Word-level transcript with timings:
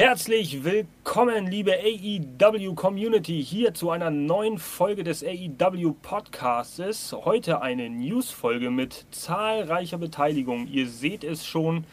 Herzlich 0.00 0.64
willkommen, 0.64 1.46
liebe 1.46 1.74
AEW 1.74 2.74
Community, 2.74 3.44
hier 3.44 3.74
zu 3.74 3.90
einer 3.90 4.08
neuen 4.08 4.56
Folge 4.56 5.04
des 5.04 5.22
AEW 5.22 5.92
Podcasts. 6.00 7.12
Heute 7.12 7.60
eine 7.60 7.90
News-Folge 7.90 8.70
mit 8.70 9.04
zahlreicher 9.10 9.98
Beteiligung. 9.98 10.68
Ihr 10.68 10.88
seht 10.88 11.22
es 11.22 11.44
schon. 11.44 11.84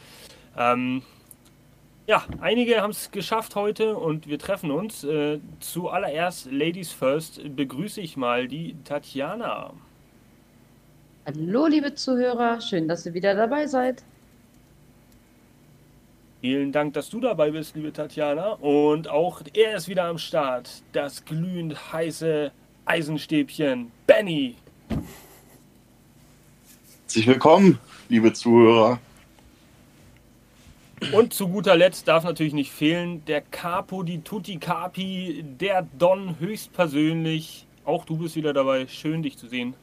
Ähm, 0.58 1.02
ja, 2.06 2.24
einige 2.40 2.82
haben 2.82 2.92
es 2.92 3.12
geschafft 3.12 3.58
heute 3.58 3.98
und 3.98 4.26
wir 4.30 4.40
treffen 4.40 4.72
uns. 4.72 5.04
Äh, 5.04 5.40
zuallererst, 5.60 6.50
Ladies 6.50 6.94
First, 6.94 7.42
begrüße 7.58 8.00
ich 8.00 8.16
mal 8.16 8.48
die 8.48 8.78
Tatjana. 8.86 9.74
Hallo, 11.26 11.68
liebe 11.68 11.94
Zuhörer, 11.94 12.62
schön, 12.62 12.88
dass 12.88 13.06
ihr 13.06 13.14
wieder 13.14 13.36
dabei 13.36 13.68
seid. 13.68 14.02
Vielen 16.42 16.72
Dank, 16.72 16.94
dass 16.94 17.10
du 17.10 17.20
dabei 17.20 17.50
bist, 17.50 17.76
liebe 17.76 17.92
Tatjana. 17.92 18.52
Und 18.54 19.08
auch 19.08 19.42
er 19.54 19.76
ist 19.76 19.88
wieder 19.88 20.06
am 20.06 20.20
Start. 20.20 20.84
Das 20.92 21.26
glühend 21.26 21.92
heiße 21.92 22.52
Eisenstäbchen, 22.86 23.92
Benny. 24.06 24.56
Herzlich 27.02 27.26
willkommen, 27.26 27.80
liebe 28.08 28.34
Zuhörer. 28.34 29.00
Und 31.12 31.34
zu 31.34 31.48
guter 31.48 31.76
Letzt 31.76 32.08
darf 32.08 32.24
natürlich 32.24 32.54
nicht 32.54 32.72
fehlen 32.72 33.26
der 33.26 33.42
Capo 33.42 34.04
di 34.04 34.20
Tutti 34.20 34.58
Capi, 34.58 35.44
der 35.60 35.88
Don 35.98 36.40
höchstpersönlich. 36.40 37.66
Auch 37.84 38.06
du 38.06 38.18
bist 38.18 38.36
wieder 38.36 38.54
dabei. 38.54 38.88
Schön, 38.88 39.24
dich 39.24 39.38
zu 39.38 39.48
sehen. 39.48 39.74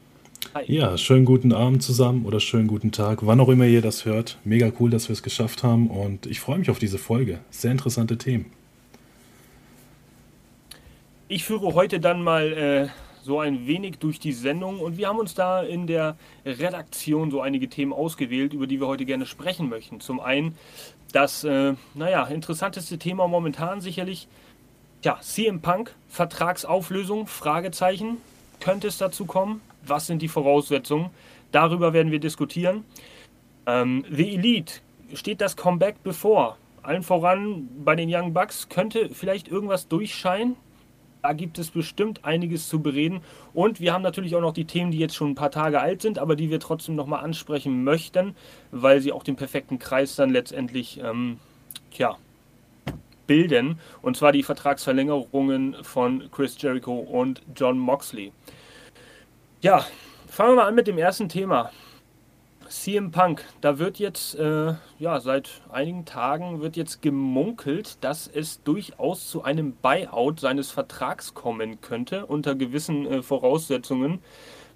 Hi. 0.53 0.63
Ja, 0.67 0.97
schönen 0.97 1.25
guten 1.25 1.51
Abend 1.53 1.83
zusammen 1.83 2.25
oder 2.25 2.39
schönen 2.39 2.67
guten 2.67 2.91
Tag, 2.91 3.25
wann 3.25 3.39
auch 3.39 3.49
immer 3.49 3.65
ihr 3.65 3.81
das 3.81 4.05
hört. 4.05 4.37
Mega 4.43 4.71
cool, 4.79 4.89
dass 4.89 5.09
wir 5.09 5.13
es 5.13 5.23
geschafft 5.23 5.63
haben 5.63 5.89
und 5.89 6.25
ich 6.25 6.39
freue 6.39 6.59
mich 6.59 6.69
auf 6.69 6.79
diese 6.79 6.97
Folge. 6.97 7.39
Sehr 7.49 7.71
interessante 7.71 8.17
Themen. 8.17 8.45
Ich 11.27 11.43
führe 11.43 11.73
heute 11.73 11.99
dann 11.99 12.21
mal 12.21 12.53
äh, 12.53 12.87
so 13.23 13.39
ein 13.39 13.67
wenig 13.67 13.97
durch 13.97 14.19
die 14.19 14.31
Sendung 14.31 14.79
und 14.79 14.97
wir 14.97 15.07
haben 15.07 15.19
uns 15.19 15.33
da 15.33 15.63
in 15.63 15.87
der 15.87 16.15
Redaktion 16.45 17.31
so 17.31 17.41
einige 17.41 17.67
Themen 17.67 17.91
ausgewählt, 17.91 18.53
über 18.53 18.67
die 18.67 18.79
wir 18.79 18.87
heute 18.87 19.05
gerne 19.05 19.25
sprechen 19.25 19.67
möchten. 19.67 19.99
Zum 19.99 20.19
einen 20.19 20.55
das, 21.11 21.43
äh, 21.43 21.73
naja, 21.95 22.25
interessanteste 22.25 22.99
Thema 22.99 23.27
momentan 23.27 23.81
sicherlich, 23.81 24.27
ja, 25.03 25.19
CM 25.21 25.61
Punk, 25.61 25.95
Vertragsauflösung, 26.09 27.27
Fragezeichen. 27.27 28.17
Könnte 28.59 28.87
es 28.87 28.97
dazu 28.97 29.25
kommen? 29.25 29.61
Was 29.89 30.07
sind 30.07 30.21
die 30.21 30.27
Voraussetzungen. 30.27 31.09
Darüber 31.51 31.93
werden 31.93 32.11
wir 32.11 32.19
diskutieren. 32.19 32.85
Ähm, 33.65 34.05
The 34.09 34.35
Elite, 34.35 34.73
steht 35.13 35.41
das 35.41 35.55
Comeback 35.55 36.03
bevor? 36.03 36.57
Allen 36.81 37.03
voran 37.03 37.67
bei 37.83 37.95
den 37.95 38.13
Young 38.13 38.33
Bucks 38.33 38.69
könnte 38.69 39.09
vielleicht 39.09 39.47
irgendwas 39.47 39.87
durchscheinen. 39.87 40.55
Da 41.23 41.33
gibt 41.33 41.57
es 41.57 41.71
bestimmt 41.71 42.23
einiges 42.23 42.67
zu 42.67 42.81
bereden. 42.81 43.21
Und 43.53 43.79
wir 43.79 43.93
haben 43.93 44.03
natürlich 44.03 44.35
auch 44.35 44.41
noch 44.41 44.53
die 44.53 44.65
Themen, 44.65 44.91
die 44.91 44.99
jetzt 44.99 45.15
schon 45.15 45.31
ein 45.31 45.35
paar 45.35 45.49
Tage 45.49 45.81
alt 45.81 46.03
sind, 46.03 46.19
aber 46.19 46.35
die 46.35 46.51
wir 46.51 46.59
trotzdem 46.59 46.95
nochmal 46.95 47.23
ansprechen 47.23 47.83
möchten, 47.83 48.35
weil 48.69 49.01
sie 49.01 49.11
auch 49.11 49.23
den 49.23 49.35
perfekten 49.35 49.79
Kreis 49.79 50.15
dann 50.15 50.29
letztendlich 50.29 50.99
ähm, 51.03 51.39
tja, 51.89 52.17
bilden. 53.25 53.79
Und 54.03 54.17
zwar 54.17 54.31
die 54.31 54.43
Vertragsverlängerungen 54.43 55.77
von 55.81 56.29
Chris 56.31 56.61
Jericho 56.61 56.93
und 56.93 57.41
John 57.55 57.79
Moxley. 57.79 58.31
Ja, 59.61 59.85
fangen 60.27 60.51
wir 60.51 60.55
mal 60.57 60.67
an 60.67 60.75
mit 60.75 60.85
dem 60.87 60.97
ersten 60.97 61.29
Thema. 61.29 61.71
CM 62.67 63.11
Punk, 63.11 63.43
da 63.61 63.79
wird 63.79 63.99
jetzt, 63.99 64.35
äh, 64.35 64.73
ja, 64.99 65.19
seit 65.21 65.61
einigen 65.71 66.05
Tagen 66.05 66.61
wird 66.61 66.75
jetzt 66.75 67.01
gemunkelt, 67.01 68.03
dass 68.03 68.27
es 68.27 68.61
durchaus 68.63 69.29
zu 69.29 69.43
einem 69.43 69.73
Buyout 69.75 70.39
seines 70.39 70.71
Vertrags 70.71 71.33
kommen 71.33 71.79
könnte, 71.81 72.25
unter 72.25 72.53
gewissen 72.55 73.05
äh, 73.05 73.21
Voraussetzungen, 73.21 74.19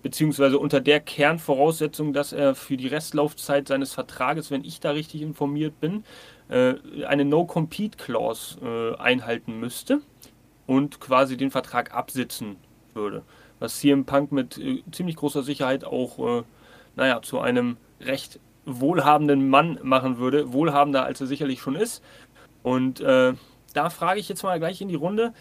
beziehungsweise 0.02 0.58
unter 0.58 0.81
der 0.81 1.02
Kernvoraussetzung, 1.02 2.14
dass 2.14 2.31
er 2.31 2.56
für 2.56 2.78
die 2.78 2.88
Restlaufzeit 2.88 3.68
seines 3.68 3.94
Vertrages, 3.94 4.50
wenn 4.50 4.64
ich 4.64 4.80
da 4.80 4.92
richtig 4.92 5.22
informiert 5.22 5.80
bin, 5.80 6.04
äh, 6.48 6.75
eine 7.06 7.25
No-Compete-Clause 7.25 8.59
äh, 8.62 9.02
einhalten 9.02 9.59
müsste 9.59 10.02
und 10.68 11.00
quasi 11.00 11.38
den 11.38 11.52
Vertrag 11.52 11.94
absitzen 11.94 12.56
würde 12.94 13.24
was 13.59 13.80
CM 13.80 14.06
Punk 14.06 14.31
mit 14.31 14.58
äh, 14.58 14.84
ziemlich 14.92 15.16
großer 15.16 15.44
Sicherheit 15.44 15.84
auch, 15.84 16.20
äh, 16.20 16.44
naja, 16.96 17.22
zu 17.22 17.40
einem 17.40 17.78
recht 18.02 18.40
wohlhabenden 18.66 19.50
Mann 19.50 19.80
machen 19.84 20.18
würde. 20.18 20.53
Wohlhabender, 20.53 21.03
als 21.03 21.22
er 21.22 21.28
sicherlich 21.28 21.59
schon 21.62 21.75
ist. 21.75 22.03
Und 22.64 23.02
äh, 23.02 23.34
da 23.74 23.90
frage 23.90 24.19
ich 24.19 24.30
jetzt 24.30 24.44
mal 24.44 24.59
gleich 24.59 24.81
in 24.81 24.88
die 24.88 24.96
Runde. 24.96 25.34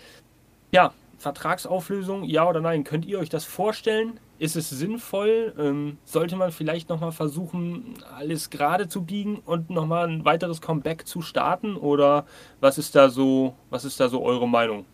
Ja, 0.70 0.92
Vertragsauflösung, 1.18 2.24
ja 2.24 2.48
oder 2.48 2.60
nein? 2.60 2.84
Könnt 2.84 3.04
ihr 3.04 3.18
euch 3.18 3.28
das 3.28 3.44
vorstellen? 3.44 4.20
Ist 4.38 4.54
es 4.54 4.70
sinnvoll? 4.70 5.52
Ähm, 5.58 5.98
sollte 6.04 6.36
man 6.36 6.52
vielleicht 6.52 6.88
nochmal 6.88 7.10
versuchen, 7.10 7.94
alles 8.16 8.50
gerade 8.50 8.88
zu 8.88 9.04
biegen 9.04 9.40
und 9.44 9.68
nochmal 9.68 10.08
ein 10.08 10.24
weiteres 10.24 10.60
Comeback 10.60 11.08
zu 11.08 11.22
starten? 11.22 11.76
Oder 11.76 12.24
was 12.60 12.78
ist 12.78 12.94
da 12.94 13.10
so, 13.10 13.54
was 13.68 13.84
ist 13.84 13.98
da 13.98 14.08
so 14.08 14.22
eure 14.22 14.48
Meinung? 14.48 14.84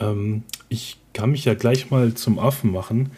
Ähm, 0.00 0.42
ich 0.68 0.98
kann 1.12 1.30
mich 1.30 1.44
ja 1.44 1.54
gleich 1.54 1.90
mal 1.90 2.14
zum 2.14 2.38
Affen 2.38 2.72
machen, 2.72 3.10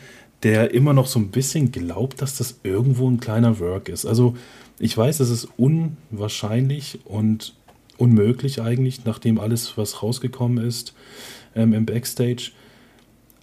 der 0.43 0.73
immer 0.73 0.93
noch 0.93 1.07
so 1.07 1.19
ein 1.19 1.31
bisschen 1.31 1.71
glaubt, 1.71 2.23
dass 2.23 2.37
das 2.37 2.61
irgendwo 2.63 3.09
ein 3.09 3.21
kleiner 3.21 3.59
Work 3.59 3.89
ist. 3.89 4.07
Also 4.07 4.35
ich 4.79 4.97
weiß, 4.97 5.21
es 5.21 5.31
ist 5.31 5.49
unwahrscheinlich 5.59 7.01
und 7.05 7.55
unmöglich 7.99 8.63
eigentlich, 8.63 9.05
nachdem 9.05 9.39
alles, 9.39 9.77
was 9.77 10.03
rausgekommen 10.03 10.65
ist 10.65 10.95
ähm, 11.55 11.75
im 11.75 11.85
Backstage. 11.85 12.53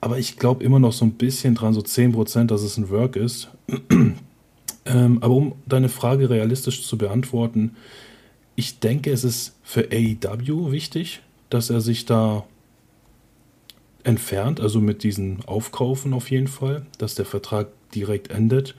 Aber 0.01 0.17
ich 0.17 0.37
glaube 0.37 0.63
immer 0.63 0.79
noch 0.79 0.93
so 0.93 1.05
ein 1.05 1.13
bisschen 1.13 1.53
dran, 1.55 1.73
so 1.73 1.81
10%, 1.81 2.45
dass 2.45 2.61
es 2.63 2.77
ein 2.77 2.89
Work 2.89 3.15
ist. 3.15 3.49
ähm, 4.85 5.17
aber 5.21 5.33
um 5.33 5.55
deine 5.67 5.89
Frage 5.89 6.29
realistisch 6.29 6.83
zu 6.87 6.97
beantworten, 6.97 7.75
ich 8.55 8.79
denke, 8.79 9.11
es 9.11 9.23
ist 9.23 9.55
für 9.61 9.89
AEW 9.91 10.71
wichtig, 10.71 11.21
dass 11.51 11.69
er 11.69 11.81
sich 11.81 12.05
da 12.05 12.45
entfernt, 14.07 14.61
also 14.61 14.79
mit 14.79 15.03
diesen 15.03 15.43
Aufkaufen 15.45 16.13
auf 16.13 16.31
jeden 16.31 16.47
Fall, 16.47 16.85
dass 16.97 17.15
der 17.15 17.25
Vertrag 17.25 17.67
direkt 17.93 18.31
endet, 18.31 18.73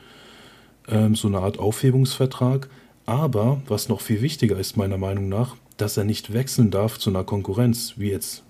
ähm, 0.88 1.14
so 1.14 1.28
eine 1.28 1.40
Art 1.40 1.58
Aufhebungsvertrag. 1.58 2.68
Aber 3.04 3.60
was 3.68 3.88
noch 3.88 4.00
viel 4.00 4.22
wichtiger 4.22 4.58
ist 4.58 4.76
meiner 4.76 4.96
Meinung 4.96 5.28
nach, 5.28 5.56
dass 5.76 5.96
er 5.98 6.04
nicht 6.04 6.32
wechseln 6.32 6.70
darf 6.70 6.98
zu 6.98 7.10
einer 7.10 7.24
Konkurrenz, 7.24 7.94
wie 7.96 8.10
jetzt 8.10 8.42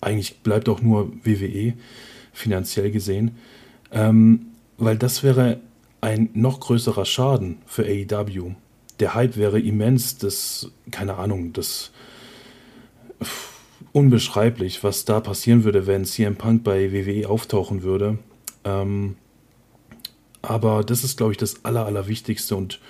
eigentlich 0.00 0.38
bleibt 0.38 0.68
auch 0.68 0.80
nur 0.80 1.12
WWE 1.24 1.74
finanziell 2.32 2.90
gesehen, 2.92 3.32
ähm, 3.92 4.46
weil 4.78 4.96
das 4.96 5.22
wäre 5.22 5.60
ein 6.00 6.30
noch 6.32 6.60
größerer 6.60 7.04
Schaden 7.04 7.58
für 7.66 7.84
AEW. 7.84 8.52
Der 9.00 9.14
Hype 9.14 9.36
wäre 9.36 9.60
immens, 9.60 10.16
das, 10.16 10.70
keine 10.90 11.16
Ahnung, 11.16 11.52
das 11.52 11.90
unbeschreiblich, 13.92 14.82
was 14.84 15.04
da 15.04 15.20
passieren 15.20 15.64
würde, 15.64 15.86
wenn 15.86 16.04
CM 16.04 16.36
Punk 16.36 16.64
bei 16.64 16.92
WWE 16.92 17.28
auftauchen 17.28 17.82
würde. 17.82 18.18
Ähm, 18.64 19.16
aber 20.42 20.84
das 20.84 21.04
ist, 21.04 21.16
glaube 21.16 21.32
ich, 21.32 21.38
das 21.38 21.64
Aller, 21.64 21.86
Allerwichtigste 21.86 22.56
und 22.56 22.80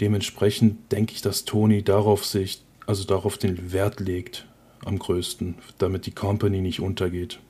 dementsprechend 0.00 0.92
denke 0.92 1.14
ich, 1.14 1.22
dass 1.22 1.44
Tony 1.44 1.82
darauf 1.82 2.24
sich, 2.24 2.62
also 2.86 3.04
darauf 3.04 3.38
den 3.38 3.72
Wert 3.72 4.00
legt 4.00 4.46
am 4.84 4.98
größten, 4.98 5.56
damit 5.78 6.06
die 6.06 6.12
Company 6.12 6.60
nicht 6.60 6.80
untergeht. 6.80 7.40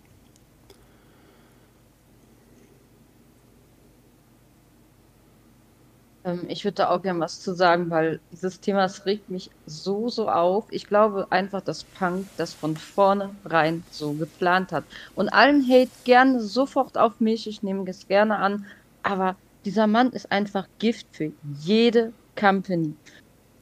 Ich 6.49 6.65
würde 6.65 6.77
da 6.77 6.91
auch 6.91 7.03
gern 7.03 7.21
was 7.21 7.41
zu 7.41 7.55
sagen, 7.55 7.91
weil 7.91 8.21
dieses 8.33 8.61
Thema, 8.61 8.83
das 8.83 9.07
regt 9.07 9.31
mich 9.31 9.51
so, 9.67 10.09
so 10.09 10.29
auf. 10.29 10.65
Ich 10.71 10.87
glaube 10.87 11.27
einfach, 11.31 11.61
dass 11.61 11.85
Punk 11.85 12.27
das 12.37 12.53
von 12.53 12.77
vornherein 12.77 13.85
so 13.91 14.13
geplant 14.13 14.73
hat. 14.73 14.85
Und 15.15 15.29
allen 15.29 15.63
Hate 15.69 15.91
gerne 16.05 16.41
sofort 16.41 16.99
auf 16.99 17.21
mich, 17.21 17.47
ich 17.47 17.63
nehme 17.63 17.89
es 17.89 18.09
gerne 18.09 18.37
an, 18.39 18.67
aber 19.03 19.37
dieser 19.65 19.87
Mann 19.87 20.11
ist 20.11 20.33
einfach 20.33 20.67
Gift 20.79 21.07
für 21.13 21.33
jede 21.61 22.13
Company. 22.39 22.95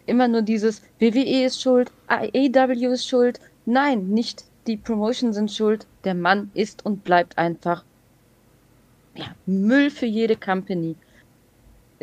Immer 0.06 0.28
nur 0.28 0.42
dieses 0.42 0.82
WWE 0.98 1.44
ist 1.44 1.60
schuld, 1.60 1.90
AEW 2.08 2.92
ist 2.92 3.06
schuld. 3.06 3.40
Nein, 3.66 4.08
nicht 4.08 4.44
die 4.66 4.76
Promotion 4.76 5.32
sind 5.32 5.50
schuld. 5.50 5.86
Der 6.04 6.14
Mann 6.14 6.50
ist 6.54 6.84
und 6.84 7.04
bleibt 7.04 7.36
einfach 7.36 7.84
ja, 9.14 9.26
Müll 9.46 9.90
für 9.90 10.06
jede 10.06 10.36
Company 10.36 10.96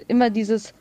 immer 0.08 0.30
dieses 0.30 0.74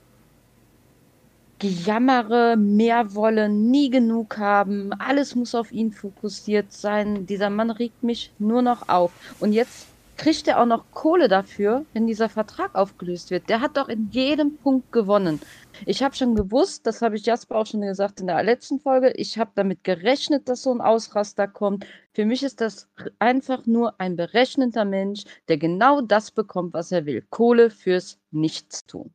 Gejammere, 1.60 2.56
mehr 2.56 3.14
wollen, 3.14 3.70
nie 3.70 3.90
genug 3.90 4.38
haben, 4.38 4.94
alles 4.98 5.34
muss 5.34 5.54
auf 5.54 5.72
ihn 5.72 5.92
fokussiert 5.92 6.72
sein. 6.72 7.26
Dieser 7.26 7.50
Mann 7.50 7.70
regt 7.70 8.02
mich 8.02 8.32
nur 8.38 8.62
noch 8.62 8.88
auf. 8.88 9.12
Und 9.40 9.52
jetzt 9.52 9.86
kriegt 10.16 10.48
er 10.48 10.60
auch 10.60 10.66
noch 10.66 10.84
Kohle 10.92 11.28
dafür, 11.28 11.84
wenn 11.92 12.06
dieser 12.06 12.30
Vertrag 12.30 12.74
aufgelöst 12.74 13.30
wird. 13.30 13.48
Der 13.48 13.60
hat 13.60 13.76
doch 13.76 13.88
in 13.88 14.08
jedem 14.10 14.56
Punkt 14.56 14.90
gewonnen. 14.90 15.40
Ich 15.86 16.02
habe 16.02 16.14
schon 16.14 16.34
gewusst, 16.34 16.86
das 16.86 17.00
habe 17.00 17.16
ich 17.16 17.24
Jasper 17.24 17.56
auch 17.56 17.66
schon 17.66 17.80
gesagt 17.80 18.20
in 18.20 18.26
der 18.26 18.42
letzten 18.42 18.80
Folge, 18.80 19.12
ich 19.12 19.38
habe 19.38 19.50
damit 19.54 19.82
gerechnet, 19.84 20.48
dass 20.48 20.62
so 20.62 20.72
ein 20.72 20.80
Ausraster 20.80 21.48
kommt. 21.48 21.86
Für 22.12 22.26
mich 22.26 22.42
ist 22.42 22.60
das 22.60 22.88
einfach 23.18 23.66
nur 23.66 23.98
ein 23.98 24.16
berechnender 24.16 24.84
Mensch, 24.84 25.24
der 25.48 25.56
genau 25.56 26.00
das 26.02 26.30
bekommt, 26.30 26.74
was 26.74 26.92
er 26.92 27.06
will. 27.06 27.24
Kohle 27.30 27.70
fürs 27.70 28.18
Nichtstun. 28.30 29.12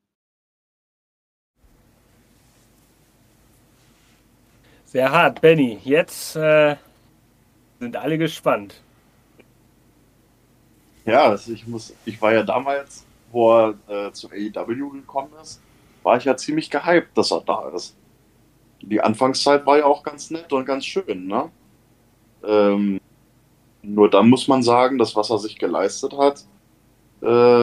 Sehr 4.86 5.12
hart, 5.12 5.42
Benny. 5.42 5.80
Jetzt 5.84 6.36
äh, 6.36 6.78
sind 7.80 7.96
alle 7.96 8.18
gespannt. 8.18 8.82
Ja, 11.06 11.26
also 11.30 11.52
ich 11.52 11.68
muss, 11.68 11.94
ich 12.06 12.20
war 12.22 12.34
ja 12.34 12.42
damals, 12.44 13.06
wo 13.32 13.52
er 13.52 14.08
äh, 14.08 14.12
zu 14.12 14.30
AEW 14.32 14.90
gekommen 14.92 15.34
ist, 15.42 15.62
war 16.06 16.18
ich 16.18 16.26
ja 16.26 16.38
ziemlich 16.38 16.70
gehypt, 16.70 17.18
dass 17.18 17.32
er 17.32 17.42
da 17.42 17.70
ist. 17.70 17.98
Die 18.82 19.02
Anfangszeit 19.02 19.66
war 19.66 19.80
ja 19.80 19.86
auch 19.86 20.04
ganz 20.04 20.30
nett 20.30 20.54
und 20.54 20.66
ganz 20.66 20.86
schön, 20.86 21.26
ne? 21.26 21.52
Ähm, 22.44 23.02
nur 23.82 24.10
dann 24.10 24.30
muss 24.30 24.48
man 24.48 24.62
sagen, 24.62 25.00
das, 25.00 25.16
was 25.16 25.32
er 25.32 25.40
sich 25.40 25.58
geleistet 25.58 26.16
hat, 26.16 26.46
äh, 27.22 27.62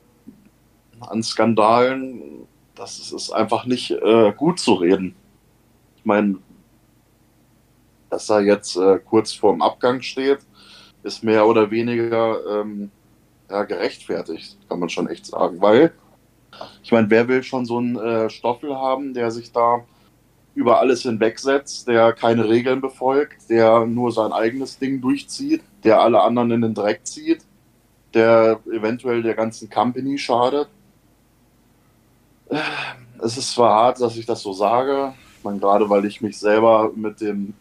an 1.00 1.22
Skandalen, 1.22 2.46
das 2.74 3.12
ist 3.12 3.30
einfach 3.30 3.64
nicht 3.64 3.92
äh, 3.92 4.32
gut 4.36 4.58
zu 4.58 4.74
reden. 4.74 5.14
Ich 5.96 6.04
meine, 6.04 6.38
dass 8.10 8.28
er 8.28 8.40
jetzt 8.40 8.76
äh, 8.76 8.98
kurz 8.98 9.32
vorm 9.32 9.62
Abgang 9.62 10.02
steht, 10.02 10.40
ist 11.04 11.22
mehr 11.22 11.46
oder 11.46 11.70
weniger 11.70 12.60
ähm, 12.60 12.90
ja, 13.48 13.62
gerechtfertigt, 13.62 14.58
kann 14.68 14.80
man 14.80 14.88
schon 14.88 15.08
echt 15.08 15.26
sagen. 15.26 15.60
Weil, 15.60 15.92
ich 16.82 16.92
meine, 16.92 17.08
wer 17.10 17.28
will 17.28 17.42
schon 17.42 17.64
so 17.64 17.78
einen 17.78 17.96
äh, 17.96 18.30
Stoffel 18.30 18.74
haben, 18.74 19.14
der 19.14 19.30
sich 19.30 19.52
da 19.52 19.84
über 20.54 20.80
alles 20.80 21.02
hinwegsetzt, 21.02 21.88
der 21.88 22.12
keine 22.12 22.48
Regeln 22.48 22.80
befolgt, 22.80 23.48
der 23.48 23.86
nur 23.86 24.12
sein 24.12 24.32
eigenes 24.32 24.78
Ding 24.78 25.00
durchzieht, 25.00 25.62
der 25.84 26.00
alle 26.00 26.20
anderen 26.20 26.50
in 26.50 26.60
den 26.60 26.74
Dreck 26.74 27.06
zieht, 27.06 27.44
der 28.12 28.60
eventuell 28.70 29.22
der 29.22 29.34
ganzen 29.34 29.70
Company 29.70 30.18
schadet. 30.18 30.68
Es 33.22 33.38
ist 33.38 33.52
zwar 33.52 33.74
hart, 33.74 34.00
dass 34.00 34.16
ich 34.16 34.26
das 34.26 34.42
so 34.42 34.52
sage, 34.52 35.14
ich 35.38 35.44
meine, 35.44 35.58
gerade 35.58 35.88
weil 35.88 36.04
ich 36.04 36.20
mich 36.20 36.38
selber 36.38 36.92
mit 36.94 37.20
dem 37.20 37.54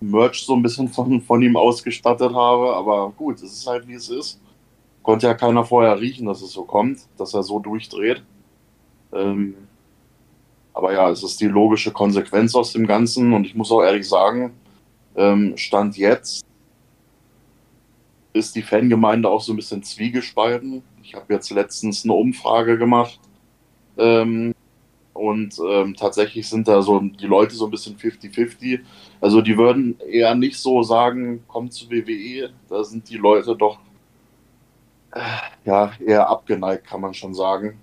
Merch 0.00 0.44
so 0.44 0.54
ein 0.54 0.62
bisschen 0.62 0.88
von, 0.88 1.20
von 1.20 1.42
ihm 1.42 1.56
ausgestattet 1.56 2.32
habe, 2.32 2.74
aber 2.74 3.12
gut, 3.16 3.36
es 3.36 3.52
ist 3.52 3.66
halt 3.66 3.86
wie 3.86 3.94
es 3.94 4.08
ist. 4.08 4.40
Konnte 5.02 5.26
ja 5.26 5.34
keiner 5.34 5.64
vorher 5.64 6.00
riechen, 6.00 6.26
dass 6.26 6.40
es 6.42 6.52
so 6.52 6.64
kommt, 6.64 7.00
dass 7.16 7.34
er 7.34 7.42
so 7.42 7.58
durchdreht. 7.58 8.22
Ähm, 9.12 9.54
aber 10.72 10.92
ja, 10.92 11.10
es 11.10 11.22
ist 11.22 11.40
die 11.40 11.48
logische 11.48 11.92
Konsequenz 11.92 12.54
aus 12.54 12.72
dem 12.72 12.86
Ganzen 12.86 13.32
und 13.32 13.44
ich 13.44 13.54
muss 13.54 13.72
auch 13.72 13.82
ehrlich 13.82 14.08
sagen, 14.08 14.52
ähm, 15.16 15.56
Stand 15.56 15.96
jetzt 15.96 16.44
ist 18.32 18.54
die 18.54 18.62
Fangemeinde 18.62 19.28
auch 19.28 19.40
so 19.40 19.52
ein 19.52 19.56
bisschen 19.56 19.82
zwiegespalten. 19.82 20.82
Ich 21.02 21.14
habe 21.14 21.34
jetzt 21.34 21.50
letztens 21.50 22.04
eine 22.04 22.12
Umfrage 22.12 22.78
gemacht 22.78 23.18
ähm, 23.96 24.54
und 25.14 25.58
ähm, 25.68 25.96
tatsächlich 25.96 26.48
sind 26.48 26.68
da 26.68 26.80
so 26.82 27.00
die 27.00 27.26
Leute 27.26 27.56
so 27.56 27.64
ein 27.64 27.70
bisschen 27.72 27.96
50-50. 27.96 28.80
Also 29.20 29.40
die 29.40 29.58
würden 29.58 29.98
eher 30.00 30.34
nicht 30.36 30.58
so 30.58 30.82
sagen, 30.84 31.42
kommt 31.48 31.72
zu 31.72 31.90
WWE. 31.90 32.50
Da 32.68 32.84
sind 32.84 33.08
die 33.10 33.16
Leute 33.16 33.56
doch 33.56 33.80
ja, 35.64 35.92
eher 36.04 36.28
abgeneigt, 36.28 36.86
kann 36.86 37.00
man 37.00 37.14
schon 37.14 37.34
sagen. 37.34 37.78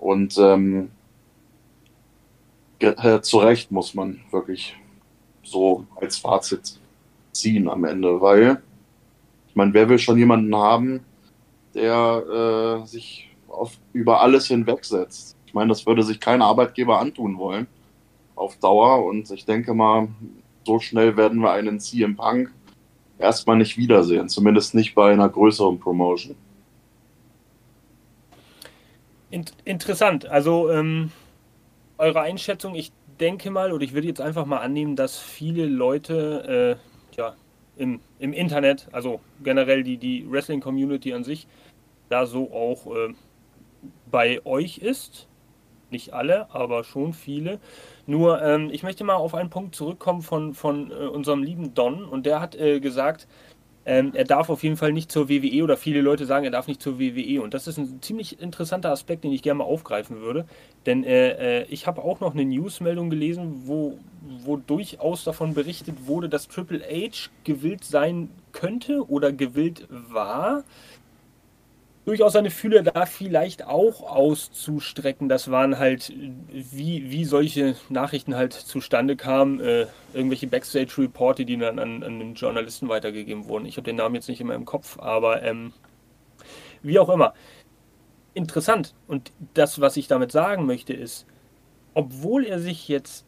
Und 0.00 0.38
ähm, 0.38 0.90
äh, 2.78 3.20
zu 3.20 3.38
Recht 3.38 3.70
muss 3.70 3.94
man 3.94 4.20
wirklich 4.30 4.74
so 5.42 5.84
als 5.96 6.16
Fazit 6.16 6.80
ziehen 7.32 7.68
am 7.68 7.84
Ende, 7.84 8.20
weil 8.20 8.62
ich 9.48 9.54
meine, 9.54 9.74
wer 9.74 9.88
will 9.90 9.98
schon 9.98 10.16
jemanden 10.16 10.56
haben, 10.56 11.00
der 11.74 12.80
äh, 12.82 12.86
sich 12.86 13.28
auf, 13.48 13.78
über 13.92 14.22
alles 14.22 14.46
hinwegsetzt? 14.46 15.36
Ich 15.44 15.52
meine, 15.52 15.68
das 15.68 15.84
würde 15.84 16.02
sich 16.02 16.18
kein 16.18 16.40
Arbeitgeber 16.40 16.98
antun 16.98 17.36
wollen 17.36 17.66
auf 18.36 18.56
Dauer 18.56 19.04
und 19.04 19.30
ich 19.30 19.44
denke 19.44 19.74
mal, 19.74 20.08
so 20.64 20.80
schnell 20.80 21.18
werden 21.18 21.40
wir 21.40 21.52
einen 21.52 21.78
CM 21.78 22.16
Punk 22.16 22.50
erstmal 23.18 23.58
nicht 23.58 23.76
wiedersehen, 23.76 24.30
zumindest 24.30 24.74
nicht 24.74 24.94
bei 24.94 25.12
einer 25.12 25.28
größeren 25.28 25.78
Promotion. 25.78 26.36
Interessant. 29.64 30.26
Also 30.26 30.70
ähm, 30.70 31.12
eure 31.98 32.20
Einschätzung, 32.20 32.74
ich 32.74 32.92
denke 33.20 33.50
mal, 33.50 33.72
oder 33.72 33.84
ich 33.84 33.92
würde 33.92 34.08
jetzt 34.08 34.20
einfach 34.20 34.46
mal 34.46 34.58
annehmen, 34.58 34.96
dass 34.96 35.18
viele 35.18 35.66
Leute 35.66 36.78
äh, 37.12 37.16
ja, 37.16 37.34
im, 37.76 38.00
im 38.18 38.32
Internet, 38.32 38.88
also 38.92 39.20
generell 39.42 39.82
die, 39.82 39.96
die 39.98 40.30
Wrestling-Community 40.30 41.12
an 41.12 41.24
sich, 41.24 41.46
da 42.08 42.26
so 42.26 42.52
auch 42.52 42.86
äh, 42.94 43.14
bei 44.10 44.44
euch 44.44 44.78
ist. 44.78 45.26
Nicht 45.90 46.12
alle, 46.12 46.52
aber 46.54 46.84
schon 46.84 47.12
viele. 47.12 47.58
Nur, 48.06 48.40
ähm, 48.42 48.70
ich 48.70 48.84
möchte 48.84 49.02
mal 49.02 49.16
auf 49.16 49.34
einen 49.34 49.50
Punkt 49.50 49.74
zurückkommen 49.74 50.22
von, 50.22 50.54
von 50.54 50.90
äh, 50.92 50.94
unserem 50.94 51.42
lieben 51.42 51.74
Don. 51.74 52.04
Und 52.04 52.26
der 52.26 52.40
hat 52.40 52.54
äh, 52.54 52.78
gesagt, 52.78 53.26
ähm, 53.86 54.12
er 54.14 54.24
darf 54.24 54.50
auf 54.50 54.62
jeden 54.62 54.76
Fall 54.76 54.92
nicht 54.92 55.10
zur 55.10 55.28
WWE 55.28 55.64
oder 55.64 55.76
viele 55.76 56.02
Leute 56.02 56.26
sagen, 56.26 56.44
er 56.44 56.50
darf 56.50 56.68
nicht 56.68 56.82
zur 56.82 56.98
WWE. 56.98 57.40
Und 57.40 57.54
das 57.54 57.66
ist 57.66 57.78
ein 57.78 58.02
ziemlich 58.02 58.40
interessanter 58.40 58.90
Aspekt, 58.90 59.24
den 59.24 59.32
ich 59.32 59.42
gerne 59.42 59.58
mal 59.58 59.64
aufgreifen 59.64 60.20
würde. 60.20 60.44
Denn 60.84 61.02
äh, 61.02 61.62
äh, 61.62 61.66
ich 61.70 61.86
habe 61.86 62.02
auch 62.02 62.20
noch 62.20 62.34
eine 62.34 62.44
Newsmeldung 62.44 63.08
gelesen, 63.08 63.62
wo, 63.64 63.98
wo 64.44 64.56
durchaus 64.58 65.24
davon 65.24 65.54
berichtet 65.54 66.06
wurde, 66.06 66.28
dass 66.28 66.48
Triple 66.48 66.80
H 66.80 67.30
gewillt 67.44 67.84
sein 67.84 68.28
könnte 68.52 69.08
oder 69.08 69.32
gewillt 69.32 69.86
war, 69.88 70.64
durchaus 72.04 72.32
seine 72.32 72.50
Fühler 72.50 72.82
da 72.82 73.06
vielleicht 73.06 73.66
auch 73.66 74.02
auszustrecken. 74.02 75.28
Das 75.28 75.50
waren 75.50 75.78
halt, 75.78 76.12
wie, 76.50 77.10
wie 77.10 77.24
solche 77.24 77.76
Nachrichten 77.88 78.34
halt 78.34 78.52
zustande 78.52 79.16
kamen, 79.16 79.60
äh, 79.60 79.86
irgendwelche 80.14 80.46
Backstage-Reporte, 80.46 81.44
die 81.44 81.58
dann 81.58 81.78
an, 81.78 82.02
an 82.02 82.18
den 82.18 82.34
Journalisten 82.34 82.88
weitergegeben 82.88 83.46
wurden. 83.48 83.66
Ich 83.66 83.76
habe 83.76 83.84
den 83.84 83.96
Namen 83.96 84.14
jetzt 84.14 84.28
nicht 84.28 84.40
immer 84.40 84.54
im 84.54 84.64
Kopf, 84.64 84.98
aber 84.98 85.42
ähm, 85.42 85.72
wie 86.82 86.98
auch 86.98 87.08
immer. 87.08 87.34
Interessant. 88.32 88.94
Und 89.06 89.32
das, 89.54 89.80
was 89.80 89.96
ich 89.96 90.08
damit 90.08 90.32
sagen 90.32 90.66
möchte, 90.66 90.92
ist, 90.92 91.26
obwohl 91.94 92.44
er 92.44 92.60
sich 92.60 92.88
jetzt 92.88 93.26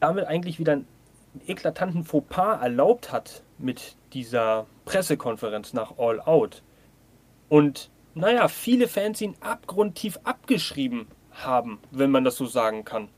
damit 0.00 0.24
eigentlich 0.26 0.58
wieder 0.58 0.72
einen 0.72 0.86
eklatanten 1.46 2.04
Fauxpas 2.04 2.62
erlaubt 2.62 3.12
hat 3.12 3.42
mit 3.58 3.96
dieser 4.12 4.66
Pressekonferenz 4.84 5.72
nach 5.72 5.98
All 5.98 6.20
Out 6.20 6.62
und 7.48 7.90
naja, 8.16 8.48
viele 8.48 8.88
Fans 8.88 9.20
ihn 9.20 9.34
abgrundtief 9.40 10.18
abgeschrieben 10.24 11.06
haben, 11.32 11.78
wenn 11.90 12.10
man 12.10 12.24
das 12.24 12.36
so 12.36 12.46
sagen 12.46 12.82
kann. 12.82 13.08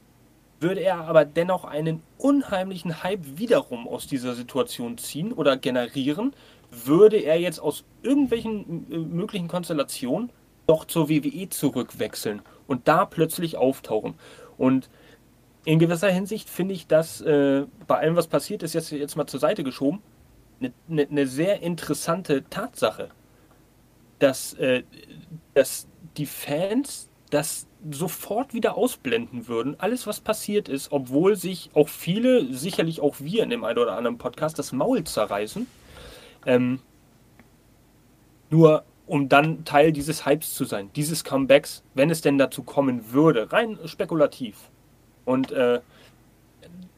Würde 0.58 0.80
er 0.80 1.02
aber 1.02 1.24
dennoch 1.24 1.64
einen 1.64 2.02
unheimlichen 2.18 3.04
Hype 3.04 3.38
wiederum 3.38 3.86
aus 3.86 4.08
dieser 4.08 4.34
Situation 4.34 4.98
ziehen 4.98 5.32
oder 5.32 5.56
generieren, 5.56 6.34
würde 6.72 7.18
er 7.18 7.38
jetzt 7.38 7.60
aus 7.60 7.84
irgendwelchen 8.02 8.90
äh, 8.90 8.98
möglichen 8.98 9.46
Konstellationen 9.46 10.30
doch 10.66 10.84
zur 10.84 11.08
WWE 11.08 11.48
zurückwechseln 11.48 12.42
und 12.66 12.88
da 12.88 13.04
plötzlich 13.04 13.56
auftauchen. 13.56 14.14
Und 14.58 14.90
in 15.64 15.78
gewisser 15.78 16.10
Hinsicht 16.10 16.50
finde 16.50 16.74
ich 16.74 16.88
das 16.88 17.20
äh, 17.20 17.66
bei 17.86 17.98
allem, 17.98 18.16
was 18.16 18.26
passiert 18.26 18.64
ist, 18.64 18.74
jetzt, 18.74 18.90
jetzt 18.90 19.14
mal 19.14 19.28
zur 19.28 19.38
Seite 19.38 19.62
geschoben, 19.62 20.02
eine 20.60 20.72
ne, 20.88 21.06
ne 21.08 21.26
sehr 21.28 21.62
interessante 21.62 22.44
Tatsache 22.50 23.10
dass, 24.18 24.54
äh, 24.54 24.82
dass 25.54 25.86
die 26.16 26.26
Fans 26.26 27.08
das 27.30 27.66
sofort 27.90 28.54
wieder 28.54 28.76
ausblenden 28.76 29.46
würden, 29.46 29.78
alles 29.78 30.06
was 30.06 30.20
passiert 30.20 30.68
ist, 30.68 30.90
obwohl 30.90 31.36
sich 31.36 31.70
auch 31.74 31.88
viele, 31.88 32.52
sicherlich 32.52 33.00
auch 33.00 33.16
wir 33.20 33.42
in 33.42 33.50
dem 33.50 33.64
einen 33.64 33.78
oder 33.78 33.96
anderen 33.96 34.18
Podcast, 34.18 34.58
das 34.58 34.72
Maul 34.72 35.04
zerreißen. 35.04 35.66
Ähm, 36.46 36.80
nur 38.50 38.84
um 39.06 39.28
dann 39.28 39.64
Teil 39.64 39.92
dieses 39.92 40.26
Hypes 40.26 40.54
zu 40.54 40.64
sein, 40.64 40.90
dieses 40.94 41.24
Comebacks, 41.24 41.82
wenn 41.94 42.10
es 42.10 42.20
denn 42.20 42.38
dazu 42.38 42.62
kommen 42.62 43.12
würde, 43.12 43.52
rein 43.52 43.78
spekulativ. 43.86 44.70
Und 45.24 45.50
äh, 45.52 45.80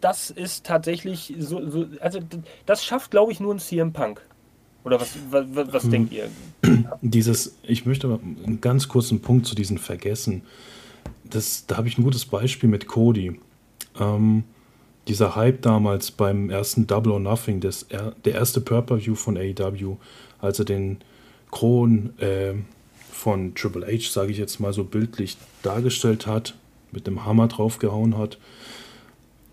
das 0.00 0.30
ist 0.30 0.66
tatsächlich 0.66 1.34
so, 1.38 1.68
so, 1.68 1.86
also 2.00 2.20
das 2.66 2.84
schafft, 2.84 3.10
glaube 3.10 3.32
ich, 3.32 3.40
nur 3.40 3.54
ein 3.54 3.58
CM 3.58 3.92
Punk. 3.92 4.24
Oder 4.84 5.00
was, 5.00 5.14
was, 5.30 5.44
was 5.72 5.82
hm. 5.84 5.90
denkt 5.90 6.12
ihr? 6.12 6.28
Dieses, 7.02 7.56
ich 7.62 7.86
möchte 7.86 8.08
mal 8.08 8.20
einen 8.44 8.60
ganz 8.60 8.88
kurzen 8.88 9.20
Punkt 9.20 9.46
zu 9.46 9.54
diesen 9.54 9.78
Vergessen. 9.78 10.42
Das, 11.24 11.66
da 11.66 11.76
habe 11.76 11.88
ich 11.88 11.98
ein 11.98 12.02
gutes 12.02 12.24
Beispiel 12.24 12.68
mit 12.68 12.86
Cody. 12.86 13.38
Ähm, 13.98 14.44
dieser 15.08 15.34
Hype 15.34 15.62
damals 15.62 16.10
beim 16.10 16.50
ersten 16.50 16.86
Double 16.86 17.12
or 17.12 17.20
Nothing, 17.20 17.60
das, 17.60 17.86
der 17.88 18.34
erste 18.34 18.60
Purple 18.60 19.04
View 19.04 19.14
von 19.14 19.36
AEW, 19.36 19.96
als 20.40 20.58
er 20.58 20.64
den 20.64 20.98
Kron, 21.50 22.18
äh, 22.18 22.54
von 23.10 23.54
Triple 23.54 23.86
H, 23.86 24.10
sage 24.10 24.32
ich 24.32 24.38
jetzt 24.38 24.60
mal 24.60 24.72
so 24.72 24.84
bildlich 24.84 25.36
dargestellt 25.62 26.26
hat, 26.26 26.54
mit 26.92 27.06
dem 27.06 27.24
Hammer 27.24 27.48
draufgehauen 27.48 28.16
hat. 28.16 28.38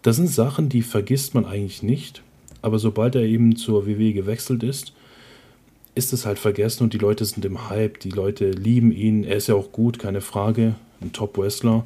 Das 0.03 0.15
sind 0.15 0.29
Sachen, 0.29 0.69
die 0.69 0.83
vergisst 0.83 1.33
man 1.33 1.45
eigentlich 1.45 1.83
nicht, 1.83 2.21
aber 2.61 2.79
sobald 2.79 3.15
er 3.15 3.23
eben 3.23 3.55
zur 3.55 3.85
WWE 3.85 4.13
gewechselt 4.13 4.63
ist, 4.63 4.93
ist 5.97 6.13
es 6.13 6.25
halt 6.25 6.37
vergessen 6.37 6.83
und 6.83 6.93
die 6.93 6.99
Leute 6.99 7.25
sind 7.25 7.43
im 7.43 7.69
Hype, 7.69 7.99
die 7.99 8.11
Leute 8.11 8.51
lieben 8.51 8.91
ihn, 8.91 9.23
er 9.23 9.37
ist 9.37 9.47
ja 9.47 9.55
auch 9.55 9.71
gut, 9.71 9.97
keine 9.97 10.21
Frage, 10.21 10.75
ein 11.01 11.11
Top-Wrestler 11.11 11.85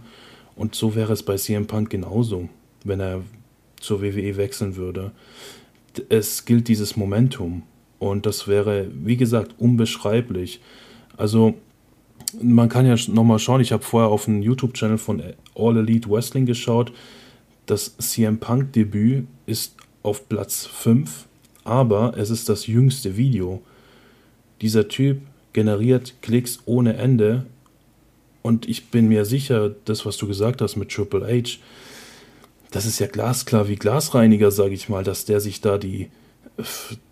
und 0.56 0.76
so 0.76 0.96
wäre 0.96 1.14
es 1.14 1.24
bei 1.24 1.38
CM 1.38 1.66
Punk 1.66 1.90
genauso, 1.90 2.50
wenn 2.84 3.00
er 3.00 3.22
zur 3.80 4.02
WWE 4.02 4.36
wechseln 4.36 4.76
würde. 4.76 5.12
Es 6.10 6.46
gilt 6.46 6.68
dieses 6.68 6.98
Momentum 6.98 7.64
und 8.00 8.26
das 8.26 8.48
wäre, 8.48 8.88
wie 8.94 9.18
gesagt, 9.18 9.56
unbeschreiblich. 9.58 10.60
Also 11.18 11.56
man 12.42 12.70
kann 12.70 12.86
ja 12.86 12.96
nochmal 13.08 13.40
schauen, 13.40 13.62
ich 13.62 13.72
habe 13.72 13.84
vorher 13.84 14.10
auf 14.10 14.28
einen 14.28 14.42
YouTube-Channel 14.42 14.98
von 14.98 15.24
All 15.56 15.78
Elite 15.78 16.10
Wrestling 16.10 16.46
geschaut. 16.46 16.92
Das 17.66 17.98
CM 17.98 18.40
Punk-Debüt 18.40 19.26
ist 19.46 19.76
auf 20.04 20.28
Platz 20.28 20.66
5, 20.66 21.28
aber 21.64 22.18
es 22.18 22.30
ist 22.30 22.50
das 22.50 22.68
jüngste 22.68 23.18
Video. 23.18 23.62
Dieser 24.62 24.88
Typ 24.88 25.22
generiert 25.54 26.16
Klicks 26.22 26.60
ohne 26.66 26.96
Ende 26.96 27.46
und 28.42 28.68
ich 28.68 28.90
bin 28.90 29.08
mir 29.08 29.26
sicher, 29.26 29.76
das, 29.86 30.06
was 30.06 30.18
du 30.18 30.28
gesagt 30.28 30.62
hast 30.62 30.76
mit 30.76 30.90
Triple 30.90 31.26
H, 31.26 31.58
das 32.72 32.86
ist 32.86 33.00
ja 33.00 33.08
glasklar 33.08 33.68
wie 33.68 33.76
Glasreiniger, 33.76 34.50
sage 34.52 34.74
ich 34.74 34.90
mal, 34.90 35.04
dass 35.04 35.26
der 35.26 35.42
sich 35.42 35.62
da 35.62 35.78
die, 35.78 36.10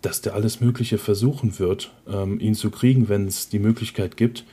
dass 0.02 0.22
der 0.22 0.34
alles 0.34 0.60
Mögliche 0.60 0.98
versuchen 0.98 1.58
wird, 1.58 1.92
ähm, 2.08 2.40
ihn 2.40 2.54
zu 2.54 2.70
kriegen, 2.70 3.08
wenn 3.08 3.26
es 3.26 3.48
die 3.48 3.58
Möglichkeit 3.58 4.16
gibt. 4.16 4.44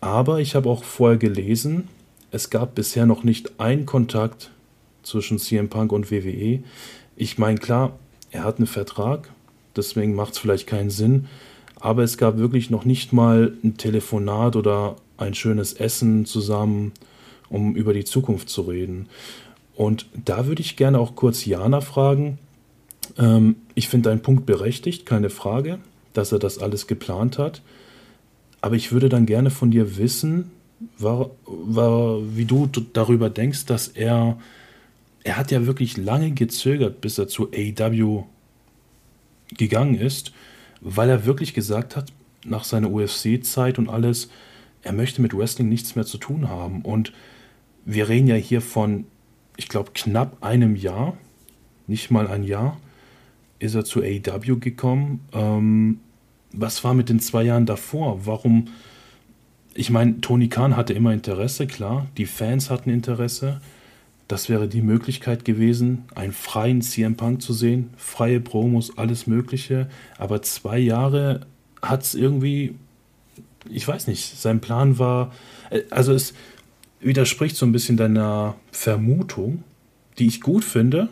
Aber 0.00 0.40
ich 0.40 0.54
habe 0.54 0.68
auch 0.68 0.84
vorher 0.84 1.18
gelesen, 1.18 1.88
es 2.30 2.50
gab 2.50 2.74
bisher 2.74 3.06
noch 3.06 3.24
nicht 3.24 3.60
einen 3.60 3.86
Kontakt 3.86 4.50
zwischen 5.02 5.38
CM 5.38 5.68
Punk 5.68 5.92
und 5.92 6.10
WWE. 6.10 6.62
Ich 7.16 7.38
meine, 7.38 7.58
klar, 7.58 7.98
er 8.30 8.44
hat 8.44 8.58
einen 8.58 8.66
Vertrag, 8.66 9.30
deswegen 9.76 10.14
macht 10.14 10.34
es 10.34 10.38
vielleicht 10.38 10.66
keinen 10.66 10.90
Sinn, 10.90 11.28
aber 11.82 12.04
es 12.04 12.16
gab 12.16 12.38
wirklich 12.38 12.70
noch 12.70 12.84
nicht 12.84 13.12
mal 13.12 13.52
ein 13.64 13.76
Telefonat 13.76 14.54
oder 14.54 14.94
ein 15.16 15.34
schönes 15.34 15.72
Essen 15.72 16.24
zusammen, 16.24 16.92
um 17.48 17.74
über 17.74 17.92
die 17.92 18.04
Zukunft 18.04 18.48
zu 18.48 18.62
reden. 18.62 19.08
Und 19.74 20.06
da 20.24 20.46
würde 20.46 20.62
ich 20.62 20.76
gerne 20.76 21.00
auch 21.00 21.16
kurz 21.16 21.44
Jana 21.44 21.80
fragen. 21.80 22.38
Ähm, 23.18 23.56
ich 23.74 23.88
finde 23.88 24.10
deinen 24.10 24.22
Punkt 24.22 24.46
berechtigt, 24.46 25.06
keine 25.06 25.28
Frage, 25.28 25.80
dass 26.12 26.30
er 26.30 26.38
das 26.38 26.58
alles 26.58 26.86
geplant 26.86 27.38
hat. 27.38 27.62
Aber 28.60 28.76
ich 28.76 28.92
würde 28.92 29.08
dann 29.08 29.26
gerne 29.26 29.50
von 29.50 29.72
dir 29.72 29.96
wissen, 29.96 30.52
war, 30.98 31.30
war, 31.46 32.20
wie 32.36 32.44
du 32.44 32.68
darüber 32.92 33.28
denkst, 33.28 33.66
dass 33.66 33.88
er, 33.88 34.38
er 35.24 35.36
hat 35.36 35.50
ja 35.50 35.66
wirklich 35.66 35.96
lange 35.96 36.30
gezögert, 36.30 37.00
bis 37.00 37.18
er 37.18 37.26
zu 37.26 37.48
AW 37.52 38.22
gegangen 39.56 39.96
ist, 39.96 40.32
weil 40.82 41.08
er 41.08 41.24
wirklich 41.24 41.54
gesagt 41.54 41.96
hat, 41.96 42.12
nach 42.44 42.64
seiner 42.64 42.90
UFC-Zeit 42.90 43.78
und 43.78 43.88
alles, 43.88 44.28
er 44.82 44.92
möchte 44.92 45.22
mit 45.22 45.36
Wrestling 45.36 45.68
nichts 45.68 45.94
mehr 45.94 46.04
zu 46.04 46.18
tun 46.18 46.48
haben. 46.48 46.82
Und 46.82 47.12
wir 47.84 48.08
reden 48.08 48.26
ja 48.26 48.34
hier 48.34 48.60
von, 48.60 49.06
ich 49.56 49.68
glaube, 49.68 49.92
knapp 49.94 50.42
einem 50.42 50.74
Jahr, 50.74 51.16
nicht 51.86 52.10
mal 52.10 52.26
ein 52.26 52.42
Jahr, 52.42 52.78
ist 53.60 53.76
er 53.76 53.84
zu 53.84 54.02
AEW 54.02 54.58
gekommen. 54.58 55.20
Ähm, 55.32 56.00
was 56.52 56.82
war 56.82 56.94
mit 56.94 57.08
den 57.08 57.20
zwei 57.20 57.44
Jahren 57.44 57.64
davor? 57.64 58.26
Warum? 58.26 58.66
Ich 59.74 59.88
meine, 59.88 60.20
Tony 60.20 60.48
Khan 60.48 60.76
hatte 60.76 60.92
immer 60.92 61.12
Interesse, 61.12 61.66
klar. 61.66 62.06
Die 62.16 62.26
Fans 62.26 62.70
hatten 62.70 62.90
Interesse. 62.90 63.60
Das 64.32 64.48
wäre 64.48 64.66
die 64.66 64.80
Möglichkeit 64.80 65.44
gewesen, 65.44 66.04
einen 66.14 66.32
freien 66.32 66.80
CM 66.80 67.16
Punk 67.16 67.42
zu 67.42 67.52
sehen, 67.52 67.90
freie 67.98 68.40
Promos, 68.40 68.96
alles 68.96 69.26
Mögliche. 69.26 69.90
Aber 70.16 70.40
zwei 70.40 70.78
Jahre 70.78 71.40
hat 71.82 72.02
es 72.02 72.14
irgendwie 72.14 72.76
ich 73.70 73.86
weiß 73.86 74.06
nicht, 74.06 74.38
sein 74.38 74.60
Plan 74.60 74.98
war, 74.98 75.32
äh, 75.70 75.82
also 75.90 76.12
es 76.12 76.34
widerspricht 77.00 77.56
so 77.56 77.66
ein 77.66 77.72
bisschen 77.72 77.96
deiner 77.96 78.54
Vermutung, 78.70 79.64
die 80.18 80.26
ich 80.26 80.40
gut 80.40 80.64
finde, 80.64 81.08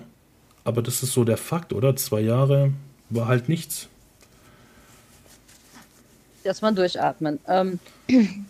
aber 0.64 0.82
das 0.82 1.02
ist 1.02 1.12
so 1.12 1.24
der 1.24 1.36
Fakt, 1.36 1.72
oder? 1.72 1.96
Zwei 1.96 2.20
Jahre 2.20 2.72
war 3.08 3.26
halt 3.26 3.48
nichts. 3.48 3.88
Erstmal 6.44 6.74
durchatmen. 6.74 7.38
Ähm, 7.46 7.78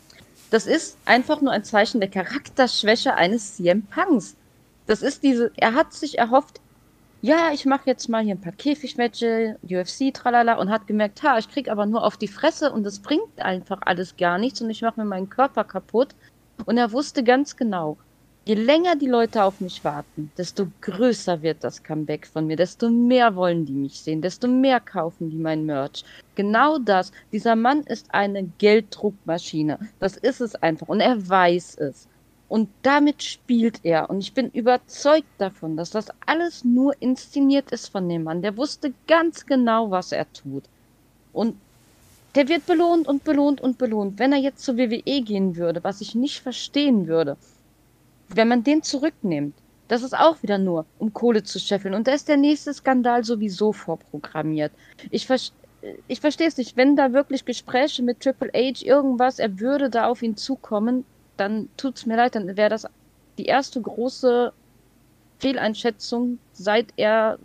das 0.51 0.67
ist 0.67 0.97
einfach 1.07 1.41
nur 1.41 1.53
ein 1.53 1.65
Zeichen 1.65 2.01
der 2.01 2.11
Charakterschwäche 2.11 3.15
eines 3.15 3.57
CM 3.57 3.83
Punks. 3.83 4.37
Das 4.87 5.03
ist 5.03 5.23
diese, 5.23 5.53
er 5.57 5.75
hat 5.75 5.93
sich 5.93 6.19
erhofft, 6.19 6.61
ja, 7.23 7.51
ich 7.53 7.67
mache 7.67 7.83
jetzt 7.87 8.09
mal 8.09 8.25
hier 8.25 8.35
ein 8.35 8.41
paar 8.41 8.53
Käfigmatches, 8.53 9.57
UFC, 9.63 10.13
tralala, 10.15 10.55
und 10.55 10.71
hat 10.71 10.87
gemerkt, 10.87 11.23
ha, 11.23 11.39
ich 11.39 11.51
krieg 11.51 11.69
aber 11.69 11.85
nur 11.85 12.03
auf 12.05 12.17
die 12.17 12.29
Fresse 12.29 12.73
und 12.73 12.83
das 12.83 13.01
bringt 13.01 13.41
einfach 13.41 13.81
alles 13.83 14.17
gar 14.17 14.39
nichts 14.39 14.63
und 14.63 14.71
ich 14.71 14.81
mache 14.81 14.99
mir 15.01 15.07
meinen 15.07 15.29
Körper 15.29 15.65
kaputt. 15.65 16.15
Und 16.65 16.79
er 16.79 16.93
wusste 16.93 17.23
ganz 17.23 17.57
genau, 17.57 17.99
je 18.47 18.55
länger 18.55 18.97
die 18.97 19.07
Leute 19.07 19.45
auf 19.45 19.61
mich 19.61 19.85
warten, 19.85 20.33
desto 20.39 20.69
größer 20.81 21.43
wird 21.43 21.63
das 21.63 21.83
Comeback 21.83 22.27
von 22.27 22.47
mir, 22.47 22.57
desto 22.57 22.89
mehr 22.89 23.37
wollen 23.37 23.67
die 23.67 23.75
mich 23.75 24.01
sehen, 24.01 24.23
desto 24.23 24.49
mehr 24.49 24.81
kaufen 24.81 25.31
die 25.31 25.39
mein 25.39 25.67
Merch. 25.67 26.05
Genau 26.37 26.79
das. 26.79 27.13
Dieser 27.33 27.55
Mann 27.55 27.83
ist 27.83 28.07
eine 28.15 28.45
Gelddruckmaschine. 28.59 29.79
Das 29.99 30.17
ist 30.17 30.41
es 30.41 30.55
einfach 30.55 30.89
und 30.89 31.01
er 31.01 31.29
weiß 31.29 31.77
es. 31.79 32.09
Und 32.51 32.69
damit 32.83 33.23
spielt 33.23 33.85
er. 33.85 34.11
Und 34.11 34.19
ich 34.19 34.35
bin 34.35 34.51
überzeugt 34.51 35.29
davon, 35.39 35.77
dass 35.77 35.91
das 35.91 36.09
alles 36.27 36.65
nur 36.65 37.01
inszeniert 37.01 37.71
ist 37.71 37.87
von 37.87 38.09
dem 38.09 38.25
Mann. 38.25 38.43
Der 38.43 38.57
wusste 38.57 38.93
ganz 39.07 39.47
genau, 39.47 39.93
was 39.93 40.11
er 40.11 40.31
tut. 40.33 40.65
Und 41.33 41.55
der 42.35 42.49
wird 42.49 42.67
belohnt 42.67 43.07
und 43.07 43.23
belohnt 43.23 43.61
und 43.61 43.79
belohnt. 43.79 44.19
Wenn 44.19 44.33
er 44.33 44.41
jetzt 44.41 44.65
zur 44.65 44.77
WWE 44.77 45.23
gehen 45.23 45.55
würde, 45.55 45.85
was 45.85 46.01
ich 46.01 46.17
nicht 46.17 46.41
verstehen 46.41 47.07
würde, 47.07 47.37
wenn 48.29 48.49
man 48.49 48.65
den 48.65 48.83
zurücknimmt, 48.83 49.55
das 49.87 50.03
ist 50.03 50.19
auch 50.19 50.43
wieder 50.43 50.59
nur, 50.59 50.87
um 50.99 51.13
Kohle 51.13 51.45
zu 51.45 51.61
scheffeln. 51.61 51.95
Und 51.95 52.09
da 52.09 52.15
ist 52.15 52.27
der 52.27 52.37
nächste 52.37 52.75
Skandal 52.75 53.23
sowieso 53.23 53.73
vorprogrammiert. 53.73 54.73
Ich, 55.13 55.25
ver 55.25 55.39
ich 56.09 56.21
verstehe 56.21 56.49
es 56.49 56.57
nicht. 56.57 56.77
Wenn 56.77 56.97
da 56.97 57.13
wirklich 57.13 57.45
Gespräche 57.45 58.03
mit 58.03 58.19
Triple 58.19 58.51
H, 58.53 58.85
irgendwas, 58.85 59.39
er 59.39 59.61
würde 59.61 59.89
da 59.89 60.09
auf 60.09 60.21
ihn 60.21 60.37
zukommen, 60.37 61.05
dann 61.41 61.69
tut 61.77 61.97
es 61.97 62.07
mir 62.07 62.17
leid, 62.17 62.35
dann 62.35 62.57
wäre 62.57 62.69
das 62.69 62.87
die 63.39 63.47
erste 63.47 63.81
große 63.81 64.53
Fehleinschätzung, 65.39 66.39
seit 66.53 66.93
er 66.97 67.39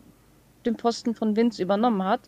den 0.66 0.76
Posten 0.76 1.16
von 1.16 1.36
Vince 1.36 1.62
übernommen 1.62 2.04
hat. 2.04 2.22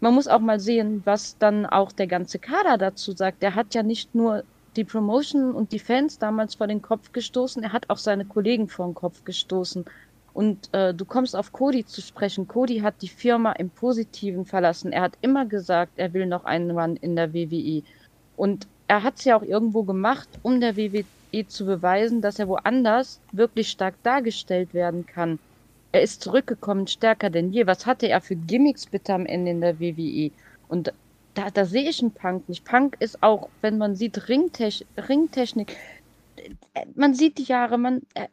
Man 0.00 0.14
muss 0.14 0.28
auch 0.28 0.40
mal 0.40 0.60
sehen, 0.60 1.02
was 1.04 1.36
dann 1.38 1.66
auch 1.66 1.90
der 1.90 2.06
ganze 2.06 2.38
Kader 2.38 2.78
dazu 2.78 3.12
sagt. 3.12 3.42
Der 3.42 3.54
hat 3.54 3.74
ja 3.74 3.82
nicht 3.82 4.14
nur 4.14 4.44
die 4.76 4.84
Promotion 4.84 5.52
und 5.52 5.72
die 5.72 5.78
Fans 5.78 6.18
damals 6.18 6.56
vor 6.56 6.66
den 6.66 6.82
Kopf 6.82 7.12
gestoßen, 7.12 7.62
er 7.62 7.72
hat 7.72 7.90
auch 7.90 7.98
seine 7.98 8.24
Kollegen 8.24 8.68
vor 8.68 8.86
den 8.86 8.94
Kopf 8.94 9.24
gestoßen. 9.24 9.84
Und 10.32 10.68
äh, 10.74 10.92
du 10.92 11.04
kommst 11.04 11.36
auf 11.36 11.52
Cody 11.52 11.86
zu 11.86 12.02
sprechen. 12.02 12.48
Cody 12.48 12.80
hat 12.80 13.02
die 13.02 13.08
Firma 13.08 13.52
im 13.52 13.70
Positiven 13.70 14.44
verlassen. 14.44 14.92
Er 14.92 15.02
hat 15.02 15.16
immer 15.20 15.46
gesagt, 15.46 15.92
er 15.96 16.12
will 16.12 16.26
noch 16.26 16.44
einen 16.44 16.76
Run 16.76 16.96
in 16.96 17.14
der 17.14 17.32
WWE. 17.32 17.84
Und 18.36 18.66
er 18.86 19.02
hat 19.02 19.18
es 19.18 19.24
ja 19.24 19.36
auch 19.36 19.42
irgendwo 19.42 19.82
gemacht, 19.82 20.28
um 20.42 20.60
der 20.60 20.76
WWE 20.76 21.46
zu 21.48 21.66
beweisen, 21.66 22.20
dass 22.20 22.38
er 22.38 22.48
woanders 22.48 23.20
wirklich 23.32 23.70
stark 23.70 23.94
dargestellt 24.02 24.74
werden 24.74 25.06
kann. 25.06 25.38
Er 25.92 26.02
ist 26.02 26.22
zurückgekommen, 26.22 26.86
stärker 26.86 27.30
denn 27.30 27.52
je. 27.52 27.66
Was 27.66 27.86
hatte 27.86 28.08
er 28.08 28.20
für 28.20 28.36
Gimmicks 28.36 28.86
bitte 28.86 29.14
am 29.14 29.26
Ende 29.26 29.52
in 29.52 29.60
der 29.60 29.78
WWE? 29.80 30.30
Und 30.68 30.92
da, 31.34 31.50
da 31.50 31.64
sehe 31.64 31.88
ich 31.88 32.00
einen 32.00 32.12
Punk 32.12 32.48
nicht. 32.48 32.64
Punk 32.64 32.96
ist 33.00 33.22
auch, 33.22 33.48
wenn 33.60 33.78
man 33.78 33.94
sieht, 33.94 34.28
Ringtech 34.28 34.86
Ringtechnik. 34.96 35.76
Man 36.94 37.14
sieht 37.14 37.38
die 37.38 37.44
Jahre, 37.44 37.78
man, 37.78 38.02
äh, 38.14 38.28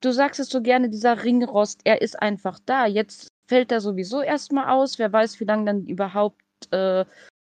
du 0.00 0.12
sagst 0.12 0.40
es 0.40 0.48
so 0.48 0.60
gerne, 0.60 0.90
dieser 0.90 1.24
Ringrost, 1.24 1.80
er 1.84 2.02
ist 2.02 2.20
einfach 2.20 2.58
da. 2.66 2.86
Jetzt 2.86 3.28
fällt 3.46 3.72
er 3.72 3.80
sowieso 3.80 4.22
erstmal 4.22 4.68
aus. 4.70 4.98
Wer 4.98 5.12
weiß, 5.12 5.40
wie 5.40 5.44
lange 5.44 5.64
dann 5.64 5.86
überhaupt 5.86 6.42
äh, 6.70 7.04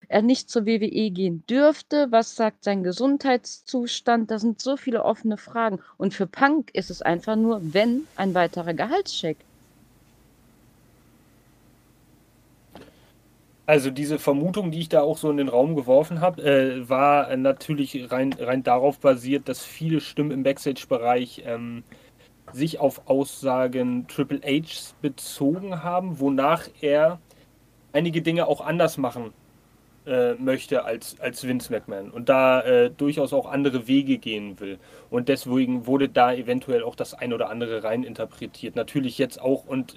er 0.10 0.22
nicht 0.22 0.50
zur 0.50 0.66
WWE 0.66 1.12
gehen 1.12 1.44
dürfte. 1.50 2.08
Was 2.10 2.36
sagt 2.36 2.64
sein 2.64 2.84
Gesundheitszustand? 2.84 4.32
Da 4.32 4.40
sind 4.40 4.62
so 4.62 4.78
viele 4.78 5.04
offene 5.04 5.38
Fragen. 5.38 5.80
Und 5.98 6.14
für 6.14 6.28
Punk 6.28 6.72
ist 6.74 6.90
es 6.90 7.02
einfach 7.02 7.36
nur, 7.36 7.62
wenn, 7.74 8.08
ein 8.16 8.34
weiterer 8.34 8.74
Gehaltscheck. 8.74 9.38
Also 13.68 13.90
diese 13.90 14.20
Vermutung, 14.20 14.70
die 14.70 14.82
ich 14.82 14.90
da 14.90 15.02
auch 15.02 15.18
so 15.18 15.32
in 15.32 15.38
den 15.38 15.48
Raum 15.48 15.76
geworfen 15.76 16.22
habe, 16.22 16.44
äh, 16.44 16.88
war 16.88 17.36
natürlich 17.36 18.12
rein, 18.12 18.34
rein 18.34 18.62
darauf 18.62 19.00
basiert, 19.00 19.50
dass 19.50 19.64
viele 19.64 20.02
Stimmen 20.02 20.30
im 20.30 20.44
Backstage-Bereich 20.44 21.44
ähm, 21.48 21.84
sich 22.54 22.80
auf 22.80 23.08
Aussagen 23.10 24.08
Triple 24.08 24.42
Hs 24.42 24.94
bezogen 25.02 25.84
haben, 25.84 26.20
wonach 26.20 26.68
er 26.82 27.20
einige 27.92 28.22
Dinge 28.22 28.48
auch 28.48 28.62
anders 28.62 29.00
machen 29.00 29.34
äh, 30.06 30.36
möchte 30.36 30.86
als, 30.86 31.20
als 31.20 31.48
Vince 31.48 31.72
McMahon 31.72 32.12
und 32.12 32.30
da 32.30 32.62
äh, 32.62 32.92
durchaus 32.92 33.34
auch 33.34 33.46
andere 33.48 33.88
Wege 33.88 34.18
gehen 34.18 34.60
will. 34.60 34.78
Und 35.10 35.30
deswegen 35.30 35.88
wurde 35.88 36.10
da 36.10 36.34
eventuell 36.34 36.84
auch 36.84 36.96
das 36.96 37.14
ein 37.14 37.34
oder 37.34 37.50
andere 37.50 37.84
rein 37.84 38.04
interpretiert. 38.04 38.76
Natürlich 38.76 39.18
jetzt 39.18 39.42
auch 39.42 39.66
und 39.66 39.96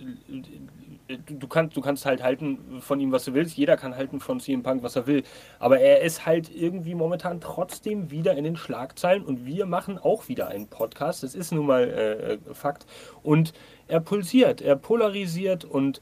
äh, 1.09 1.19
du, 1.27 1.47
kannst, 1.47 1.77
du 1.77 1.81
kannst 1.81 2.07
halt 2.07 2.23
halten 2.23 2.81
von 2.81 3.01
ihm, 3.01 3.13
was 3.13 3.25
du 3.25 3.35
willst. 3.35 3.57
Jeder 3.57 3.77
kann 3.77 3.97
halten 3.97 4.21
von 4.21 4.41
CM 4.41 4.63
Punk, 4.63 4.83
was 4.83 4.97
er 4.97 5.07
will. 5.07 5.23
Aber 5.59 5.81
er 5.81 6.03
ist 6.03 6.27
halt 6.27 6.51
irgendwie 6.55 6.95
momentan 6.95 7.41
trotzdem 7.41 8.11
wieder 8.11 8.37
in 8.37 8.45
den 8.45 8.57
Schlagzeilen 8.57 9.25
und 9.25 9.47
wir 9.47 9.67
machen 9.67 9.99
auch 9.99 10.29
wieder 10.29 10.49
einen 10.49 10.69
Podcast. 10.69 11.23
Das 11.23 11.35
ist 11.35 11.53
nun 11.53 11.67
mal 11.67 11.85
äh, 11.85 12.35
äh 12.35 12.39
Fakt. 12.53 12.87
Und 13.23 13.53
er 13.89 14.01
pulsiert, 14.01 14.61
er 14.61 14.77
polarisiert 14.77 15.65
und 15.65 16.01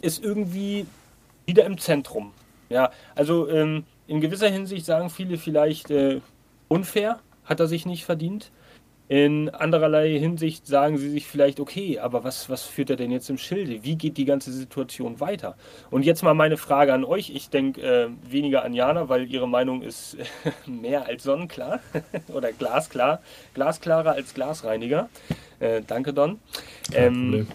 ist 0.00 0.22
irgendwie 0.22 0.86
wieder 1.46 1.64
im 1.64 1.78
Zentrum. 1.78 2.32
Ja, 2.68 2.90
also 3.14 3.48
ähm, 3.48 3.84
in 4.06 4.20
gewisser 4.20 4.48
Hinsicht 4.48 4.86
sagen 4.86 5.10
viele 5.10 5.38
vielleicht 5.38 5.90
äh, 5.90 6.20
unfair, 6.68 7.20
hat 7.44 7.60
er 7.60 7.66
sich 7.66 7.86
nicht 7.86 8.04
verdient. 8.04 8.50
In 9.06 9.50
andererlei 9.50 10.18
Hinsicht 10.18 10.66
sagen 10.66 10.96
sie 10.96 11.10
sich 11.10 11.26
vielleicht, 11.26 11.60
okay, 11.60 11.98
aber 11.98 12.24
was, 12.24 12.48
was 12.48 12.62
führt 12.62 12.88
er 12.88 12.96
denn 12.96 13.10
jetzt 13.10 13.28
im 13.28 13.36
Schilde? 13.36 13.84
Wie 13.84 13.96
geht 13.96 14.16
die 14.16 14.24
ganze 14.24 14.50
Situation 14.50 15.20
weiter? 15.20 15.56
Und 15.90 16.06
jetzt 16.06 16.22
mal 16.22 16.32
meine 16.32 16.56
Frage 16.56 16.94
an 16.94 17.04
euch. 17.04 17.28
Ich 17.28 17.50
denke 17.50 17.82
äh, 17.82 18.08
weniger 18.30 18.64
an 18.64 18.72
Jana, 18.72 19.10
weil 19.10 19.30
ihre 19.30 19.46
Meinung 19.46 19.82
ist 19.82 20.16
mehr 20.66 21.06
als 21.06 21.24
sonnenklar 21.24 21.80
oder 22.32 22.52
glasklar. 22.52 23.20
Glasklarer 23.52 24.12
als 24.12 24.32
Glasreiniger. 24.32 25.10
Äh, 25.60 25.82
danke, 25.86 26.14
Don. 26.14 26.40
Ähm, 26.94 27.46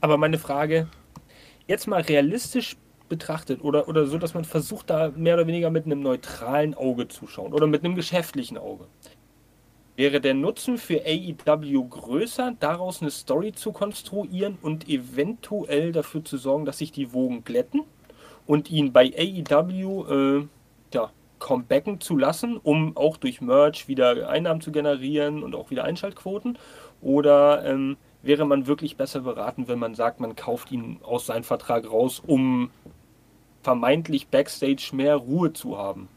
aber 0.00 0.16
meine 0.16 0.38
Frage, 0.38 0.86
jetzt 1.66 1.88
mal 1.88 2.02
realistisch 2.02 2.76
betrachtet 3.08 3.62
oder, 3.62 3.88
oder 3.88 4.06
so, 4.06 4.18
dass 4.18 4.34
man 4.34 4.44
versucht, 4.44 4.90
da 4.90 5.12
mehr 5.14 5.34
oder 5.34 5.46
weniger 5.46 5.70
mit 5.70 5.86
einem 5.86 6.00
neutralen 6.00 6.74
Auge 6.74 7.08
zu 7.08 7.26
schauen 7.26 7.52
oder 7.52 7.66
mit 7.66 7.84
einem 7.84 7.94
geschäftlichen 7.94 8.58
Auge. 8.58 8.86
Wäre 9.96 10.20
der 10.20 10.34
Nutzen 10.34 10.76
für 10.76 11.02
AEW 11.06 11.84
größer, 11.88 12.54
daraus 12.60 13.00
eine 13.00 13.10
Story 13.10 13.52
zu 13.52 13.72
konstruieren 13.72 14.58
und 14.60 14.88
eventuell 14.88 15.92
dafür 15.92 16.22
zu 16.22 16.36
sorgen, 16.36 16.66
dass 16.66 16.78
sich 16.78 16.92
die 16.92 17.14
Wogen 17.14 17.44
glätten 17.44 17.82
und 18.46 18.70
ihn 18.70 18.92
bei 18.92 19.12
AEW 19.16 20.04
äh, 20.10 20.46
ja, 20.92 21.10
comebacken 21.38 22.00
zu 22.00 22.16
lassen, 22.18 22.58
um 22.62 22.96
auch 22.96 23.16
durch 23.16 23.40
Merch 23.40 23.88
wieder 23.88 24.28
Einnahmen 24.28 24.60
zu 24.60 24.70
generieren 24.70 25.42
und 25.42 25.54
auch 25.54 25.70
wieder 25.70 25.84
Einschaltquoten? 25.84 26.58
Oder 27.00 27.64
ähm, 27.64 27.96
wäre 28.26 28.44
man 28.44 28.66
wirklich 28.66 28.96
besser 28.96 29.20
beraten, 29.20 29.68
wenn 29.68 29.78
man 29.78 29.94
sagt, 29.94 30.20
man 30.20 30.36
kauft 30.36 30.70
ihn 30.72 30.98
aus 31.02 31.26
seinem 31.26 31.44
Vertrag 31.44 31.90
raus, 31.90 32.22
um 32.26 32.70
vermeintlich 33.62 34.28
backstage 34.28 34.90
mehr 34.92 35.16
Ruhe 35.16 35.52
zu 35.52 35.78
haben? 35.78 36.08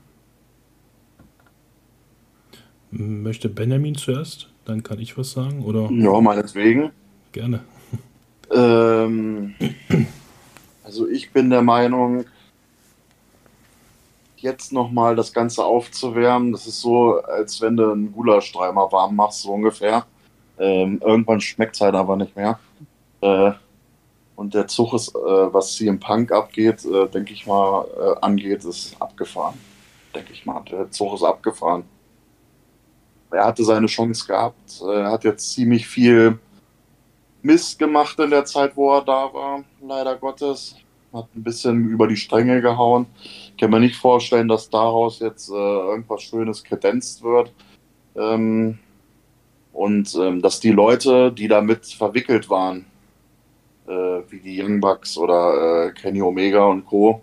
Möchte 2.91 3.49
Benjamin 3.49 3.95
zuerst? 3.95 4.49
Dann 4.65 4.83
kann 4.83 4.99
ich 4.99 5.17
was 5.17 5.31
sagen, 5.31 5.63
oder? 5.63 5.89
Ja, 5.91 6.19
meinetwegen. 6.21 6.91
Gerne. 7.31 7.63
Ähm, 8.51 9.53
also 10.83 11.07
ich 11.07 11.31
bin 11.31 11.49
der 11.49 11.61
Meinung, 11.61 12.25
jetzt 14.37 14.71
nochmal 14.71 15.15
das 15.15 15.33
Ganze 15.33 15.63
aufzuwärmen, 15.63 16.51
das 16.51 16.65
ist 16.65 16.81
so, 16.81 17.19
als 17.21 17.61
wenn 17.61 17.77
du 17.77 17.91
einen 17.91 18.11
Gulaschstreimer 18.11 18.91
warm 18.91 19.15
machst, 19.15 19.41
so 19.41 19.51
ungefähr. 19.53 20.05
Ähm, 20.59 20.99
irgendwann 21.03 21.41
schmeckt 21.41 21.75
es 21.75 21.81
halt 21.81 21.95
aber 21.95 22.15
nicht 22.15 22.35
mehr. 22.35 22.59
Äh, 23.21 23.51
und 24.35 24.53
der 24.53 24.67
Zug 24.67 24.93
ist, 24.93 25.09
äh, 25.09 25.53
was 25.53 25.79
im 25.81 25.99
Punk 25.99 26.31
abgeht, 26.31 26.85
äh, 26.85 27.07
denke 27.07 27.33
ich 27.33 27.45
mal, 27.47 27.85
äh, 27.99 28.19
angeht, 28.21 28.63
ist 28.65 28.95
abgefahren. 29.01 29.57
Denke 30.13 30.33
ich 30.33 30.45
mal. 30.45 30.61
Der 30.69 30.89
Zug 30.91 31.13
ist 31.13 31.23
abgefahren. 31.23 31.83
Er 33.31 33.45
hatte 33.45 33.63
seine 33.63 33.87
Chance 33.87 34.25
gehabt. 34.25 34.81
Er 34.81 35.11
hat 35.11 35.23
jetzt 35.23 35.51
ziemlich 35.53 35.87
viel 35.87 36.39
Mist 37.41 37.79
gemacht 37.79 38.19
in 38.19 38.31
der 38.31 38.45
Zeit, 38.45 38.75
wo 38.75 38.95
er 38.95 39.01
da 39.01 39.33
war, 39.33 39.63
leider 39.81 40.15
Gottes. 40.15 40.75
Hat 41.13 41.27
ein 41.35 41.43
bisschen 41.43 41.89
über 41.89 42.07
die 42.07 42.17
Stränge 42.17 42.61
gehauen. 42.61 43.07
Ich 43.23 43.57
kann 43.57 43.71
mir 43.71 43.79
nicht 43.79 43.95
vorstellen, 43.95 44.47
dass 44.47 44.69
daraus 44.69 45.19
jetzt 45.19 45.49
äh, 45.49 45.53
irgendwas 45.53 46.21
Schönes 46.21 46.63
kredenzt 46.63 47.23
wird. 47.23 47.51
Ähm, 48.15 48.79
und 49.79 50.13
ähm, 50.15 50.41
dass 50.41 50.59
die 50.59 50.71
Leute, 50.71 51.31
die 51.31 51.47
damit 51.47 51.85
verwickelt 51.85 52.49
waren, 52.49 52.85
äh, 53.87 53.91
wie 54.27 54.41
die 54.41 54.61
Young 54.61 54.81
Bucks 54.81 55.17
oder 55.17 55.85
äh, 55.87 55.91
Kenny 55.93 56.21
Omega 56.21 56.65
und 56.65 56.85
Co., 56.85 57.21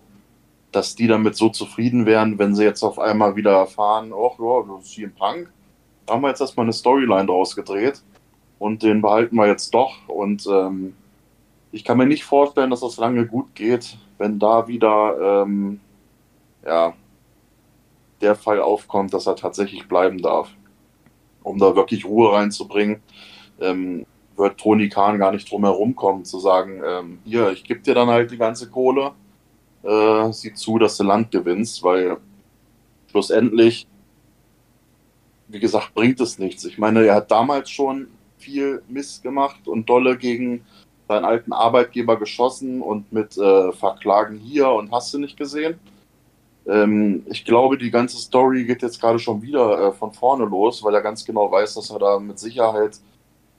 dass 0.72 0.94
die 0.94 1.06
damit 1.06 1.36
so 1.36 1.50
zufrieden 1.50 2.06
wären, 2.06 2.38
wenn 2.38 2.54
sie 2.54 2.64
jetzt 2.64 2.82
auf 2.82 2.98
einmal 2.98 3.36
wieder 3.36 3.52
erfahren, 3.52 4.10
oh 4.10 4.32
ja, 4.38 4.74
das 4.74 4.86
ist 4.86 4.94
hier 4.94 5.08
ein 5.08 5.14
Punk. 5.14 5.52
Da 6.06 6.14
haben 6.14 6.22
wir 6.22 6.30
jetzt 6.30 6.40
erstmal 6.40 6.64
eine 6.64 6.72
Storyline 6.72 7.26
draus 7.26 7.54
gedreht 7.54 8.00
und 8.58 8.82
den 8.82 9.02
behalten 9.02 9.36
wir 9.36 9.48
jetzt 9.48 9.74
doch. 9.74 10.08
Und 10.08 10.46
ähm, 10.46 10.94
ich 11.72 11.84
kann 11.84 11.98
mir 11.98 12.06
nicht 12.06 12.24
vorstellen, 12.24 12.70
dass 12.70 12.80
das 12.80 12.96
lange 12.96 13.26
gut 13.26 13.54
geht, 13.54 13.98
wenn 14.16 14.38
da 14.38 14.66
wieder 14.66 15.42
ähm, 15.42 15.78
ja, 16.64 16.94
der 18.22 18.34
Fall 18.34 18.62
aufkommt, 18.62 19.12
dass 19.12 19.26
er 19.26 19.36
tatsächlich 19.36 19.88
bleiben 19.88 20.22
darf. 20.22 20.55
Um 21.46 21.58
da 21.58 21.76
wirklich 21.76 22.04
Ruhe 22.04 22.32
reinzubringen. 22.32 23.02
Ähm, 23.60 24.04
wird 24.36 24.58
Toni 24.58 24.88
Kahn 24.88 25.18
gar 25.18 25.32
nicht 25.32 25.50
drum 25.50 25.64
herum 25.64 25.94
kommen, 25.94 26.24
zu 26.24 26.38
sagen, 26.38 26.82
ähm, 26.84 27.18
hier, 27.24 27.50
ich 27.50 27.64
gebe 27.64 27.80
dir 27.80 27.94
dann 27.94 28.08
halt 28.08 28.30
die 28.30 28.36
ganze 28.36 28.68
Kohle, 28.68 29.12
äh, 29.82 30.30
sieh 30.32 30.52
zu, 30.52 30.78
dass 30.78 30.96
du 30.96 31.04
Land 31.04 31.30
gewinnst, 31.30 31.82
weil 31.82 32.18
schlussendlich, 33.10 33.86
wie 35.48 35.60
gesagt, 35.60 35.94
bringt 35.94 36.20
es 36.20 36.38
nichts. 36.38 36.64
Ich 36.64 36.76
meine, 36.76 37.06
er 37.06 37.14
hat 37.14 37.30
damals 37.30 37.70
schon 37.70 38.08
viel 38.36 38.82
Mist 38.88 39.22
gemacht 39.22 39.66
und 39.68 39.88
dolle 39.88 40.18
gegen 40.18 40.66
seinen 41.08 41.24
alten 41.24 41.52
Arbeitgeber 41.52 42.18
geschossen 42.18 42.82
und 42.82 43.12
mit 43.12 43.38
äh, 43.38 43.72
Verklagen 43.72 44.38
hier 44.38 44.68
und 44.68 44.90
hast 44.90 45.14
du 45.14 45.18
nicht 45.18 45.36
gesehen. 45.36 45.78
Ähm, 46.68 47.24
ich 47.26 47.44
glaube, 47.44 47.78
die 47.78 47.90
ganze 47.90 48.18
Story 48.18 48.64
geht 48.64 48.82
jetzt 48.82 49.00
gerade 49.00 49.18
schon 49.18 49.42
wieder 49.42 49.88
äh, 49.88 49.92
von 49.92 50.12
vorne 50.12 50.44
los, 50.44 50.82
weil 50.82 50.94
er 50.94 51.02
ganz 51.02 51.24
genau 51.24 51.50
weiß, 51.50 51.74
dass 51.74 51.90
er 51.90 51.98
da 51.98 52.18
mit 52.18 52.38
Sicherheit 52.38 52.98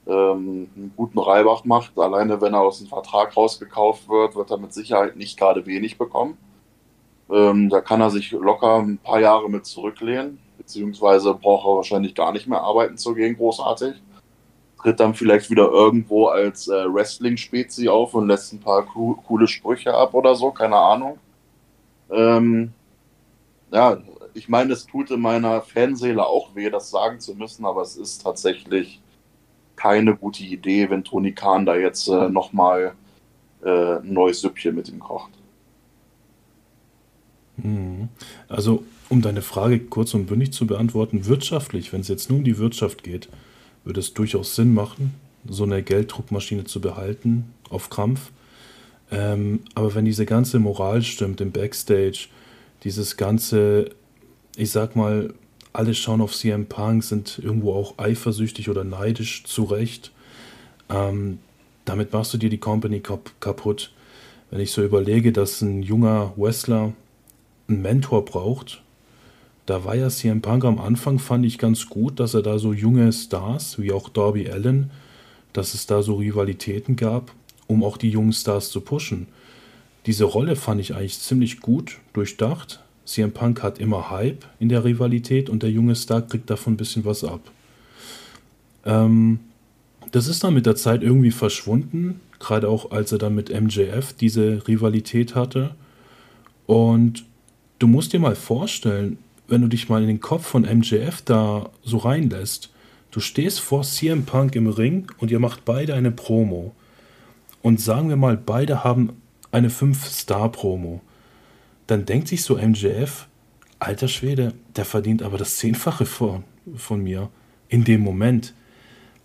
ähm, 0.06 0.68
einen 0.76 0.92
guten 0.96 1.18
Reibach 1.18 1.64
macht. 1.64 1.98
Alleine 1.98 2.40
wenn 2.40 2.54
er 2.54 2.60
aus 2.60 2.78
dem 2.78 2.88
Vertrag 2.88 3.36
rausgekauft 3.36 4.08
wird, 4.08 4.36
wird 4.36 4.50
er 4.50 4.58
mit 4.58 4.74
Sicherheit 4.74 5.16
nicht 5.16 5.38
gerade 5.38 5.64
wenig 5.66 5.96
bekommen. 5.96 6.36
Ähm, 7.30 7.68
da 7.68 7.80
kann 7.80 8.00
er 8.00 8.10
sich 8.10 8.30
locker 8.32 8.78
ein 8.78 8.98
paar 8.98 9.20
Jahre 9.20 9.50
mit 9.50 9.66
zurücklehnen, 9.66 10.38
beziehungsweise 10.56 11.34
braucht 11.34 11.66
er 11.66 11.76
wahrscheinlich 11.76 12.14
gar 12.14 12.32
nicht 12.32 12.46
mehr 12.46 12.62
arbeiten 12.62 12.96
zu 12.96 13.14
gehen, 13.14 13.36
großartig. 13.36 13.94
Tritt 14.80 15.00
dann 15.00 15.14
vielleicht 15.14 15.50
wieder 15.50 15.70
irgendwo 15.70 16.26
als 16.26 16.68
äh, 16.68 16.92
Wrestling-Spezi 16.92 17.88
auf 17.88 18.14
und 18.14 18.28
lässt 18.28 18.52
ein 18.52 18.60
paar 18.60 18.86
co 18.86 19.18
coole 19.26 19.46
Sprüche 19.46 19.92
ab 19.92 20.14
oder 20.14 20.34
so, 20.34 20.52
keine 20.52 20.76
Ahnung. 20.76 21.18
Ähm, 22.10 22.72
ja, 23.72 23.98
ich 24.34 24.48
meine, 24.48 24.72
es 24.72 24.86
tut 24.86 25.10
in 25.10 25.20
meiner 25.20 25.62
Fanseele 25.62 26.24
auch 26.24 26.54
weh, 26.54 26.70
das 26.70 26.90
sagen 26.90 27.20
zu 27.20 27.34
müssen, 27.34 27.64
aber 27.64 27.82
es 27.82 27.96
ist 27.96 28.22
tatsächlich 28.22 29.00
keine 29.76 30.16
gute 30.16 30.44
Idee, 30.44 30.90
wenn 30.90 31.04
Toni 31.04 31.32
Kahn 31.32 31.66
da 31.66 31.76
jetzt 31.76 32.08
äh, 32.08 32.28
nochmal 32.28 32.94
äh, 33.64 33.96
ein 33.96 34.12
neues 34.12 34.40
Süppchen 34.40 34.74
mit 34.74 34.88
ihm 34.88 34.98
kocht. 34.98 35.30
Mhm. 37.56 38.08
Also, 38.48 38.84
um 39.08 39.22
deine 39.22 39.42
Frage 39.42 39.80
kurz 39.80 40.14
und 40.14 40.26
bündig 40.26 40.52
zu 40.52 40.66
beantworten, 40.66 41.26
wirtschaftlich, 41.26 41.92
wenn 41.92 42.00
es 42.00 42.08
jetzt 42.08 42.28
nur 42.30 42.38
um 42.38 42.44
die 42.44 42.58
Wirtschaft 42.58 43.02
geht, 43.02 43.28
würde 43.84 44.00
es 44.00 44.14
durchaus 44.14 44.54
Sinn 44.54 44.74
machen, 44.74 45.14
so 45.48 45.64
eine 45.64 45.82
Gelddruckmaschine 45.82 46.64
zu 46.64 46.80
behalten, 46.80 47.52
auf 47.70 47.90
Krampf. 47.90 48.32
Ähm, 49.10 49.60
aber 49.74 49.94
wenn 49.94 50.04
diese 50.04 50.26
ganze 50.26 50.58
Moral 50.58 51.02
stimmt 51.02 51.40
im 51.40 51.52
Backstage, 51.52 52.28
dieses 52.84 53.16
ganze, 53.16 53.90
ich 54.56 54.70
sag 54.70 54.96
mal, 54.96 55.34
alle 55.72 55.94
schauen 55.94 56.20
auf 56.20 56.34
CM 56.34 56.66
Punk, 56.66 57.04
sind 57.04 57.38
irgendwo 57.42 57.72
auch 57.72 57.98
eifersüchtig 57.98 58.68
oder 58.68 58.84
neidisch, 58.84 59.44
zu 59.44 59.64
Recht. 59.64 60.12
Ähm, 60.88 61.38
damit 61.84 62.12
machst 62.12 62.34
du 62.34 62.38
dir 62.38 62.50
die 62.50 62.58
Company 62.58 63.00
kap 63.00 63.30
kaputt. 63.40 63.92
Wenn 64.50 64.60
ich 64.60 64.72
so 64.72 64.82
überlege, 64.82 65.32
dass 65.32 65.60
ein 65.60 65.82
junger 65.82 66.32
Wrestler 66.36 66.92
einen 67.68 67.82
Mentor 67.82 68.24
braucht, 68.24 68.82
da 69.66 69.84
war 69.84 69.94
ja 69.94 70.08
CM 70.08 70.40
Punk 70.40 70.64
am 70.64 70.78
Anfang, 70.78 71.18
fand 71.18 71.44
ich 71.44 71.58
ganz 71.58 71.86
gut, 71.90 72.20
dass 72.20 72.32
er 72.32 72.40
da 72.40 72.58
so 72.58 72.72
junge 72.72 73.12
Stars, 73.12 73.78
wie 73.78 73.92
auch 73.92 74.08
Darby 74.08 74.50
Allen, 74.50 74.90
dass 75.52 75.74
es 75.74 75.86
da 75.86 76.02
so 76.02 76.14
Rivalitäten 76.14 76.96
gab, 76.96 77.32
um 77.66 77.84
auch 77.84 77.98
die 77.98 78.10
jungen 78.10 78.32
Stars 78.32 78.70
zu 78.70 78.80
pushen. 78.80 79.26
Diese 80.06 80.24
Rolle 80.24 80.56
fand 80.56 80.80
ich 80.80 80.94
eigentlich 80.94 81.18
ziemlich 81.18 81.60
gut 81.60 81.98
durchdacht. 82.12 82.80
CM 83.04 83.32
Punk 83.32 83.62
hat 83.62 83.78
immer 83.78 84.10
Hype 84.10 84.44
in 84.58 84.68
der 84.68 84.84
Rivalität 84.84 85.48
und 85.48 85.62
der 85.62 85.70
junge 85.70 85.94
Star 85.94 86.22
kriegt 86.22 86.50
davon 86.50 86.74
ein 86.74 86.76
bisschen 86.76 87.04
was 87.04 87.24
ab. 87.24 87.40
Ähm, 88.84 89.40
das 90.12 90.26
ist 90.26 90.44
dann 90.44 90.54
mit 90.54 90.66
der 90.66 90.76
Zeit 90.76 91.02
irgendwie 91.02 91.30
verschwunden, 91.30 92.20
gerade 92.38 92.68
auch 92.68 92.90
als 92.90 93.12
er 93.12 93.18
dann 93.18 93.34
mit 93.34 93.48
MJF 93.50 94.12
diese 94.14 94.66
Rivalität 94.66 95.34
hatte. 95.34 95.74
Und 96.66 97.24
du 97.78 97.86
musst 97.86 98.12
dir 98.12 98.20
mal 98.20 98.36
vorstellen, 98.36 99.18
wenn 99.48 99.62
du 99.62 99.68
dich 99.68 99.88
mal 99.88 100.02
in 100.02 100.08
den 100.08 100.20
Kopf 100.20 100.46
von 100.46 100.62
MJF 100.62 101.22
da 101.22 101.70
so 101.82 101.98
reinlässt, 101.98 102.70
du 103.10 103.20
stehst 103.20 103.60
vor 103.60 103.82
CM 103.82 104.24
Punk 104.24 104.54
im 104.54 104.66
Ring 104.66 105.10
und 105.18 105.30
ihr 105.30 105.40
macht 105.40 105.64
beide 105.64 105.94
eine 105.94 106.10
Promo. 106.10 106.74
Und 107.62 107.80
sagen 107.80 108.08
wir 108.08 108.16
mal, 108.16 108.36
beide 108.36 108.84
haben 108.84 109.14
eine 109.52 109.68
5-Star-Promo. 109.68 111.00
Dann 111.86 112.04
denkt 112.04 112.28
sich 112.28 112.42
so 112.42 112.56
MJF, 112.56 113.28
alter 113.78 114.08
Schwede, 114.08 114.54
der 114.76 114.84
verdient 114.84 115.22
aber 115.22 115.38
das 115.38 115.56
Zehnfache 115.56 116.06
von, 116.06 116.44
von 116.76 117.02
mir. 117.02 117.30
In 117.68 117.84
dem 117.84 118.00
Moment, 118.00 118.54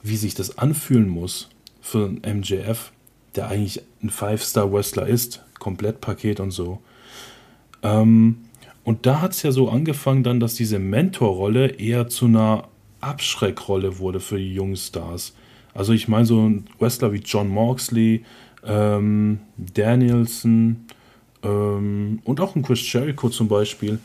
wie 0.02 0.18
sich 0.18 0.36
das 0.36 0.58
anfühlen 0.58 1.08
muss 1.08 1.50
für 1.82 2.06
einen 2.06 2.40
MJF, 2.40 2.92
der 3.36 3.48
eigentlich 3.48 3.82
ein 4.02 4.10
Five-Star-Wrestler 4.10 5.08
ist, 5.08 5.44
Komplettpaket 5.60 6.40
und 6.40 6.52
so. 6.52 6.80
Ähm, 7.82 8.46
und 8.84 9.06
da 9.06 9.22
hat 9.22 9.32
es 9.32 9.44
ja 9.44 9.52
so 9.52 9.70
angefangen 9.70 10.24
dann, 10.24 10.40
dass 10.40 10.56
diese 10.56 10.78
Mentorrolle 10.78 11.68
eher 11.68 12.08
zu 12.10 12.26
einer 12.26 12.68
Abschreckrolle 13.00 13.98
wurde 14.00 14.20
für 14.20 14.38
die 14.38 14.54
jungen 14.54 14.76
Stars. 14.76 15.34
Also 15.74 15.94
ich 15.94 16.08
meine 16.08 16.26
so 16.26 16.48
ein 16.48 16.66
Wrestler 16.80 17.14
wie 17.14 17.20
John 17.20 17.48
Moxley, 17.48 18.24
ähm, 18.66 19.40
Danielson 19.58 20.86
ähm, 21.44 22.20
und 22.24 22.40
auch 22.40 22.56
ein 22.56 22.64
Chris 22.64 22.92
Jericho 22.92 23.30
zum 23.30 23.48
Beispiel, 23.48 24.00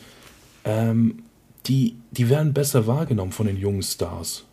ähm, 0.65 1.23
die, 1.67 1.97
die 2.11 2.29
werden 2.29 2.53
besser 2.53 2.87
wahrgenommen 2.87 3.33
von 3.33 3.47
den 3.47 3.57
jungen 3.57 3.83
Stars. 3.83 4.45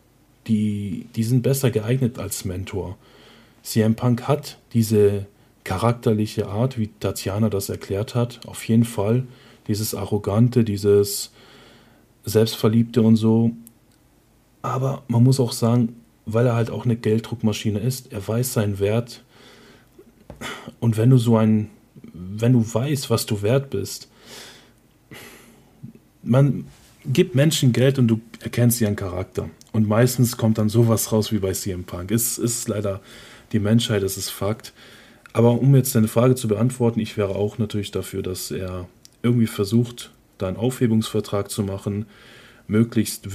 Die, 0.47 1.07
die 1.15 1.23
sind 1.23 1.41
besser 1.41 1.71
geeignet 1.71 2.19
als 2.19 2.45
Mentor. 2.45 2.97
CM 3.63 3.95
Punk 3.95 4.27
hat 4.27 4.59
diese 4.73 5.25
charakterliche 5.63 6.47
Art, 6.47 6.77
wie 6.77 6.91
Tatjana 6.99 7.49
das 7.49 7.69
erklärt 7.69 8.13
hat, 8.15 8.39
auf 8.45 8.63
jeden 8.67 8.85
Fall. 8.85 9.25
Dieses 9.67 9.95
Arrogante, 9.95 10.63
dieses 10.63 11.31
Selbstverliebte 12.23 13.01
und 13.01 13.15
so. 13.15 13.51
Aber 14.61 15.03
man 15.07 15.23
muss 15.23 15.39
auch 15.39 15.51
sagen, 15.51 15.95
weil 16.27 16.45
er 16.45 16.55
halt 16.55 16.69
auch 16.69 16.85
eine 16.85 16.95
Gelddruckmaschine 16.95 17.79
ist, 17.79 18.13
er 18.13 18.27
weiß 18.27 18.53
seinen 18.53 18.79
Wert. 18.79 19.23
Und 20.79 20.97
wenn 20.97 21.09
du 21.09 21.17
so 21.17 21.37
ein, 21.37 21.69
wenn 22.13 22.53
du 22.53 22.65
weißt, 22.73 23.09
was 23.09 23.25
du 23.25 23.41
wert 23.41 23.69
bist, 23.69 24.09
man 26.23 26.65
gibt 27.05 27.35
Menschen 27.35 27.71
Geld 27.71 27.99
und 27.99 28.07
du 28.07 28.19
erkennst 28.39 28.81
ihren 28.81 28.95
Charakter. 28.95 29.49
Und 29.71 29.87
meistens 29.87 30.37
kommt 30.37 30.57
dann 30.57 30.69
sowas 30.69 31.11
raus 31.11 31.31
wie 31.31 31.39
bei 31.39 31.51
CM 31.51 31.83
Punk. 31.83 32.11
Es 32.11 32.37
ist 32.37 32.67
leider 32.67 33.01
die 33.51 33.59
Menschheit, 33.59 34.03
es 34.03 34.17
ist 34.17 34.29
Fakt. 34.29 34.73
Aber 35.33 35.59
um 35.59 35.75
jetzt 35.75 35.93
deine 35.95 36.07
Frage 36.07 36.35
zu 36.35 36.47
beantworten, 36.47 36.99
ich 36.99 37.17
wäre 37.17 37.35
auch 37.35 37.57
natürlich 37.57 37.91
dafür, 37.91 38.23
dass 38.23 38.51
er 38.51 38.87
irgendwie 39.21 39.47
versucht, 39.47 40.11
da 40.37 40.47
einen 40.47 40.57
Aufhebungsvertrag 40.57 41.51
zu 41.51 41.63
machen, 41.63 42.05
möglichst 42.67 43.27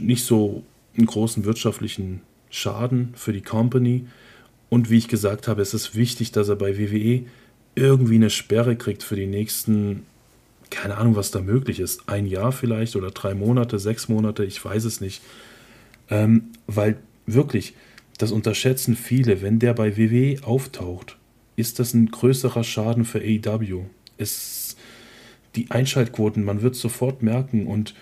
nicht 0.00 0.24
so 0.24 0.64
einen 0.96 1.06
großen 1.06 1.44
wirtschaftlichen 1.44 2.22
Schaden 2.50 3.12
für 3.14 3.32
die 3.32 3.42
Company. 3.42 4.06
Und 4.70 4.88
wie 4.88 4.96
ich 4.96 5.08
gesagt 5.08 5.48
habe, 5.48 5.60
es 5.60 5.74
ist 5.74 5.94
wichtig, 5.94 6.32
dass 6.32 6.48
er 6.48 6.56
bei 6.56 6.78
WWE 6.78 7.24
irgendwie 7.74 8.14
eine 8.14 8.30
Sperre 8.30 8.76
kriegt 8.76 9.02
für 9.02 9.16
die 9.16 9.26
nächsten, 9.26 10.06
keine 10.70 10.96
Ahnung, 10.96 11.16
was 11.16 11.32
da 11.32 11.40
möglich 11.40 11.80
ist. 11.80 12.08
Ein 12.08 12.24
Jahr 12.24 12.52
vielleicht 12.52 12.96
oder 12.96 13.10
drei 13.10 13.34
Monate, 13.34 13.78
sechs 13.78 14.08
Monate, 14.08 14.44
ich 14.44 14.64
weiß 14.64 14.84
es 14.84 15.00
nicht. 15.00 15.22
Ähm, 16.08 16.50
weil 16.66 16.96
wirklich, 17.26 17.74
das 18.16 18.32
unterschätzen 18.32 18.96
viele, 18.96 19.42
wenn 19.42 19.58
der 19.58 19.74
bei 19.74 19.96
WWE 19.96 20.44
auftaucht, 20.44 21.18
ist 21.56 21.78
das 21.78 21.92
ein 21.92 22.10
größerer 22.10 22.64
Schaden 22.64 23.04
für 23.04 23.18
AEW. 23.18 23.84
Es, 24.18 24.76
die 25.56 25.70
Einschaltquoten, 25.70 26.44
man 26.44 26.62
wird 26.62 26.76
sofort 26.76 27.22
merken 27.22 27.66
und 27.66 27.94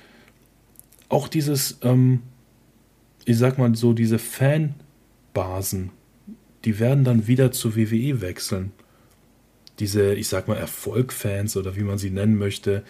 auch 1.08 1.28
dieses, 1.28 1.78
ähm, 1.82 2.22
ich 3.24 3.38
sag 3.38 3.58
mal 3.58 3.74
so, 3.74 3.94
diese 3.94 4.18
Fanbasen, 4.18 5.90
die 6.64 6.78
werden 6.78 7.04
dann 7.04 7.26
wieder 7.26 7.52
zu 7.52 7.76
WWE 7.76 8.20
wechseln. 8.20 8.72
Diese, 9.78 10.14
ich 10.14 10.28
sag 10.28 10.48
mal, 10.48 10.56
Erfolgfans 10.56 11.56
oder 11.56 11.76
wie 11.76 11.82
man 11.82 11.98
sie 11.98 12.10
nennen 12.10 12.36
möchte, 12.36 12.82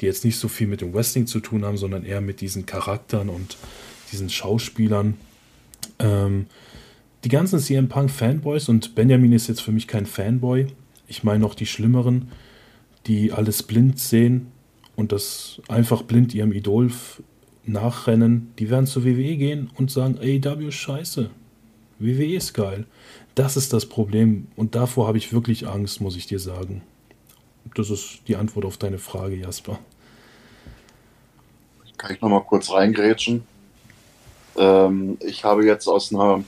die 0.00 0.06
jetzt 0.06 0.24
nicht 0.24 0.38
so 0.38 0.48
viel 0.48 0.66
mit 0.66 0.82
dem 0.82 0.92
Wrestling 0.92 1.26
zu 1.26 1.40
tun 1.40 1.64
haben, 1.64 1.78
sondern 1.78 2.04
eher 2.04 2.20
mit 2.20 2.40
diesen 2.40 2.66
Charaktern 2.66 3.30
und 3.30 3.56
diesen 4.12 4.28
Schauspielern. 4.28 5.14
Ähm, 5.98 6.46
die 7.24 7.28
ganzen 7.30 7.58
CM 7.58 7.88
Punk 7.88 8.10
Fanboys 8.10 8.68
und 8.68 8.94
Benjamin 8.94 9.32
ist 9.32 9.48
jetzt 9.48 9.62
für 9.62 9.72
mich 9.72 9.88
kein 9.88 10.06
Fanboy. 10.06 10.66
Ich 11.08 11.24
meine 11.24 11.40
noch 11.40 11.54
die 11.54 11.66
schlimmeren, 11.66 12.28
die 13.06 13.32
alles 13.32 13.62
blind 13.62 13.98
sehen 13.98 14.48
und 14.94 15.12
das 15.12 15.60
einfach 15.68 16.02
blind 16.02 16.34
ihrem 16.34 16.52
Idol 16.52 16.90
nachrennen, 17.64 18.52
die 18.58 18.70
werden 18.70 18.86
zur 18.86 19.04
WWE 19.04 19.36
gehen 19.36 19.70
und 19.76 19.90
sagen, 19.90 20.18
AEW 20.18 20.68
ist 20.68 20.74
scheiße. 20.74 21.30
WWE 21.98 22.36
ist 22.36 22.52
geil. 22.52 22.86
Das 23.34 23.56
ist 23.56 23.72
das 23.72 23.86
Problem 23.86 24.48
und 24.56 24.74
davor 24.74 25.06
habe 25.08 25.18
ich 25.18 25.32
wirklich 25.32 25.68
Angst, 25.68 26.00
muss 26.00 26.16
ich 26.16 26.26
dir 26.26 26.38
sagen. 26.38 26.82
Das 27.74 27.90
ist 27.90 28.20
die 28.28 28.36
Antwort 28.36 28.64
auf 28.64 28.76
deine 28.76 28.98
Frage, 28.98 29.36
Jasper. 29.36 29.78
Kann 31.96 32.14
ich 32.14 32.20
nochmal 32.20 32.44
kurz 32.44 32.70
reingrätschen? 32.70 33.46
Ähm, 34.56 35.18
ich 35.20 35.44
habe 35.44 35.64
jetzt 35.64 35.86
aus 35.86 36.12
einer, 36.12 36.44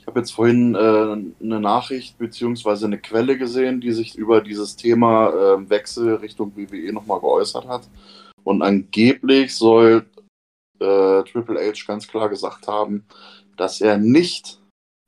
ich 0.00 0.06
habe 0.06 0.20
jetzt 0.20 0.32
vorhin 0.32 0.74
äh, 0.74 0.78
eine 0.78 1.60
Nachricht 1.60 2.18
bzw. 2.18 2.84
eine 2.84 2.98
Quelle 2.98 3.38
gesehen, 3.38 3.80
die 3.80 3.92
sich 3.92 4.16
über 4.16 4.40
dieses 4.40 4.76
Thema 4.76 5.28
äh, 5.28 5.70
Wechsel 5.70 6.16
Richtung 6.16 6.52
WWE 6.56 6.92
nochmal 6.92 7.20
geäußert 7.20 7.66
hat. 7.66 7.88
Und 8.42 8.62
angeblich 8.62 9.54
soll 9.54 10.04
äh, 10.80 11.22
Triple 11.22 11.60
H 11.60 11.86
ganz 11.86 12.06
klar 12.06 12.28
gesagt 12.28 12.66
haben, 12.68 13.04
dass 13.56 13.80
er 13.80 13.98
nicht 13.98 14.60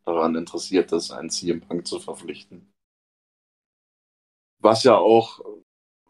daran 0.05 0.35
interessiert 0.37 0.93
ist, 0.93 1.11
einen 1.11 1.31
CM 1.31 1.61
Punk 1.61 1.87
zu 1.87 1.99
verpflichten. 1.99 2.73
Was 4.61 4.85
ja 4.85 4.97
auch 4.97 5.41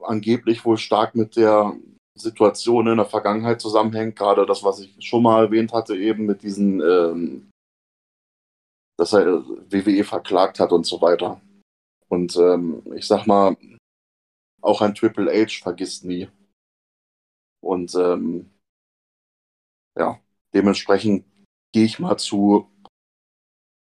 angeblich 0.02 0.64
wohl 0.64 0.78
stark 0.78 1.14
mit 1.14 1.36
der 1.36 1.76
Situation 2.14 2.86
in 2.86 2.96
der 2.96 3.06
Vergangenheit 3.06 3.60
zusammenhängt, 3.60 4.16
gerade 4.16 4.46
das, 4.46 4.62
was 4.62 4.80
ich 4.80 4.94
schon 5.04 5.22
mal 5.22 5.44
erwähnt 5.44 5.72
hatte, 5.72 5.96
eben 5.96 6.26
mit 6.26 6.42
diesen, 6.42 6.80
ähm, 6.80 7.50
dass 8.96 9.12
er 9.12 9.44
WWE 9.46 10.04
verklagt 10.04 10.60
hat 10.60 10.72
und 10.72 10.86
so 10.86 11.00
weiter. 11.00 11.40
Und 12.08 12.36
ähm, 12.36 12.82
ich 12.94 13.06
sag 13.06 13.26
mal, 13.26 13.56
auch 14.62 14.80
ein 14.80 14.94
Triple 14.94 15.30
H 15.30 15.62
vergisst 15.62 16.04
nie. 16.04 16.28
Und 17.60 17.94
ähm, 17.94 18.50
ja, 19.98 20.20
dementsprechend 20.54 21.24
gehe 21.76 21.84
ich 21.84 21.98
mal 21.98 22.16
zu 22.16 22.72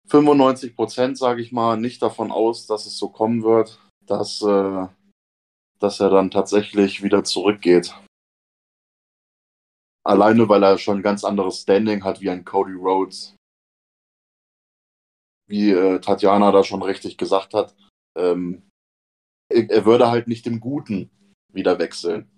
95 0.07 0.77
Prozent, 0.77 1.18
sage 1.18 1.42
ich 1.42 1.51
mal, 1.51 1.77
nicht 1.77 2.01
davon 2.01 2.31
aus, 2.31 2.68
dass 2.68 2.87
es 2.87 2.97
so 2.97 3.09
kommen 3.09 3.42
wird, 3.42 3.81
dass, 4.07 4.40
äh, 4.40 4.87
dass 5.81 5.99
er 5.99 6.11
dann 6.11 6.31
tatsächlich 6.31 7.03
wieder 7.03 7.25
zurückgeht. 7.25 7.92
Alleine, 10.05 10.49
weil 10.49 10.62
er 10.62 10.79
schon 10.79 10.99
ein 10.99 11.03
ganz 11.03 11.25
anderes 11.25 11.62
Standing 11.62 12.05
hat 12.05 12.21
wie 12.21 12.31
ein 12.31 12.45
Cody 12.45 12.75
Rhodes. 12.75 13.35
Wie 15.49 15.73
äh, 15.73 15.99
Tatjana 15.99 16.53
da 16.53 16.62
schon 16.62 16.83
richtig 16.83 17.18
gesagt 17.18 17.53
hat, 17.53 17.75
ähm, 18.16 18.62
er 19.49 19.85
würde 19.85 20.09
halt 20.09 20.29
nicht 20.29 20.47
im 20.47 20.61
Guten 20.61 21.11
wieder 21.53 21.81
wechseln. 21.81 22.31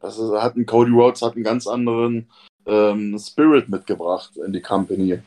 Das 0.00 0.18
ist, 0.18 0.32
hat 0.32 0.56
ein 0.56 0.64
Cody 0.64 0.90
Rhodes 0.90 1.20
hat 1.20 1.34
einen 1.34 1.44
ganz 1.44 1.66
anderen 1.66 2.32
ähm, 2.66 3.18
Spirit 3.18 3.68
mitgebracht 3.68 4.36
in 4.36 4.52
die 4.52 4.60
Company, 4.60 5.20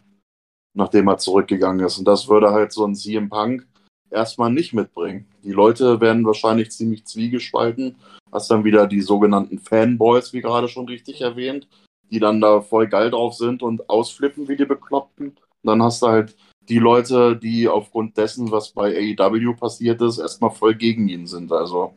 nachdem 0.73 1.08
er 1.08 1.17
zurückgegangen 1.17 1.86
ist. 1.86 1.97
Und 1.97 2.06
das 2.06 2.28
würde 2.28 2.52
halt 2.52 2.71
so 2.71 2.86
ein 2.86 2.95
CM 2.95 3.30
Punk 3.30 3.67
erstmal 4.10 4.52
nicht 4.52 4.73
mitbringen. 4.73 5.28
Die 5.43 5.52
Leute 5.52 6.00
werden 6.02 6.26
wahrscheinlich 6.26 6.71
ziemlich 6.71 7.06
zwiegespalten. 7.06 7.95
Hast 8.32 8.52
dann 8.52 8.63
wieder 8.63 8.88
die 8.88 9.02
sogenannten 9.02 9.60
Fanboys, 9.60 10.34
wie 10.34 10.41
gerade 10.41 10.67
schon 10.67 10.88
richtig 10.88 11.21
erwähnt, 11.21 11.67
die 12.12 12.19
dann 12.19 12.41
da 12.41 12.62
voll 12.62 12.88
geil 12.88 13.12
drauf 13.12 13.34
sind 13.34 13.63
und 13.63 13.89
ausflippen 13.89 14.47
wie 14.47 14.58
die 14.58 14.65
Bekloppten. 14.65 15.30
Und 15.30 15.38
dann 15.63 15.82
hast 15.82 16.02
du 16.02 16.08
halt 16.08 16.36
die 16.69 16.80
Leute, 16.80 17.38
die 17.38 17.67
aufgrund 17.67 18.17
dessen, 18.17 18.52
was 18.52 18.71
bei 18.71 19.15
AEW 19.17 19.54
passiert 19.54 20.02
ist, 20.02 20.17
erstmal 20.17 20.52
voll 20.52 20.76
gegen 20.76 21.08
ihn 21.08 21.26
sind. 21.26 21.52
Also, 21.52 21.93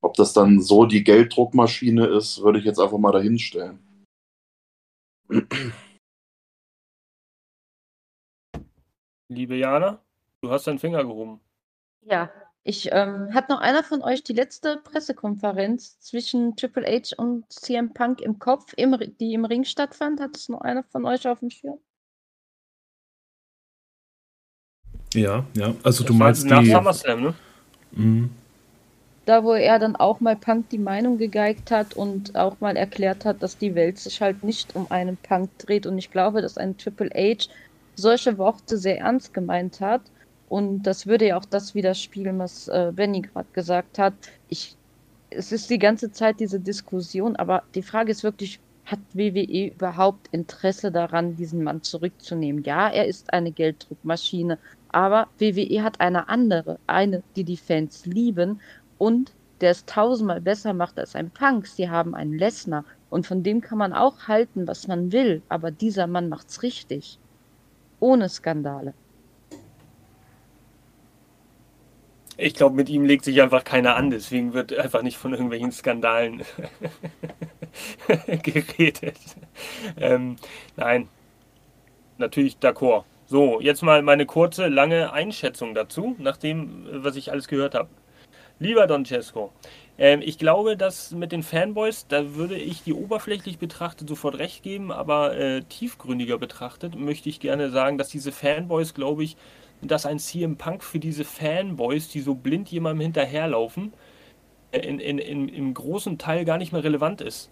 ob 0.00 0.14
das 0.14 0.32
dann 0.32 0.60
so 0.60 0.86
die 0.86 1.04
Gelddruckmaschine 1.04 2.06
ist, 2.06 2.42
würde 2.42 2.58
ich 2.58 2.64
jetzt 2.64 2.80
einfach 2.80 2.98
mal 2.98 3.12
dahinstellen. 3.12 3.78
Liebe 9.28 9.56
Jana, 9.56 10.02
du 10.42 10.50
hast 10.50 10.66
deinen 10.66 10.78
Finger 10.80 11.04
gehoben. 11.04 11.40
Ja, 12.02 12.30
ich 12.62 12.90
ähm, 12.92 13.32
hat 13.32 13.48
noch 13.48 13.60
einer 13.60 13.84
von 13.84 14.02
euch 14.02 14.22
die 14.24 14.32
letzte 14.32 14.78
Pressekonferenz 14.78 16.00
zwischen 16.00 16.56
Triple 16.56 16.84
H 16.86 17.14
und 17.16 17.50
CM 17.52 17.94
Punk 17.94 18.20
im 18.20 18.38
Kopf, 18.38 18.72
im, 18.76 18.96
die 19.20 19.34
im 19.34 19.44
Ring 19.44 19.64
stattfand? 19.64 20.20
Hat 20.20 20.36
es 20.36 20.48
noch 20.48 20.60
einer 20.62 20.82
von 20.84 21.04
euch 21.04 21.26
auf 21.28 21.40
dem 21.40 21.50
Schirm? 21.50 21.78
Ja, 25.14 25.46
ja. 25.54 25.74
Also 25.82 26.04
Das 26.04 26.06
du 26.06 26.14
meinst 26.14 26.46
nach 26.46 26.60
die. 26.62 26.70
SummerSlam, 26.70 27.22
ne? 27.22 27.34
Mhm. 27.92 28.30
Da 29.26 29.44
wo 29.44 29.52
er 29.52 29.78
dann 29.78 29.96
auch 29.96 30.20
mal 30.20 30.36
Punk 30.36 30.70
die 30.70 30.78
Meinung 30.78 31.18
gegeigt 31.18 31.70
hat 31.70 31.94
und 31.94 32.36
auch 32.36 32.60
mal 32.60 32.76
erklärt 32.76 33.24
hat, 33.24 33.42
dass 33.42 33.58
die 33.58 33.74
Welt 33.74 33.98
sich 33.98 34.20
halt 34.20 34.42
nicht 34.42 34.74
um 34.74 34.86
einen 34.90 35.16
Punk 35.16 35.50
dreht. 35.58 35.86
Und 35.86 35.98
ich 35.98 36.10
glaube, 36.10 36.42
dass 36.42 36.58
ein 36.58 36.76
Triple 36.76 37.10
H 37.14 37.48
solche 37.96 38.38
Worte 38.38 38.78
sehr 38.78 38.98
ernst 38.98 39.34
gemeint 39.34 39.80
hat. 39.80 40.02
Und 40.48 40.82
das 40.82 41.06
würde 41.06 41.28
ja 41.28 41.36
auch 41.38 41.44
das 41.44 41.74
widerspiegeln, 41.74 42.38
was 42.38 42.66
äh, 42.68 42.92
Benny 42.94 43.20
gerade 43.20 43.48
gesagt 43.52 43.98
hat. 43.98 44.14
Ich, 44.48 44.76
es 45.30 45.52
ist 45.52 45.70
die 45.70 45.78
ganze 45.78 46.10
Zeit 46.10 46.40
diese 46.40 46.58
Diskussion, 46.58 47.36
aber 47.36 47.62
die 47.74 47.82
Frage 47.82 48.10
ist 48.10 48.24
wirklich, 48.24 48.58
hat 48.84 48.98
WWE 49.12 49.68
überhaupt 49.68 50.26
Interesse 50.32 50.90
daran, 50.90 51.36
diesen 51.36 51.62
Mann 51.62 51.82
zurückzunehmen? 51.82 52.64
Ja, 52.64 52.88
er 52.88 53.06
ist 53.06 53.32
eine 53.32 53.52
Gelddruckmaschine, 53.52 54.58
aber 54.88 55.28
WWE 55.38 55.84
hat 55.84 56.00
eine 56.00 56.28
andere, 56.28 56.80
eine, 56.88 57.22
die 57.36 57.44
die 57.44 57.56
Fans 57.56 58.06
lieben 58.06 58.60
und 59.00 59.32
der 59.62 59.70
es 59.70 59.86
tausendmal 59.86 60.42
besser 60.42 60.74
macht 60.74 60.98
als 60.98 61.16
ein 61.16 61.30
Punk. 61.30 61.66
Sie 61.66 61.88
haben 61.88 62.14
einen 62.14 62.34
Lesnar 62.34 62.84
und 63.08 63.26
von 63.26 63.42
dem 63.42 63.62
kann 63.62 63.78
man 63.78 63.94
auch 63.94 64.28
halten, 64.28 64.68
was 64.68 64.86
man 64.88 65.10
will, 65.10 65.42
aber 65.48 65.70
dieser 65.70 66.06
Mann 66.06 66.28
macht's 66.28 66.62
richtig. 66.62 67.18
Ohne 67.98 68.28
Skandale. 68.28 68.92
Ich 72.36 72.54
glaube, 72.54 72.76
mit 72.76 72.88
ihm 72.88 73.04
legt 73.04 73.24
sich 73.24 73.40
einfach 73.42 73.64
keiner 73.64 73.96
an, 73.96 74.10
deswegen 74.10 74.52
wird 74.52 74.72
einfach 74.74 75.02
nicht 75.02 75.16
von 75.16 75.32
irgendwelchen 75.32 75.72
Skandalen 75.72 76.42
geredet. 78.42 79.18
Ähm, 79.98 80.36
nein, 80.76 81.08
natürlich 82.18 82.56
d'accord. 82.56 83.04
So, 83.26 83.60
jetzt 83.60 83.82
mal 83.82 84.02
meine 84.02 84.26
kurze, 84.26 84.68
lange 84.68 85.12
Einschätzung 85.12 85.74
dazu, 85.74 86.16
nach 86.18 86.36
dem, 86.36 86.86
was 86.90 87.16
ich 87.16 87.30
alles 87.30 87.46
gehört 87.46 87.74
habe. 87.74 87.88
Lieber 88.62 88.86
Don 88.86 89.06
Cesco, 89.06 89.52
ähm, 89.96 90.20
ich 90.22 90.36
glaube, 90.36 90.76
dass 90.76 91.12
mit 91.12 91.32
den 91.32 91.42
Fanboys, 91.42 92.06
da 92.08 92.34
würde 92.34 92.56
ich 92.56 92.82
die 92.82 92.92
oberflächlich 92.92 93.58
betrachtet 93.58 94.06
sofort 94.06 94.36
recht 94.36 94.62
geben, 94.62 94.92
aber 94.92 95.34
äh, 95.34 95.62
tiefgründiger 95.62 96.36
betrachtet 96.36 96.94
möchte 96.94 97.30
ich 97.30 97.40
gerne 97.40 97.70
sagen, 97.70 97.96
dass 97.96 98.08
diese 98.10 98.32
Fanboys, 98.32 98.92
glaube 98.92 99.24
ich, 99.24 99.38
dass 99.80 100.04
ein 100.04 100.18
CM 100.18 100.56
Punk 100.56 100.84
für 100.84 100.98
diese 100.98 101.24
Fanboys, 101.24 102.08
die 102.08 102.20
so 102.20 102.34
blind 102.34 102.70
jemandem 102.70 103.00
hinterherlaufen, 103.00 103.94
äh, 104.72 104.80
in, 104.80 105.00
in, 105.00 105.16
in, 105.16 105.48
im 105.48 105.72
großen 105.72 106.18
Teil 106.18 106.44
gar 106.44 106.58
nicht 106.58 106.72
mehr 106.72 106.84
relevant 106.84 107.22
ist. 107.22 107.50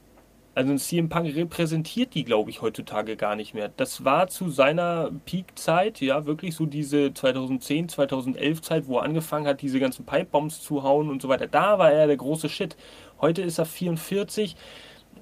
Also 0.59 0.73
ein 0.73 0.79
CM 0.79 1.09
Punk 1.09 1.37
repräsentiert 1.37 2.15
die, 2.15 2.25
glaube 2.25 2.51
ich, 2.51 2.63
heutzutage 2.63 3.15
gar 3.15 3.37
nicht 3.37 3.55
mehr. 3.55 3.71
Das 3.77 4.05
war 4.05 4.27
zu 4.27 4.51
seiner 4.51 5.13
Peak-Zeit, 5.25 6.01
ja, 6.01 6.27
wirklich 6.27 6.57
so 6.57 6.67
diese 6.67 7.15
2010, 7.15 7.89
2011 7.89 8.63
Zeit, 8.63 8.89
wo 8.89 8.99
er 8.99 9.05
angefangen 9.05 9.47
hat, 9.47 9.63
diese 9.63 9.79
ganzen 9.79 10.05
Pipebombs 10.05 10.61
zu 10.61 10.83
hauen 10.83 11.11
und 11.11 11.23
so 11.23 11.29
weiter. 11.29 11.47
Da 11.47 11.79
war 11.79 11.93
er 11.93 12.09
der 12.09 12.17
große 12.17 12.49
Shit. 12.49 12.77
Heute 13.21 13.41
ist 13.43 13.59
er 13.59 13.67
44. 13.67 14.57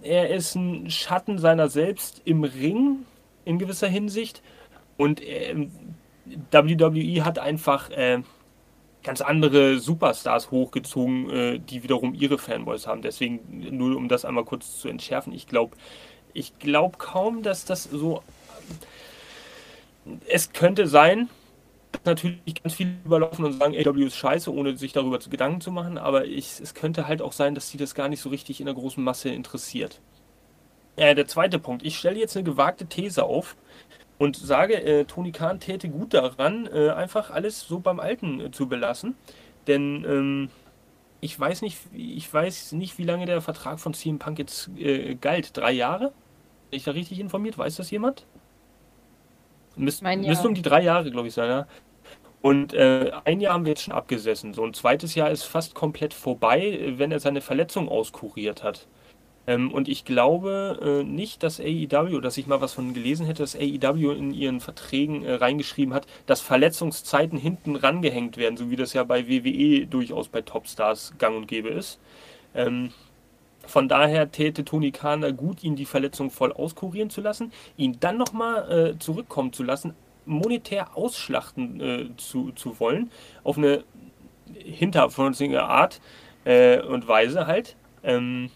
Er 0.00 0.30
ist 0.30 0.54
ein 0.54 0.88
Schatten 0.88 1.36
seiner 1.36 1.68
selbst 1.68 2.22
im 2.24 2.42
Ring 2.42 3.04
in 3.44 3.58
gewisser 3.58 3.88
Hinsicht. 3.88 4.42
Und 4.96 5.20
äh, 5.20 5.68
WWE 6.50 7.26
hat 7.26 7.38
einfach 7.38 7.90
äh, 7.90 8.22
ganz 9.06 9.20
andere 9.20 9.78
Superstars 9.78 10.50
hochgezogen, 10.50 11.30
äh, 11.30 11.58
die 11.60 11.82
wiederum 11.84 12.12
ihre 12.12 12.38
Fanboys 12.38 12.86
haben. 12.86 13.02
Deswegen, 13.02 13.40
nur 13.76 13.96
um 13.96 14.08
das 14.08 14.24
einmal 14.24 14.44
kurz 14.44 14.78
zu 14.78 14.88
entschärfen, 14.88 15.32
ich 15.32 15.46
glaube 15.46 15.76
ich 16.34 16.58
glaub 16.58 16.98
kaum, 16.98 17.42
dass 17.42 17.64
das 17.64 17.84
so. 17.84 18.22
Es 20.28 20.52
könnte 20.52 20.86
sein, 20.86 21.30
dass 21.92 22.04
natürlich 22.04 22.62
ganz 22.62 22.74
viele 22.74 22.90
überlaufen 23.04 23.44
und 23.44 23.58
sagen, 23.58 23.74
AW 23.74 24.04
ist 24.04 24.16
scheiße, 24.16 24.52
ohne 24.52 24.76
sich 24.76 24.92
darüber 24.92 25.18
Gedanken 25.18 25.60
zu 25.60 25.70
machen, 25.70 25.98
aber 25.98 26.26
ich, 26.26 26.60
es 26.60 26.74
könnte 26.74 27.08
halt 27.08 27.22
auch 27.22 27.32
sein, 27.32 27.54
dass 27.54 27.70
sie 27.70 27.78
das 27.78 27.94
gar 27.94 28.08
nicht 28.08 28.20
so 28.20 28.28
richtig 28.28 28.60
in 28.60 28.66
der 28.66 28.74
großen 28.74 29.02
Masse 29.02 29.30
interessiert. 29.30 30.00
Äh, 30.96 31.14
der 31.14 31.26
zweite 31.26 31.58
Punkt, 31.58 31.84
ich 31.84 31.96
stelle 31.96 32.18
jetzt 32.18 32.36
eine 32.36 32.44
gewagte 32.44 32.86
These 32.86 33.24
auf 33.24 33.56
und 34.18 34.36
sage, 34.36 34.82
äh, 34.82 35.04
Tony 35.04 35.32
Khan 35.32 35.60
täte 35.60 35.88
gut 35.88 36.14
daran, 36.14 36.66
äh, 36.72 36.90
einfach 36.90 37.30
alles 37.30 37.60
so 37.60 37.80
beim 37.80 38.00
Alten 38.00 38.40
äh, 38.40 38.50
zu 38.50 38.68
belassen. 38.68 39.14
Denn 39.66 40.04
ähm, 40.08 40.50
ich 41.20 41.38
weiß 41.38 41.62
nicht, 41.62 41.78
ich 41.92 42.32
weiß 42.32 42.72
nicht, 42.72 42.98
wie 42.98 43.04
lange 43.04 43.26
der 43.26 43.40
Vertrag 43.40 43.80
von 43.80 43.94
CM 43.94 44.18
Punk 44.18 44.38
jetzt 44.38 44.70
äh, 44.78 45.14
galt. 45.16 45.56
Drei 45.56 45.72
Jahre? 45.72 46.12
Bin 46.70 46.78
ich 46.78 46.84
da 46.84 46.92
richtig 46.92 47.20
informiert? 47.20 47.58
Weiß 47.58 47.76
das 47.76 47.90
jemand? 47.90 48.26
Müs 49.76 50.00
müsste 50.00 50.48
um 50.48 50.54
die 50.54 50.62
drei 50.62 50.82
Jahre, 50.82 51.10
glaube 51.10 51.28
ich, 51.28 51.34
sein, 51.34 51.50
ja. 51.50 51.66
Und 52.40 52.74
äh, 52.74 53.10
ein 53.24 53.40
Jahr 53.40 53.54
haben 53.54 53.64
wir 53.64 53.72
jetzt 53.72 53.82
schon 53.82 53.94
abgesessen. 53.94 54.54
So 54.54 54.64
ein 54.64 54.72
zweites 54.72 55.14
Jahr 55.14 55.30
ist 55.30 55.42
fast 55.42 55.74
komplett 55.74 56.14
vorbei, 56.14 56.94
wenn 56.96 57.10
er 57.10 57.18
seine 57.18 57.40
Verletzung 57.40 57.88
auskuriert 57.88 58.62
hat. 58.62 58.86
Ähm, 59.46 59.72
und 59.72 59.88
ich 59.88 60.04
glaube 60.04 61.02
äh, 61.02 61.04
nicht, 61.04 61.42
dass 61.42 61.60
AEW, 61.60 62.20
dass 62.20 62.36
ich 62.36 62.46
mal 62.46 62.60
was 62.60 62.72
von 62.74 62.94
gelesen 62.94 63.26
hätte, 63.26 63.42
dass 63.42 63.56
AEW 63.56 64.12
in 64.12 64.32
ihren 64.32 64.60
Verträgen 64.60 65.24
äh, 65.24 65.34
reingeschrieben 65.34 65.94
hat, 65.94 66.06
dass 66.26 66.40
Verletzungszeiten 66.40 67.38
hinten 67.38 67.76
rangehängt 67.76 68.36
werden, 68.36 68.56
so 68.56 68.70
wie 68.70 68.76
das 68.76 68.92
ja 68.92 69.04
bei 69.04 69.28
WWE 69.28 69.86
durchaus 69.86 70.28
bei 70.28 70.42
Topstars 70.42 71.14
gang 71.18 71.36
und 71.36 71.48
gäbe 71.48 71.68
ist. 71.68 71.98
Ähm, 72.54 72.92
von 73.66 73.88
daher 73.88 74.30
täte 74.30 74.64
Tony 74.64 74.92
Khan 74.92 75.20
da 75.20 75.30
gut, 75.32 75.64
ihn 75.64 75.76
die 75.76 75.86
Verletzung 75.86 76.30
voll 76.30 76.52
auskurieren 76.52 77.10
zu 77.10 77.20
lassen, 77.20 77.52
ihn 77.76 77.98
dann 78.00 78.16
nochmal 78.16 78.70
äh, 78.70 78.98
zurückkommen 78.98 79.52
zu 79.52 79.64
lassen, 79.64 79.94
monetär 80.24 80.96
ausschlachten 80.96 81.80
äh, 81.80 82.08
zu, 82.16 82.52
zu 82.52 82.78
wollen, 82.80 83.10
auf 83.42 83.58
eine 83.58 83.84
hinterfotzige 84.54 85.64
Art 85.64 86.00
äh, 86.44 86.80
und 86.80 87.08
Weise 87.08 87.46
halt. 87.46 87.76
Ähm, 88.04 88.50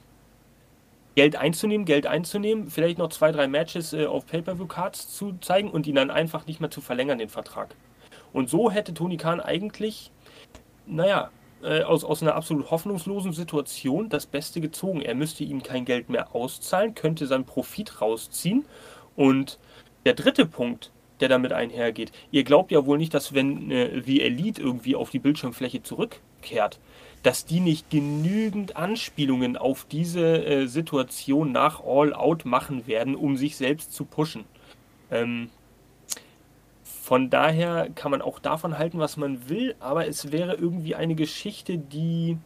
Geld 1.14 1.36
einzunehmen, 1.36 1.84
Geld 1.84 2.06
einzunehmen, 2.06 2.70
vielleicht 2.70 2.98
noch 2.98 3.08
zwei, 3.08 3.32
drei 3.32 3.48
Matches 3.48 3.92
äh, 3.92 4.06
auf 4.06 4.26
Pay-Per-View-Cards 4.26 5.14
zu 5.14 5.34
zeigen 5.40 5.70
und 5.70 5.86
ihn 5.86 5.96
dann 5.96 6.10
einfach 6.10 6.46
nicht 6.46 6.60
mehr 6.60 6.70
zu 6.70 6.80
verlängern, 6.80 7.18
den 7.18 7.28
Vertrag. 7.28 7.74
Und 8.32 8.48
so 8.48 8.70
hätte 8.70 8.94
Tony 8.94 9.16
Khan 9.16 9.40
eigentlich, 9.40 10.12
naja, 10.86 11.30
äh, 11.62 11.82
aus, 11.82 12.04
aus 12.04 12.22
einer 12.22 12.36
absolut 12.36 12.70
hoffnungslosen 12.70 13.32
Situation 13.32 14.08
das 14.08 14.26
Beste 14.26 14.60
gezogen. 14.60 15.02
Er 15.02 15.14
müsste 15.14 15.44
ihm 15.44 15.62
kein 15.62 15.84
Geld 15.84 16.08
mehr 16.08 16.34
auszahlen, 16.34 16.94
könnte 16.94 17.26
seinen 17.26 17.44
Profit 17.44 18.00
rausziehen. 18.00 18.64
Und 19.16 19.58
der 20.06 20.14
dritte 20.14 20.46
Punkt, 20.46 20.90
der 21.20 21.28
damit 21.28 21.52
einhergeht, 21.52 22.12
ihr 22.30 22.44
glaubt 22.44 22.70
ja 22.70 22.86
wohl 22.86 22.96
nicht, 22.96 23.12
dass 23.12 23.34
wenn 23.34 23.70
äh, 23.70 24.00
The 24.00 24.22
Elite 24.22 24.62
irgendwie 24.62 24.96
auf 24.96 25.10
die 25.10 25.18
Bildschirmfläche 25.18 25.82
zurückkehrt, 25.82 26.78
dass 27.22 27.44
die 27.44 27.60
nicht 27.60 27.90
genügend 27.90 28.76
Anspielungen 28.76 29.56
auf 29.56 29.86
diese 29.90 30.44
äh, 30.44 30.66
Situation 30.66 31.52
nach 31.52 31.84
All 31.84 32.14
Out 32.14 32.44
machen 32.44 32.86
werden, 32.86 33.14
um 33.14 33.36
sich 33.36 33.56
selbst 33.56 33.92
zu 33.92 34.04
pushen. 34.04 34.44
Ähm, 35.10 35.50
von 36.82 37.28
daher 37.28 37.90
kann 37.94 38.10
man 38.10 38.22
auch 38.22 38.38
davon 38.38 38.78
halten, 38.78 38.98
was 38.98 39.16
man 39.16 39.48
will, 39.48 39.74
aber 39.80 40.06
es 40.06 40.32
wäre 40.32 40.54
irgendwie 40.54 40.94
eine 40.94 41.14
Geschichte, 41.14 41.76
die 41.76 42.38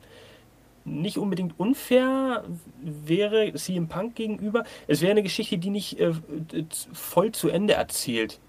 nicht 0.85 1.19
unbedingt 1.19 1.59
unfair 1.59 2.45
wäre 2.83 3.53
CM 3.55 3.89
Punk 3.89 4.17
gegenüber. 4.17 4.65
Es 4.87 5.01
wäre 5.01 5.13
eine 5.13 5.23
Geschichte, 5.23 5.59
die 5.59 5.71
nicht 5.71 6.01
äh, 6.01 6.13
voll 6.93 7.33
zu 7.33 7.49
Ende 7.49 7.75
erzählt 7.75 8.41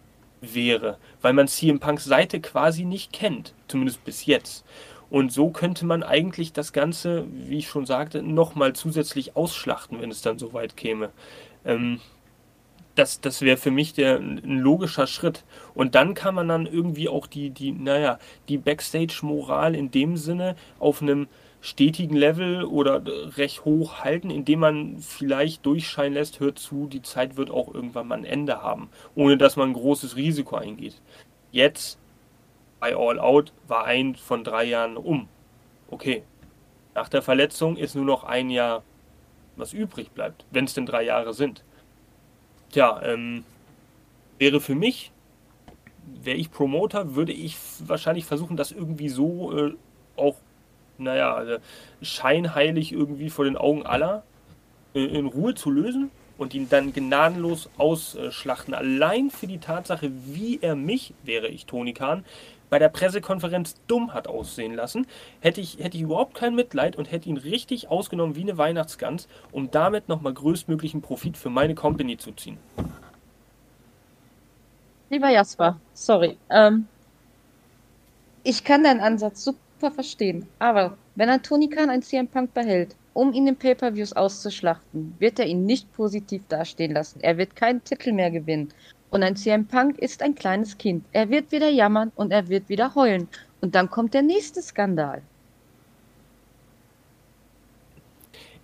wäre, 0.42 0.98
weil 1.22 1.34
man 1.34 1.48
CM 1.48 1.80
Punks 1.80 2.06
Seite 2.06 2.40
quasi 2.40 2.86
nicht 2.86 3.14
kennt, 3.14 3.54
zumindest 3.68 4.04
bis 4.04 4.26
jetzt. 4.26 4.66
Und 5.16 5.32
so 5.32 5.50
könnte 5.50 5.86
man 5.86 6.04
eigentlich 6.04 6.52
das 6.52 6.74
Ganze, 6.74 7.26
wie 7.32 7.60
ich 7.60 7.70
schon 7.70 7.86
sagte, 7.86 8.22
nochmal 8.22 8.74
zusätzlich 8.74 9.38
ausschlachten, 9.38 10.02
wenn 10.02 10.12
es 10.12 10.22
dann 10.22 10.38
so 10.38 10.52
weit 10.52 10.76
käme. 10.76 11.10
Ähm, 11.64 12.02
das, 12.96 13.22
das 13.22 13.42
wäre 13.42 13.56
für 13.56 13.72
mich 13.72 13.94
der, 13.94 14.18
ein 14.18 14.60
logischer 14.60 15.08
Schritt. 15.08 15.46
Und 15.74 15.96
dann 15.96 16.16
kann 16.16 16.36
man 16.36 16.50
dann 16.50 16.66
irgendwie 16.66 17.08
auch 17.08 17.28
die, 17.28 17.50
die, 17.50 17.72
naja, 17.72 18.20
die 18.50 18.58
Backstage-Moral 18.58 19.74
in 19.74 19.90
dem 19.90 20.18
Sinne 20.18 20.58
auf 20.80 21.02
einem 21.02 21.28
stetigen 21.62 22.18
Level 22.18 22.66
oder 22.66 23.02
recht 23.38 23.64
hoch 23.64 24.04
halten, 24.04 24.30
indem 24.30 24.60
man 24.60 24.98
vielleicht 25.00 25.66
durchscheinen 25.66 26.16
lässt, 26.16 26.42
hört 26.42 26.60
zu, 26.60 26.88
die 26.88 27.04
Zeit 27.04 27.38
wird 27.38 27.52
auch 27.52 27.74
irgendwann 27.74 28.10
mal 28.10 28.18
ein 28.18 28.26
Ende 28.26 28.62
haben, 28.62 28.90
ohne 29.16 29.38
dass 29.38 29.56
man 29.56 29.70
ein 29.70 29.76
großes 29.76 30.18
Risiko 30.18 30.58
eingeht. 30.58 31.02
Jetzt 31.54 32.00
bei 32.80 32.96
All 32.96 33.20
Out 33.20 33.54
war 33.68 33.86
ein 33.86 34.16
von 34.16 34.44
drei 34.44 34.66
Jahren 34.66 34.98
um. 34.98 35.28
Okay. 35.90 36.24
Nach 36.94 37.10
der 37.10 37.22
Verletzung 37.22 37.76
ist 37.76 37.96
nur 37.96 38.06
noch 38.06 38.24
ein 38.24 38.50
Jahr, 38.50 38.84
was 39.58 39.74
übrig 39.74 40.12
bleibt, 40.12 40.46
wenn 40.52 40.66
es 40.66 40.74
denn 40.74 40.86
drei 40.86 41.04
Jahre 41.04 41.34
sind. 41.34 41.64
Tja, 42.72 43.02
ähm, 43.04 43.44
wäre 44.40 44.62
für 44.62 44.76
mich, 44.76 45.12
wäre 46.06 46.38
ich 46.38 46.52
Promoter, 46.52 47.16
würde 47.16 47.34
ich 47.34 47.58
wahrscheinlich 47.80 48.26
versuchen, 48.26 48.58
das 48.58 48.72
irgendwie 48.72 49.10
so 49.10 49.58
äh, 49.58 49.76
auch, 50.16 50.36
naja, 50.98 51.34
also 51.34 51.58
scheinheilig 52.02 52.94
irgendwie 52.94 53.30
vor 53.30 53.46
den 53.46 53.58
Augen 53.58 53.86
aller 53.86 54.24
äh, 54.94 55.04
in 55.04 55.26
Ruhe 55.26 55.56
zu 55.56 55.70
lösen 55.72 56.12
und 56.38 56.54
ihn 56.54 56.70
dann 56.70 56.94
gnadenlos 56.94 57.70
ausschlachten. 57.78 58.74
Allein 58.74 59.30
für 59.30 59.48
die 59.48 59.60
Tatsache, 59.60 60.12
wie 60.26 60.60
er 60.62 60.76
mich, 60.76 61.14
wäre 61.24 61.48
ich 61.48 61.66
Toni 61.66 61.94
Kahn, 61.94 62.26
bei 62.76 62.80
der 62.80 62.90
Pressekonferenz 62.90 63.76
dumm 63.88 64.14
hat 64.14 64.28
aussehen 64.28 64.74
lassen, 64.74 65.08
hätte 65.40 65.62
ich, 65.62 65.78
hätte 65.80 65.96
ich 65.96 66.04
überhaupt 66.04 66.36
kein 66.36 66.56
Mitleid 66.56 66.98
und 66.98 67.10
hätte 67.10 67.30
ihn 67.30 67.38
richtig 67.38 67.88
ausgenommen 67.88 68.36
wie 68.36 68.42
eine 68.42 68.58
Weihnachtsgans, 68.58 69.30
um 69.54 69.72
damit 69.72 70.10
nochmal 70.10 70.34
größtmöglichen 70.34 71.02
Profit 71.02 71.38
für 71.38 71.50
meine 71.50 71.74
Company 71.74 72.18
zu 72.18 72.34
ziehen. 72.34 72.58
Lieber 75.10 75.30
Jasper, 75.30 75.80
sorry. 75.94 76.38
Ähm, 76.50 76.86
ich 78.44 78.66
kann 78.66 78.84
deinen 78.84 79.00
Ansatz 79.00 79.46
super 79.46 79.92
verstehen, 79.92 80.46
aber 80.60 80.98
wenn 81.16 81.30
ein 81.30 81.44
Tony 81.44 81.70
Khan 81.70 81.90
ein 81.90 82.02
CM 82.02 82.28
Punk 82.28 82.54
behält, 82.54 82.94
um 83.14 83.32
ihn 83.32 83.48
in 83.48 83.56
Pay-Per-Views 83.56 84.12
auszuschlachten, 84.12 85.16
wird 85.20 85.40
er 85.40 85.46
ihn 85.46 85.66
nicht 85.66 85.94
positiv 85.94 86.44
dastehen 86.50 86.92
lassen. 86.92 87.22
Er 87.22 87.38
wird 87.38 87.56
keinen 87.56 87.82
Titel 87.86 88.12
mehr 88.12 88.32
gewinnen. 88.32 88.74
Und 89.16 89.24
ein 89.24 89.38
CM 89.38 89.66
Punk 89.66 89.98
ist 90.00 90.22
ein 90.22 90.36
kleines 90.36 90.78
Kind. 90.78 91.06
Er 91.14 91.30
wird 91.30 91.54
wieder 91.54 91.70
jammern 91.70 92.12
und 92.18 92.32
er 92.32 92.50
wird 92.50 92.68
wieder 92.68 92.96
heulen. 92.96 93.30
Und 93.62 93.74
dann 93.74 93.90
kommt 93.90 94.14
der 94.14 94.24
nächste 94.24 94.62
Skandal. 94.62 95.22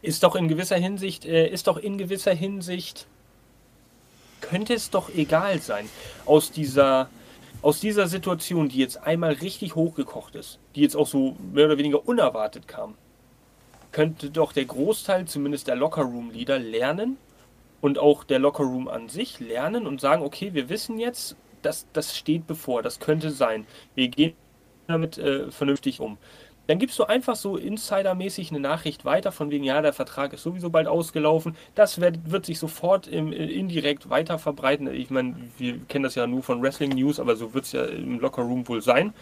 Ist 0.02 0.24
doch 0.24 0.36
in 0.36 0.50
gewisser 0.50 0.76
Hinsicht, 0.76 1.24
äh, 1.24 1.48
ist 1.48 1.68
doch 1.68 1.78
in 1.78 1.98
gewisser 1.98 2.34
Hinsicht, 2.34 3.08
könnte 4.42 4.74
es 4.74 4.90
doch 4.90 5.08
egal 5.16 5.62
sein, 5.62 5.88
aus 6.26 6.52
dieser, 6.52 7.10
aus 7.62 7.80
dieser 7.80 8.08
Situation, 8.08 8.68
die 8.68 8.80
jetzt 8.80 8.98
einmal 8.98 9.32
richtig 9.32 9.76
hochgekocht 9.76 10.36
ist, 10.36 10.60
die 10.76 10.82
jetzt 10.82 10.98
auch 10.98 11.08
so 11.08 11.38
mehr 11.54 11.68
oder 11.68 11.78
weniger 11.78 12.06
unerwartet 12.06 12.68
kam, 12.68 12.96
könnte 13.94 14.30
doch 14.30 14.52
der 14.52 14.66
Großteil, 14.66 15.24
zumindest 15.24 15.70
der 15.70 15.78
Lockerroom-Leader, 15.78 16.60
lernen 16.60 17.16
und 17.82 18.00
auch 18.00 18.24
der 18.24 18.40
Lockerroom 18.40 18.88
an 18.88 19.10
sich 19.10 19.40
lernen 19.40 19.88
und 19.88 20.00
sagen, 20.00 20.24
okay, 20.24 20.54
wir 20.54 20.70
wissen 20.70 21.00
jetzt, 21.00 21.36
dass 21.62 21.88
das 21.94 22.18
steht 22.18 22.48
bevor, 22.48 22.82
das 22.82 23.00
könnte 23.00 23.32
sein. 23.32 23.66
Wir 23.96 24.08
gehen 24.08 24.34
damit 24.88 25.18
äh, 25.18 25.52
vernünftig 25.52 26.00
um. 26.00 26.18
Dann 26.68 26.80
gibst 26.80 26.98
du 27.00 27.04
einfach 27.04 27.36
so 27.36 27.58
insidermäßig 27.58 28.52
eine 28.52 28.60
Nachricht 28.60 29.04
weiter, 29.04 29.32
von 29.32 29.50
wegen, 29.52 29.64
ja, 29.64 29.82
der 29.82 29.94
Vertrag 29.94 30.32
ist 30.32 30.44
sowieso 30.44 30.70
bald 30.70 30.88
ausgelaufen. 30.88 31.56
Das 31.76 32.00
wird, 32.00 32.32
wird 32.32 32.46
sich 32.46 32.60
sofort 32.60 33.08
im, 33.08 33.34
äh, 33.34 33.46
indirekt 33.46 34.10
weiter 34.10 34.38
verbreiten. 34.40 34.88
Ich 34.88 35.10
meine, 35.10 35.36
wir 35.58 35.80
kennen 35.88 36.04
das 36.04 36.16
ja 36.16 36.28
nur 36.28 36.44
von 36.44 36.62
Wrestling 36.62 36.92
News, 36.92 37.20
aber 37.20 37.36
so 37.36 37.54
wird 37.54 37.66
es 37.66 37.72
ja 37.72 37.86
im 37.86 38.20
Lockerroom 38.20 38.68
wohl 38.68 38.82
sein. 38.82 39.14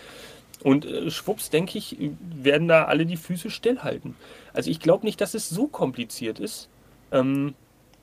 Und 0.63 0.85
äh, 0.85 1.09
schwupps, 1.09 1.49
denke 1.49 1.77
ich, 1.77 1.97
werden 2.19 2.67
da 2.67 2.85
alle 2.85 3.05
die 3.05 3.17
Füße 3.17 3.49
stillhalten. 3.49 4.15
Also 4.53 4.69
ich 4.69 4.79
glaube 4.79 5.05
nicht, 5.05 5.21
dass 5.21 5.33
es 5.33 5.49
so 5.49 5.67
kompliziert 5.67 6.39
ist, 6.39 6.69
ähm, 7.11 7.55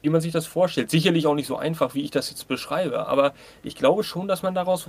wie 0.06 0.10
man 0.10 0.20
sich 0.20 0.30
das 0.32 0.46
vorstellt. 0.46 0.88
Sicherlich 0.88 1.26
auch 1.26 1.34
nicht 1.34 1.48
so 1.48 1.56
einfach, 1.56 1.96
wie 1.96 2.02
ich 2.02 2.12
das 2.12 2.30
jetzt 2.30 2.46
beschreibe, 2.46 3.08
aber 3.08 3.34
ich 3.64 3.74
glaube 3.74 4.04
schon, 4.04 4.28
dass 4.28 4.44
man 4.44 4.54
daraus 4.54 4.86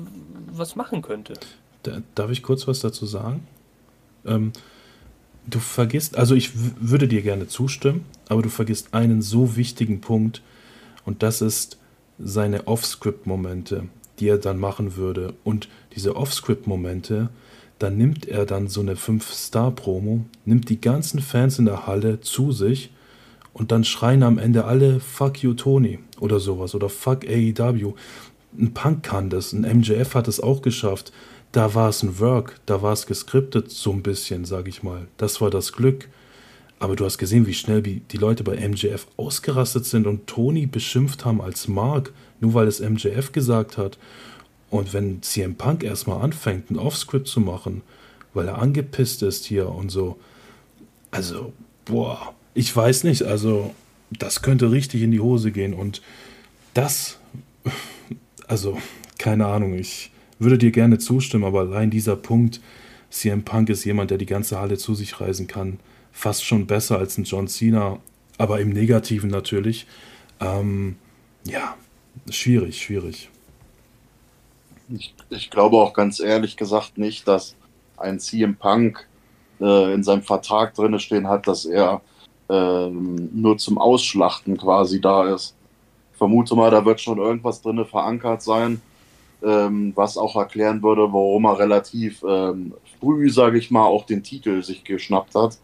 was 0.52 0.76
machen 0.76 1.02
könnte. 1.02 1.34
Da, 1.82 2.04
darf 2.14 2.30
ich 2.30 2.44
kurz 2.44 2.68
was 2.68 2.82
dazu 2.82 3.08
sagen? 3.08 3.48
Ähm, 4.28 4.54
du 5.48 5.58
vergisst, 5.58 6.20
also 6.20 6.36
ich 6.36 6.52
würde 6.54 7.08
dir 7.08 7.24
gerne 7.24 7.48
zustimmen, 7.48 8.06
aber 8.30 8.44
du 8.44 8.50
vergisst 8.50 8.94
einen 8.94 9.24
so 9.24 9.56
wichtigen 9.56 10.02
Punkt 10.02 10.44
und 11.04 11.24
das 11.24 11.42
ist 11.42 11.80
seine 12.20 12.68
Off-Script-Momente, 12.68 13.86
die 14.20 14.28
er 14.28 14.38
dann 14.38 14.60
machen 14.60 14.98
würde. 14.98 15.34
Und 15.44 15.68
diese 15.96 16.16
Off-Script-Momente, 16.16 17.30
dann 17.80 17.98
nimmt 17.98 18.28
er 18.28 18.46
dann 18.46 18.68
so 18.68 18.82
eine 18.82 18.94
5-Star-Promo, 18.94 20.26
nimmt 20.46 20.70
die 20.70 20.80
ganzen 20.80 21.22
Fans 21.22 21.58
in 21.58 21.66
der 21.66 21.88
Halle 21.88 22.22
zu 22.22 22.52
sich 22.52 22.92
und 23.58 23.72
dann 23.72 23.84
schreien 23.84 24.22
am 24.22 24.38
Ende 24.38 24.66
alle 24.66 25.00
Fuck 25.00 25.42
you 25.42 25.54
Tony 25.56 25.98
oder 26.20 26.40
sowas 26.40 26.76
oder 26.76 26.90
Fuck 26.90 27.26
AEW. 27.28 27.94
Ein 28.58 28.74
Punk 28.74 29.04
kann 29.04 29.32
das, 29.32 29.52
ein 29.52 29.62
MJF 29.62 30.14
hat 30.14 30.28
es 30.28 30.40
auch 30.40 30.62
geschafft. 30.62 31.12
Da 31.52 31.74
war 31.74 31.90
es 31.90 32.04
ein 32.04 32.20
Work, 32.20 32.60
da 32.68 32.84
war 32.84 32.94
es 32.94 33.08
geskriptet 33.08 33.72
so 33.72 33.92
ein 33.92 34.04
bisschen, 34.04 34.46
sag 34.46 34.68
ich 34.68 34.84
mal. 34.84 35.08
Das 35.18 35.42
war 35.42 35.50
das 35.50 35.74
Glück. 35.74 36.08
Aber 36.80 36.96
du 36.96 37.04
hast 37.06 37.18
gesehen, 37.18 37.48
wie 37.48 37.56
schnell 37.56 37.82
die 37.82 38.18
Leute 38.18 38.44
bei 38.44 38.56
MJF 38.56 39.08
ausgerastet 39.18 39.86
sind 39.86 40.06
und 40.06 40.28
Tony 40.28 40.68
beschimpft 40.68 41.26
haben 41.26 41.42
als 41.42 41.68
Mark, 41.68 42.14
nur 42.40 42.54
weil 42.54 42.68
es 42.68 42.80
MJF 42.80 43.32
gesagt 43.32 43.80
hat. 43.80 43.98
Und 44.70 44.94
wenn 44.94 45.24
CM 45.24 45.56
Punk 45.56 45.84
erstmal 45.84 46.22
anfängt, 46.22 46.70
ein 46.70 46.78
Offscript 46.78 47.28
zu 47.28 47.40
machen, 47.40 47.82
weil 48.36 48.48
er 48.48 48.62
angepisst 48.62 49.24
ist 49.24 49.46
hier 49.46 49.70
und 49.70 49.90
so, 49.90 50.18
also, 51.10 51.54
boah, 51.86 52.36
ich 52.58 52.76
weiß 52.76 53.04
nicht, 53.04 53.22
also, 53.22 53.76
das 54.10 54.42
könnte 54.42 54.72
richtig 54.72 55.04
in 55.04 55.12
die 55.12 55.20
Hose 55.20 55.52
gehen 55.52 55.76
und 55.76 56.02
das, 56.74 57.20
also, 58.48 58.80
keine 59.20 59.46
Ahnung, 59.46 59.76
ich 59.76 60.12
würde 60.40 60.58
dir 60.58 60.72
gerne 60.72 60.98
zustimmen, 60.98 61.44
aber 61.44 61.62
allein 61.62 61.92
dieser 61.92 62.16
Punkt, 62.16 62.60
CM 63.12 63.44
Punk 63.44 63.70
ist 63.70 63.86
jemand, 63.86 64.10
der 64.10 64.18
die 64.18 64.26
ganze 64.26 64.60
Halle 64.60 64.78
zu 64.78 64.96
sich 64.96 65.22
reisen 65.22 65.46
kann, 65.46 65.80
fast 66.12 66.46
schon 66.46 66.66
besser 66.66 66.98
als 66.98 67.18
ein 67.18 67.26
John 67.26 67.48
Cena, 67.48 68.00
aber 68.40 68.60
im 68.60 68.70
Negativen 68.70 69.30
natürlich. 69.30 69.86
Ähm, 70.40 70.98
ja, 71.44 71.76
schwierig, 72.30 72.82
schwierig. 72.82 73.30
Ich, 74.90 75.14
ich, 75.30 75.50
glaube 75.52 75.78
auch 75.78 75.94
ganz 75.94 76.20
ehrlich 76.20 76.58
gesagt 76.58 76.98
nicht, 76.98 77.28
dass 77.28 77.56
ein 77.98 78.20
CM 78.20 78.56
Punk 78.56 79.08
äh, 79.60 79.94
in 79.94 80.04
seinem 80.04 80.24
Vertrag 80.24 80.74
drin 80.74 81.00
stehen 81.00 81.28
hat, 81.28 81.48
dass 81.48 81.66
er 81.66 82.02
äh, 82.50 82.90
nur 82.90 83.58
zum 83.58 83.78
Ausschlachten 83.78 84.58
quasi 84.58 85.02
da 85.02 85.34
ist. 85.34 85.56
Ich 86.12 86.18
vermute 86.18 86.56
mal, 86.56 86.72
da 86.72 86.86
wird 86.86 87.02
schon 87.02 87.20
irgendwas 87.20 87.62
drin 87.62 87.84
verankert 87.86 88.42
sein, 88.42 88.82
ähm, 89.44 89.94
was 89.96 90.18
auch 90.18 90.36
erklären 90.36 90.82
würde, 90.82 91.14
warum 91.14 91.46
er 91.46 91.60
relativ 91.60 92.24
ähm, 92.28 92.74
früh, 93.00 93.30
sage 93.30 93.58
ich 93.58 93.70
mal, 93.70 93.86
auch 93.86 94.06
den 94.06 94.24
Titel 94.24 94.64
sich 94.64 94.84
geschnappt 94.84 95.36
hat. 95.36 95.58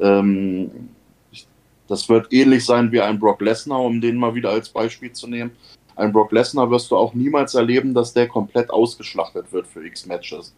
Ähm, 0.00 0.88
ich, 1.30 1.46
das 1.86 2.08
wird 2.08 2.32
ähnlich 2.32 2.64
sein 2.64 2.90
wie 2.90 3.00
ein 3.00 3.18
Brock 3.18 3.40
Lesnar, 3.40 3.80
um 3.80 4.00
den 4.00 4.16
mal 4.16 4.34
wieder 4.34 4.50
als 4.50 4.68
Beispiel 4.68 5.12
zu 5.12 5.28
nehmen 5.28 5.52
ein 5.96 6.12
Brock 6.12 6.32
Lesnar 6.32 6.70
wirst 6.70 6.90
du 6.90 6.96
auch 6.96 7.14
niemals 7.14 7.54
erleben, 7.54 7.94
dass 7.94 8.12
der 8.12 8.28
komplett 8.28 8.70
ausgeschlachtet 8.70 9.52
wird 9.52 9.66
für 9.66 9.84
X 9.84 10.06
Matches. 10.06 10.54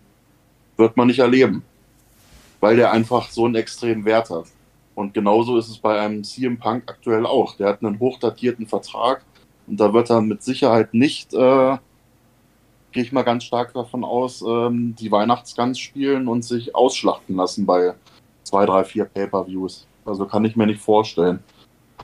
Wird 0.76 0.96
man 0.96 1.08
nicht 1.08 1.18
erleben. 1.18 1.62
Weil 2.60 2.76
der 2.76 2.92
einfach 2.92 3.30
so 3.30 3.44
einen 3.44 3.56
extremen 3.56 4.04
Wert 4.04 4.30
hat. 4.30 4.46
Und 4.94 5.14
genauso 5.14 5.58
ist 5.58 5.68
es 5.68 5.78
bei 5.78 6.00
einem 6.00 6.22
CM 6.22 6.58
Punk 6.58 6.84
aktuell 6.88 7.26
auch. 7.26 7.56
Der 7.56 7.68
hat 7.68 7.82
einen 7.82 7.98
hochdatierten 7.98 8.66
Vertrag 8.66 9.24
und 9.66 9.80
da 9.80 9.92
wird 9.92 10.10
er 10.10 10.20
mit 10.20 10.42
Sicherheit 10.42 10.94
nicht, 10.94 11.34
äh, 11.34 11.76
gehe 12.92 13.02
ich 13.02 13.12
mal 13.12 13.22
ganz 13.22 13.44
stark 13.44 13.72
davon 13.74 14.04
aus, 14.04 14.42
ähm, 14.46 14.94
die 14.98 15.10
Weihnachtsgans 15.10 15.78
spielen 15.78 16.28
und 16.28 16.44
sich 16.44 16.74
ausschlachten 16.74 17.36
lassen 17.36 17.66
bei 17.66 17.94
zwei, 18.44 18.66
drei, 18.66 18.84
vier 18.84 19.06
Pay-Per-Views. 19.06 19.86
Also 20.04 20.26
kann 20.26 20.44
ich 20.44 20.54
mir 20.54 20.66
nicht 20.66 20.80
vorstellen. 20.80 21.40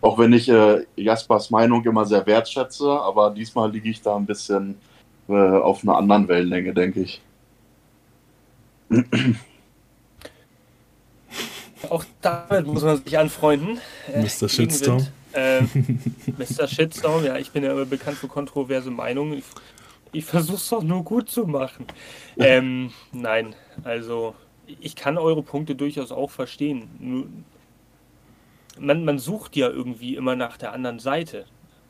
Auch 0.01 0.19
wenn 0.19 0.33
ich 0.33 0.49
äh, 0.49 0.85
Jaspers 0.97 1.51
Meinung 1.51 1.85
immer 1.85 2.07
sehr 2.07 2.27
wertschätze, 2.27 2.91
aber 2.91 3.31
diesmal 3.31 3.71
liege 3.71 3.91
ich 3.91 4.01
da 4.01 4.17
ein 4.17 4.27
bisschen 4.27 4.77
äh, 5.29 5.35
auf 5.35 5.83
einer 5.83 5.97
anderen 5.97 6.27
Wellenlänge, 6.27 6.73
denke 6.73 7.01
ich. 7.01 7.23
Auch 11.89 12.05
damit 12.21 12.67
muss 12.67 12.83
man 12.83 13.03
sich 13.03 13.19
anfreunden. 13.19 13.81
Äh, 14.13 14.23
Mr. 14.23 14.49
Shitstorm. 14.49 15.07
Äh, 15.33 15.63
Mr. 15.63 16.67
Shitstorm, 16.67 17.25
ja, 17.25 17.37
ich 17.37 17.51
bin 17.51 17.65
ja 17.65 17.73
immer 17.73 17.87
bekannt 17.87 18.19
für 18.19 18.29
kontroverse 18.29 18.91
Meinungen. 18.91 19.39
Ich, 19.39 19.45
ich 20.13 20.25
versuche 20.25 20.57
es 20.57 20.69
doch 20.69 20.83
nur 20.83 21.05
gut 21.05 21.31
zu 21.31 21.47
machen. 21.47 21.87
Ähm, 22.39 22.93
nein, 23.13 23.55
also 23.85 24.35
ich 24.81 24.97
kann 24.97 25.19
eure 25.19 25.43
Punkte 25.43 25.75
durchaus 25.75 26.13
auch 26.13 26.31
verstehen. 26.31 27.45
Man, 28.79 29.05
man 29.05 29.19
sucht 29.19 29.57
ja 29.57 29.69
irgendwie 29.69 30.17
immer 30.17 30.37
nach 30.37 30.57
der 30.57 30.73
anderen 30.73 30.99
Seite. 30.99 31.47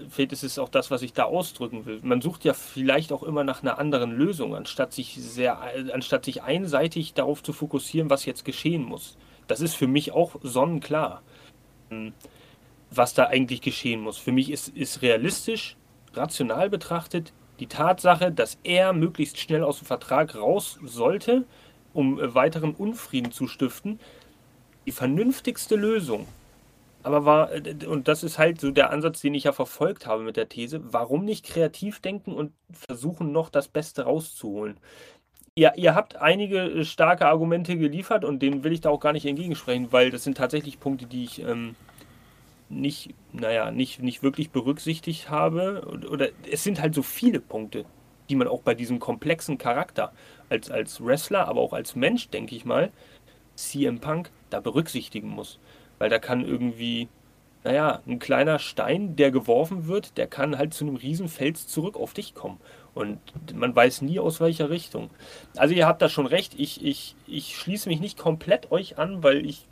Vielleicht 0.08 0.32
ist 0.32 0.42
es 0.44 0.58
auch 0.58 0.70
das, 0.70 0.90
was 0.90 1.02
ich 1.02 1.12
da 1.12 1.24
ausdrücken 1.24 1.84
will. 1.84 2.00
Man 2.02 2.22
sucht 2.22 2.44
ja 2.44 2.54
vielleicht 2.54 3.12
auch 3.12 3.22
immer 3.22 3.44
nach 3.44 3.62
einer 3.62 3.78
anderen 3.78 4.12
Lösung, 4.12 4.54
anstatt 4.54 4.94
sich 4.94 5.16
sehr, 5.16 5.60
anstatt 5.92 6.24
sich 6.24 6.42
einseitig 6.42 7.12
darauf 7.12 7.42
zu 7.42 7.52
fokussieren, 7.52 8.08
was 8.08 8.24
jetzt 8.24 8.46
geschehen 8.46 8.82
muss. 8.82 9.18
Das 9.50 9.60
ist 9.60 9.74
für 9.74 9.88
mich 9.88 10.12
auch 10.12 10.36
sonnenklar, 10.42 11.22
was 12.92 13.14
da 13.14 13.24
eigentlich 13.24 13.60
geschehen 13.60 14.00
muss. 14.00 14.16
Für 14.16 14.30
mich 14.30 14.48
ist, 14.48 14.68
ist 14.68 15.02
realistisch, 15.02 15.76
rational 16.14 16.70
betrachtet, 16.70 17.32
die 17.58 17.66
Tatsache, 17.66 18.30
dass 18.30 18.58
er 18.62 18.92
möglichst 18.92 19.38
schnell 19.38 19.64
aus 19.64 19.78
dem 19.78 19.86
Vertrag 19.86 20.36
raus 20.36 20.78
sollte, 20.84 21.46
um 21.92 22.20
weiteren 22.32 22.76
Unfrieden 22.76 23.32
zu 23.32 23.48
stiften, 23.48 23.98
die 24.86 24.92
vernünftigste 24.92 25.74
Lösung. 25.74 26.28
Aber 27.02 27.24
war, 27.24 27.52
äh, 27.52 27.74
und 27.86 28.06
das 28.06 28.22
ist 28.22 28.38
halt 28.38 28.60
so 28.60 28.70
der 28.70 28.90
Ansatz, 28.90 29.20
den 29.20 29.34
ich 29.34 29.44
ja 29.44 29.52
verfolgt 29.52 30.06
habe 30.06 30.22
mit 30.22 30.36
der 30.36 30.48
These, 30.48 30.80
warum 30.92 31.24
nicht 31.24 31.44
kreativ 31.44 31.98
denken 31.98 32.34
und 32.34 32.52
versuchen 32.70 33.32
noch 33.32 33.50
das 33.50 33.66
Beste 33.66 34.02
rauszuholen? 34.04 34.78
Ja, 35.58 35.72
ihr 35.76 35.94
habt 35.94 36.16
einige 36.16 36.58
äh, 36.60 36.84
starke 36.84 37.26
Argumente 37.26 37.76
geliefert 37.76 38.24
und 38.24 38.40
denen 38.40 38.64
will 38.64 38.72
ich 38.72 38.80
da 38.80 38.90
auch 38.90 39.00
gar 39.00 39.12
nicht 39.12 39.26
entgegensprechen, 39.26 39.92
weil 39.92 40.10
das 40.10 40.24
sind 40.24 40.36
tatsächlich 40.36 40.80
Punkte, 40.80 41.06
die 41.06 41.24
ich 41.24 41.40
ähm, 41.42 41.74
nicht, 42.68 43.14
naja, 43.32 43.70
nicht, 43.70 44.02
nicht 44.02 44.22
wirklich 44.22 44.50
berücksichtigt 44.50 45.30
habe. 45.30 45.82
Oder 46.10 46.28
es 46.50 46.64
sind 46.64 46.80
halt 46.80 46.94
so 46.94 47.02
viele 47.02 47.40
Punkte, 47.40 47.84
die 48.28 48.36
man 48.36 48.48
auch 48.48 48.62
bei 48.62 48.74
diesem 48.74 49.00
komplexen 49.00 49.58
Charakter 49.58 50.12
als, 50.50 50.70
als 50.70 51.04
Wrestler, 51.04 51.48
aber 51.48 51.60
auch 51.60 51.72
als 51.72 51.96
Mensch, 51.96 52.28
denke 52.30 52.54
ich 52.56 52.64
mal, 52.64 52.92
CM 53.56 54.00
Punk 54.00 54.30
da 54.50 54.60
berücksichtigen 54.60 55.28
muss. 55.30 55.58
Weil 55.98 56.10
da 56.10 56.18
kann 56.18 56.44
irgendwie, 56.44 57.08
naja, 57.64 58.02
ein 58.06 58.18
kleiner 58.18 58.58
Stein, 58.58 59.16
der 59.16 59.30
geworfen 59.30 59.86
wird, 59.88 60.16
der 60.18 60.26
kann 60.28 60.58
halt 60.58 60.74
zu 60.74 60.86
einem 60.86 60.96
Riesenfels 60.96 61.66
zurück 61.68 61.96
auf 61.96 62.14
dich 62.14 62.34
kommen. 62.34 62.60
Und 62.94 63.20
man 63.54 63.74
weiß 63.74 64.02
nie 64.02 64.18
aus 64.18 64.40
welcher 64.40 64.68
Richtung. 64.68 65.10
Also 65.56 65.74
ihr 65.74 65.86
habt 65.86 66.02
da 66.02 66.08
schon 66.08 66.26
recht, 66.26 66.54
ich, 66.56 66.84
ich, 66.84 67.14
ich 67.26 67.56
schließe 67.56 67.88
mich 67.88 68.00
nicht 68.00 68.18
komplett 68.18 68.72
euch 68.72 68.98
an, 68.98 69.22
weil 69.22 69.46
ich 69.46 69.66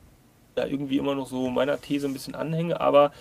da 0.55 0.67
irgendwie 0.67 0.99
immer 0.99 1.15
noch 1.15 1.27
so 1.27 1.51
meiner 1.51 1.81
These 1.81 2.07
ein 2.07 2.13
bisschen 2.13 2.35
anhänge, 2.35 2.81
aber 2.81 3.13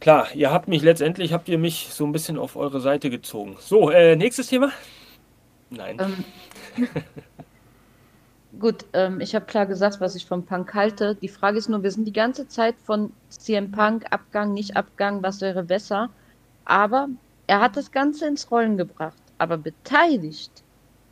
klar, 0.00 0.28
ihr 0.34 0.50
habt 0.50 0.68
mich 0.68 0.82
letztendlich, 0.82 1.32
habt 1.32 1.48
ihr 1.48 1.58
mich 1.58 1.88
so 1.90 2.04
ein 2.04 2.12
bisschen 2.12 2.38
auf 2.38 2.56
eure 2.56 2.80
Seite 2.80 3.10
gezogen. 3.10 3.56
So, 3.60 3.90
äh, 3.90 4.16
nächstes 4.16 4.48
Thema? 4.48 4.72
Nein. 5.70 5.98
Ähm, 6.76 6.88
gut, 8.58 8.86
ähm, 8.92 9.20
ich 9.20 9.34
habe 9.34 9.46
klar 9.46 9.66
gesagt, 9.66 10.00
was 10.00 10.16
ich 10.16 10.26
vom 10.26 10.44
Punk 10.44 10.74
halte. 10.74 11.14
Die 11.14 11.28
Frage 11.28 11.58
ist 11.58 11.68
nur, 11.68 11.82
wir 11.82 11.90
sind 11.90 12.06
die 12.06 12.12
ganze 12.12 12.48
Zeit 12.48 12.74
von 12.84 13.12
CM 13.28 13.70
Punk, 13.70 14.06
Abgang, 14.10 14.52
nicht 14.52 14.76
Abgang, 14.76 15.22
was 15.22 15.40
wäre 15.40 15.62
besser. 15.62 16.10
Aber 16.64 17.08
er 17.50 17.60
hat 17.60 17.76
das 17.76 17.90
Ganze 17.90 18.28
ins 18.28 18.48
Rollen 18.52 18.76
gebracht. 18.76 19.20
Aber 19.38 19.58
beteiligt 19.58 20.62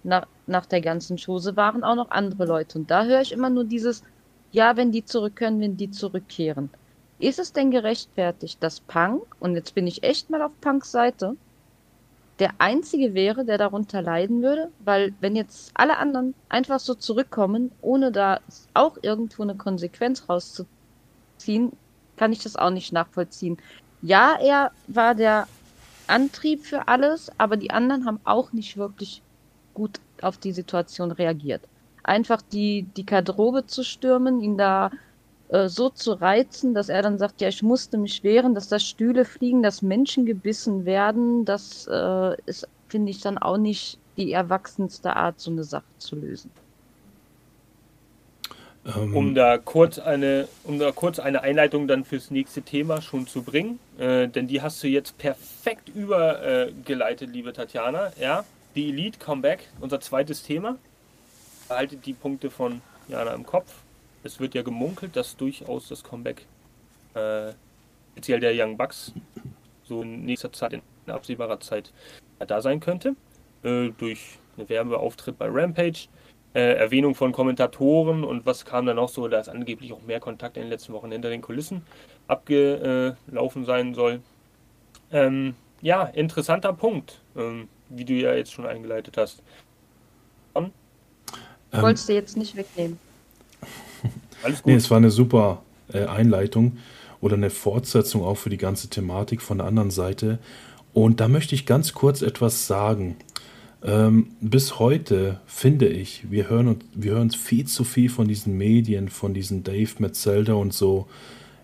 nach, 0.05 0.28
nach 0.47 0.66
der 0.66 0.80
ganzen 0.80 1.18
Chose 1.18 1.57
waren 1.57 1.82
auch 1.82 1.97
noch 1.97 2.12
andere 2.12 2.47
Leute. 2.47 2.78
Und 2.78 2.93
da 2.93 3.07
höre 3.07 3.22
ich 3.22 3.32
immer 3.32 3.51
nur 3.51 3.64
dieses, 3.64 4.05
ja, 4.53 4.76
wenn 4.76 4.93
die 4.93 5.05
zurück 5.05 5.34
können, 5.34 5.61
wenn 5.61 5.76
die 5.76 5.91
zurückkehren. 5.91 6.70
Ist 7.18 7.41
es 7.41 7.53
denn 7.53 7.72
gerechtfertigt, 7.72 8.62
dass 8.62 8.78
Punk, 8.78 9.24
und 9.41 9.57
jetzt 9.57 9.74
bin 9.74 9.89
ich 9.89 10.05
echt 10.05 10.30
mal 10.30 10.41
auf 10.41 10.53
Punks 10.61 10.93
Seite, 10.93 11.34
der 12.39 12.53
Einzige 12.59 13.14
wäre, 13.14 13.45
der 13.45 13.59
darunter 13.59 14.01
leiden 14.01 14.41
würde, 14.41 14.70
weil 14.84 15.12
wenn 15.18 15.34
jetzt 15.34 15.72
alle 15.74 15.97
anderen 15.97 16.36
einfach 16.49 16.78
so 16.78 16.95
zurückkommen, 16.95 17.72
ohne 17.82 18.12
da 18.12 18.39
auch 18.74 18.97
irgendwo 19.03 19.43
eine 19.43 19.57
Konsequenz 19.57 20.28
rauszuziehen, 20.28 21.72
kann 22.16 22.32
ich 22.32 22.45
das 22.45 22.55
auch 22.55 22.70
nicht 22.70 22.93
nachvollziehen. 22.93 23.59
Ja, 24.03 24.39
er 24.41 24.70
war 24.86 25.16
der 25.16 25.49
Antrieb 26.09 26.64
für 26.64 26.88
alles, 26.88 27.30
aber 27.38 27.56
die 27.56 27.70
anderen 27.70 28.04
haben 28.06 28.20
auch 28.24 28.52
nicht 28.52 28.76
wirklich 28.76 29.22
gut 29.74 30.00
auf 30.22 30.38
die 30.38 30.52
Situation 30.52 31.12
reagiert. 31.12 31.62
Einfach 32.02 32.42
die, 32.42 32.84
die 32.96 33.06
Garderobe 33.06 33.66
zu 33.66 33.84
stürmen, 33.84 34.40
ihn 34.40 34.56
da 34.59 34.90
äh, 35.48 35.68
so 35.68 35.90
zu 35.90 36.12
reizen, 36.12 36.74
dass 36.74 36.88
er 36.88 37.02
dann 37.02 37.18
sagt, 37.18 37.40
ja, 37.40 37.48
ich 37.48 37.62
musste 37.62 37.98
mich 37.98 38.22
wehren, 38.24 38.54
dass 38.54 38.68
da 38.68 38.78
Stühle 38.78 39.24
fliegen, 39.24 39.62
dass 39.62 39.82
Menschen 39.82 40.26
gebissen 40.26 40.84
werden, 40.84 41.44
das 41.44 41.86
äh, 41.90 42.36
ist, 42.46 42.68
finde 42.88 43.11
ich, 43.11 43.20
dann 43.20 43.38
auch 43.38 43.59
nicht 43.59 44.00
die 44.16 44.32
erwachsenste 44.32 45.14
Art, 45.16 45.40
so 45.40 45.50
eine 45.50 45.64
Sache 45.64 45.86
zu 45.98 46.16
lösen. 46.16 46.50
Ähm, 48.86 49.16
um 49.16 49.34
da 49.34 49.58
kurz 49.58 49.98
eine, 49.98 50.48
um 50.64 50.78
da 50.78 50.92
kurz 50.92 51.18
eine 51.18 51.42
Einleitung 51.42 51.88
dann 51.88 52.04
fürs 52.04 52.30
nächste 52.30 52.62
Thema 52.62 53.02
schon 53.02 53.26
zu 53.26 53.42
bringen, 53.42 53.78
äh, 53.98 54.28
denn 54.28 54.48
die 54.48 54.62
hast 54.62 54.82
du 54.82 54.88
jetzt 54.88 55.18
perfekt 55.18 55.88
übergeleitet, 55.88 57.30
liebe 57.30 57.52
Tatjana. 57.52 58.12
Ja, 58.20 58.44
die 58.74 58.88
Elite 58.88 59.18
Comeback, 59.18 59.68
unser 59.80 60.00
zweites 60.00 60.42
Thema. 60.42 60.76
Behaltet 61.68 62.06
die 62.06 62.14
Punkte 62.14 62.50
von 62.50 62.80
Jana 63.08 63.34
im 63.34 63.44
Kopf 63.44 63.74
es 64.22 64.40
wird 64.40 64.54
ja 64.54 64.62
gemunkelt, 64.62 65.16
dass 65.16 65.36
durchaus 65.36 65.88
das 65.88 66.02
Comeback, 66.02 66.46
äh, 67.14 67.52
speziell 68.12 68.40
der 68.40 68.52
Young 68.54 68.76
Bucks, 68.76 69.12
so 69.84 70.02
in 70.02 70.24
nächster 70.24 70.52
Zeit, 70.52 70.72
in 70.74 70.82
absehbarer 71.06 71.60
Zeit 71.60 71.92
da 72.38 72.60
sein 72.60 72.80
könnte. 72.80 73.16
Äh, 73.62 73.90
durch 73.96 74.38
einen 74.56 74.68
Werbeauftritt 74.68 75.38
bei 75.38 75.48
Rampage, 75.48 76.08
äh, 76.55 76.74
Erwähnung 76.74 77.14
von 77.14 77.32
Kommentatoren 77.32 78.24
und 78.24 78.46
was 78.46 78.64
kam 78.64 78.86
dann 78.86 78.99
auch 78.99 79.09
so, 79.09 79.28
dass 79.28 79.49
angeblich 79.49 79.92
auch 79.92 80.03
mehr 80.03 80.20
Kontakt 80.20 80.57
in 80.57 80.64
den 80.64 80.70
letzten 80.70 80.92
Wochen 80.92 81.12
hinter 81.12 81.30
den 81.30 81.42
Kulissen 81.42 81.82
abgelaufen 82.26 83.64
sein 83.64 83.94
soll. 83.94 84.20
Ähm, 85.12 85.55
ja, 85.80 86.05
interessanter 86.05 86.72
Punkt, 86.72 87.20
ähm, 87.36 87.68
wie 87.88 88.05
du 88.05 88.14
ja 88.14 88.34
jetzt 88.34 88.53
schon 88.53 88.66
eingeleitet 88.66 89.16
hast. 89.16 89.42
Ähm, 91.72 91.82
Wolltest 91.82 92.09
du 92.09 92.14
jetzt 92.14 92.36
nicht 92.36 92.57
wegnehmen? 92.57 92.99
Alles 94.42 94.62
gut. 94.62 94.66
Nee, 94.66 94.76
es 94.76 94.90
war 94.90 94.99
eine 94.99 95.11
super 95.11 95.62
äh, 95.92 96.05
Einleitung 96.07 96.78
oder 97.20 97.34
eine 97.34 97.51
Fortsetzung 97.51 98.24
auch 98.24 98.36
für 98.36 98.51
die 98.51 98.57
ganze 98.57 98.88
Thematik 98.88 99.42
von 99.42 99.59
der 99.59 99.66
anderen 99.66 99.90
Seite. 99.90 100.38
Und 100.94 101.20
da 101.20 101.28
möchte 101.28 101.55
ich 101.55 101.66
ganz 101.66 101.92
kurz 101.92 102.22
etwas 102.22 102.66
sagen. 102.66 103.16
Ähm, 103.82 104.28
bis 104.40 104.78
heute 104.78 105.40
finde 105.46 105.88
ich, 105.88 106.30
wir 106.30 106.48
hören, 106.48 106.78
wir 106.94 107.12
hören 107.12 107.30
viel 107.30 107.66
zu 107.66 107.84
viel 107.84 108.10
von 108.10 108.26
diesen 108.26 108.58
Medien, 108.58 109.08
von 109.08 109.34
diesen 109.34 109.62
Dave 109.62 109.90
Metzelder 109.98 110.56
und 110.56 110.72
so. 110.72 111.06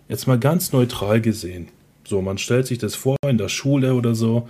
Jetzt 0.07 0.27
mal 0.27 0.39
ganz 0.39 0.71
neutral 0.71 1.19
gesehen. 1.19 1.67
So, 2.05 2.21
man 2.21 2.37
stellt 2.37 2.67
sich 2.67 2.77
das 2.77 2.95
vor 2.95 3.17
in 3.27 3.37
der 3.37 3.49
Schule 3.49 3.95
oder 3.95 4.15
so, 4.15 4.47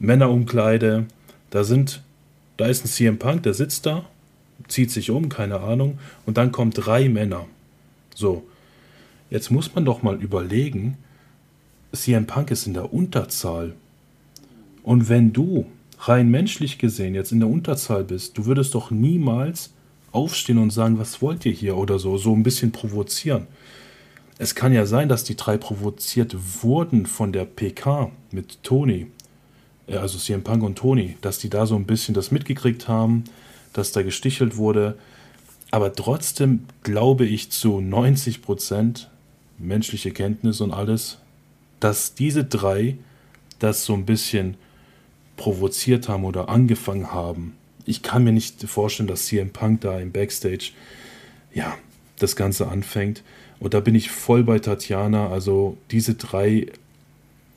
Männerumkleide, 0.00 1.06
da 1.50 1.64
sind, 1.64 2.02
da 2.56 2.66
ist 2.66 2.84
ein 2.84 2.88
CM 2.88 3.18
Punk, 3.18 3.44
der 3.44 3.54
sitzt 3.54 3.86
da, 3.86 4.04
zieht 4.66 4.90
sich 4.90 5.10
um, 5.10 5.28
keine 5.28 5.60
Ahnung, 5.60 5.98
und 6.26 6.36
dann 6.36 6.52
kommen 6.52 6.72
drei 6.72 7.08
Männer. 7.08 7.46
So, 8.14 8.42
jetzt 9.30 9.50
muss 9.50 9.74
man 9.74 9.84
doch 9.84 10.02
mal 10.02 10.20
überlegen, 10.20 10.98
CM 11.92 12.26
Punk 12.26 12.50
ist 12.50 12.66
in 12.66 12.74
der 12.74 12.92
Unterzahl. 12.92 13.74
Und 14.82 15.08
wenn 15.08 15.32
du 15.32 15.66
rein 16.00 16.30
menschlich 16.30 16.78
gesehen 16.78 17.14
jetzt 17.14 17.32
in 17.32 17.40
der 17.40 17.48
Unterzahl 17.48 18.04
bist, 18.04 18.38
du 18.38 18.46
würdest 18.46 18.74
doch 18.74 18.90
niemals 18.90 19.70
aufstehen 20.12 20.58
und 20.58 20.70
sagen, 20.70 20.98
was 20.98 21.20
wollt 21.20 21.44
ihr 21.44 21.52
hier 21.52 21.76
oder 21.76 21.98
so, 21.98 22.16
so 22.16 22.32
ein 22.34 22.42
bisschen 22.42 22.72
provozieren. 22.72 23.46
Es 24.38 24.54
kann 24.54 24.72
ja 24.72 24.86
sein, 24.86 25.08
dass 25.08 25.24
die 25.24 25.36
drei 25.36 25.56
provoziert 25.56 26.36
wurden 26.62 27.06
von 27.06 27.32
der 27.32 27.44
PK 27.44 28.10
mit 28.30 28.62
Tony, 28.62 29.08
äh, 29.88 29.96
also 29.96 30.18
CM 30.18 30.44
Punk 30.44 30.62
und 30.62 30.78
Tony, 30.78 31.16
dass 31.20 31.38
die 31.38 31.50
da 31.50 31.66
so 31.66 31.74
ein 31.74 31.86
bisschen 31.86 32.14
das 32.14 32.30
mitgekriegt 32.30 32.88
haben, 32.88 33.24
dass 33.72 33.92
da 33.92 34.02
gestichelt 34.02 34.56
wurde. 34.56 34.96
Aber 35.70 35.92
trotzdem 35.92 36.64
glaube 36.82 37.26
ich 37.26 37.50
zu 37.50 37.80
90 37.80 38.40
Prozent 38.42 39.10
menschliche 39.58 40.12
Kenntnis 40.12 40.60
und 40.60 40.72
alles, 40.72 41.18
dass 41.80 42.14
diese 42.14 42.44
drei 42.44 42.96
das 43.58 43.84
so 43.84 43.94
ein 43.94 44.06
bisschen 44.06 44.56
provoziert 45.38 46.08
haben 46.10 46.24
oder 46.24 46.50
angefangen 46.50 47.12
haben. 47.12 47.54
Ich 47.86 48.02
kann 48.02 48.24
mir 48.24 48.32
nicht 48.32 48.62
vorstellen, 48.64 49.06
dass 49.06 49.24
CM 49.24 49.50
Punk 49.50 49.80
da 49.80 49.98
im 49.98 50.12
Backstage, 50.12 50.72
ja, 51.54 51.78
das 52.18 52.36
Ganze 52.36 52.68
anfängt. 52.68 53.22
Und 53.60 53.72
da 53.72 53.80
bin 53.80 53.94
ich 53.94 54.10
voll 54.10 54.44
bei 54.44 54.58
Tatjana. 54.58 55.30
Also 55.30 55.78
diese 55.90 56.14
drei 56.14 56.66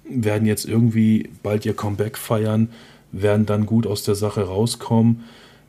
werden 0.06 0.48
jetzt 0.48 0.66
irgendwie 0.66 1.30
bald 1.44 1.66
ihr 1.66 1.76
Comeback 1.76 2.18
feiern, 2.18 2.70
werden 3.12 3.46
dann 3.46 3.66
gut 3.66 3.86
aus 3.86 4.04
der 4.04 4.16
Sache 4.16 4.44
rauskommen. 4.44 5.26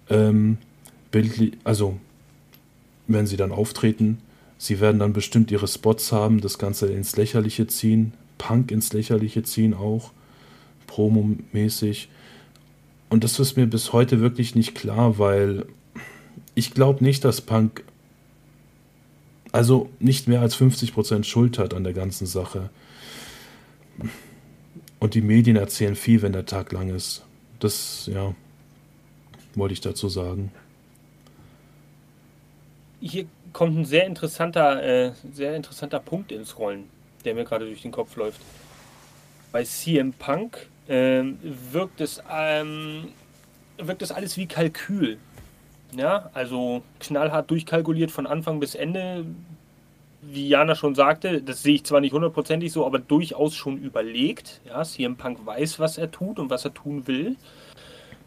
Ähm, 0.09 0.59
bildlich, 1.11 1.55
also 1.65 1.99
wenn 3.09 3.27
sie 3.27 3.37
dann 3.37 3.53
auftreten. 3.53 4.19
Sie 4.59 4.81
werden 4.81 5.01
dann 5.01 5.13
bestimmt 5.13 5.51
ihre 5.51 5.67
Spots 5.67 6.13
haben, 6.13 6.41
das 6.41 6.59
Ganze 6.59 6.87
ins 6.87 7.17
Lächerliche 7.17 7.67
ziehen, 7.67 8.13
Punk 8.39 8.71
ins 8.71 8.93
Lächerliche 8.93 9.43
ziehen 9.43 9.75
auch, 9.75 10.13
promomäßig. 10.95 12.09
Und 13.09 13.25
das 13.25 13.39
ist 13.39 13.57
mir 13.57 13.67
bis 13.67 13.93
heute 13.93 14.21
wirklich 14.21 14.55
nicht 14.55 14.75
klar, 14.75 15.19
weil 15.19 15.67
ich 16.55 16.73
glaube 16.73 17.05
nicht, 17.05 17.25
dass 17.25 17.41
Punk 17.41 17.85
also 19.53 19.91
nicht 20.01 20.29
mehr 20.29 20.41
als 20.41 20.57
50% 20.57 21.25
Schuld 21.25 21.59
hat 21.59 21.75
an 21.75 21.85
der 21.85 21.93
ganzen 21.93 22.27
Sache. 22.27 22.71
Und 24.99 25.15
die 25.15 25.21
Medien 25.21 25.57
erzählen 25.57 25.95
viel, 25.95 26.23
wenn 26.23 26.33
der 26.33 26.47
Tag 26.47 26.73
lang 26.73 26.89
ist. 26.95 27.23
Das, 27.59 28.09
ja, 28.11 28.35
wollte 29.55 29.75
ich 29.75 29.81
dazu 29.81 30.09
sagen 30.09 30.53
hier 33.03 33.27
kommt 33.53 33.77
ein 33.77 33.85
sehr 33.85 34.07
interessanter, 34.07 34.83
äh, 34.83 35.13
sehr 35.35 35.57
interessanter 35.57 35.99
Punkt 35.99 36.33
ins 36.33 36.59
Rollen, 36.59 36.85
der 37.25 37.35
mir 37.35 37.45
gerade 37.45 37.67
durch 37.67 37.83
den 37.83 37.91
Kopf 37.91 38.17
läuft. 38.17 38.41
Bei 39.51 39.65
CM 39.65 40.13
Punk 40.13 40.69
äh, 40.89 41.23
wirkt 41.73 42.01
es 42.01 42.23
ähm, 42.31 43.09
wirkt 43.79 44.03
es 44.03 44.13
alles 44.13 44.37
wie 44.37 44.47
Kalkül. 44.47 45.19
Ja, 45.95 46.31
also 46.33 46.83
knallhart 47.01 47.51
durchkalkuliert 47.51 48.11
von 48.11 48.27
Anfang 48.27 48.61
bis 48.61 48.75
Ende. 48.75 49.27
Wie 50.23 50.49
Jana 50.49 50.75
schon 50.77 50.95
sagte, 50.95 51.43
das 51.43 51.63
sehe 51.63 51.75
ich 51.75 51.85
zwar 51.85 52.01
nicht 52.01 52.13
hundertprozentig 52.13 52.73
so, 52.73 52.87
aber 52.87 53.01
durchaus 53.01 53.55
schon 53.55 53.77
überlegt. 53.77 54.61
Ja, 54.65 54.85
CM 54.85 55.17
Punk 55.17 55.45
weiß, 55.45 55.81
was 55.81 55.99
er 55.99 56.11
tut 56.11 56.39
und 56.39 56.49
was 56.49 56.65
er 56.65 56.73
tun 56.73 57.07
will. 57.07 57.37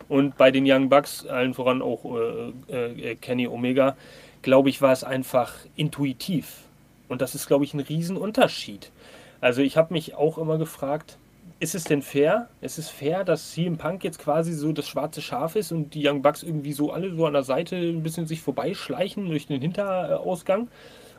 Und 0.08 0.38
bei 0.38 0.52
den 0.52 0.66
Young 0.68 0.90
Bucks, 0.90 1.26
allen 1.26 1.54
voran 1.54 1.82
auch 1.82 2.04
äh, 2.70 3.12
äh, 3.12 3.16
Kenny 3.16 3.48
Omega, 3.48 3.96
glaube 4.42 4.70
ich, 4.70 4.82
war 4.82 4.92
es 4.92 5.04
einfach 5.04 5.54
intuitiv. 5.76 6.66
Und 7.08 7.22
das 7.22 7.34
ist, 7.34 7.48
glaube 7.48 7.64
ich, 7.64 7.74
ein 7.74 7.80
Riesenunterschied. 7.80 8.92
Also 9.42 9.62
ich 9.62 9.78
habe 9.78 9.94
mich 9.94 10.16
auch 10.16 10.38
immer 10.38 10.58
gefragt, 10.58 11.18
ist 11.60 11.76
es 11.76 11.86
denn 11.86 12.02
fair? 12.02 12.50
Ist 12.62 12.78
es 12.78 12.90
fair, 12.90 13.24
dass 13.24 13.52
CM 13.52 13.78
Punk 13.78 14.04
jetzt 14.04 14.20
quasi 14.20 14.54
so 14.54 14.72
das 14.72 14.88
schwarze 14.88 15.22
Schaf 15.22 15.56
ist 15.56 15.72
und 15.72 15.94
die 15.94 16.08
Young 16.08 16.22
Bucks 16.22 16.44
irgendwie 16.44 16.74
so 16.74 16.92
alle 16.92 17.16
so 17.16 17.26
an 17.26 17.34
der 17.34 17.44
Seite 17.44 17.76
ein 17.78 18.04
bisschen 18.04 18.28
sich 18.28 18.42
vorbeischleichen 18.42 19.28
durch 19.28 19.48
den 19.48 19.62
Hinterausgang 19.62 20.68